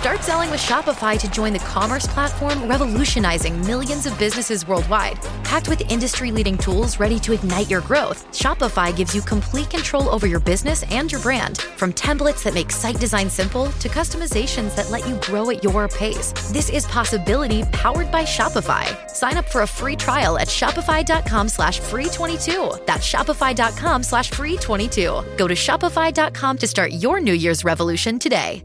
Start 0.00 0.22
selling 0.22 0.50
with 0.50 0.60
Shopify 0.60 1.18
to 1.18 1.30
join 1.30 1.52
the 1.52 1.58
commerce 1.58 2.06
platform 2.06 2.66
revolutionizing 2.66 3.60
millions 3.66 4.06
of 4.06 4.18
businesses 4.18 4.66
worldwide. 4.66 5.20
Packed 5.44 5.68
with 5.68 5.90
industry 5.90 6.32
leading 6.32 6.56
tools 6.56 6.98
ready 6.98 7.20
to 7.20 7.34
ignite 7.34 7.68
your 7.68 7.82
growth, 7.82 8.26
Shopify 8.32 8.96
gives 8.96 9.14
you 9.14 9.20
complete 9.20 9.68
control 9.68 10.08
over 10.08 10.26
your 10.26 10.40
business 10.40 10.90
and 10.90 11.12
your 11.12 11.20
brand. 11.20 11.58
From 11.76 11.92
templates 11.92 12.42
that 12.44 12.54
make 12.54 12.70
site 12.70 12.98
design 12.98 13.28
simple 13.28 13.72
to 13.72 13.90
customizations 13.90 14.74
that 14.74 14.88
let 14.88 15.06
you 15.06 15.16
grow 15.16 15.50
at 15.50 15.62
your 15.62 15.86
pace. 15.86 16.32
This 16.50 16.70
is 16.70 16.86
possibility 16.86 17.62
powered 17.64 18.10
by 18.10 18.22
Shopify. 18.22 18.86
Sign 19.10 19.36
up 19.36 19.50
for 19.50 19.62
a 19.62 19.66
free 19.66 19.96
trial 19.96 20.38
at 20.38 20.48
shopify.com 20.48 21.46
slash 21.46 21.78
free 21.78 22.06
22. 22.06 22.72
That's 22.86 23.06
shopify.com 23.06 24.02
slash 24.02 24.30
free 24.30 24.56
22. 24.56 25.22
Go 25.36 25.46
to 25.46 25.54
shopify.com 25.54 26.56
to 26.56 26.66
start 26.66 26.92
your 26.92 27.20
New 27.20 27.34
Year's 27.34 27.64
revolution 27.64 28.18
today. 28.18 28.64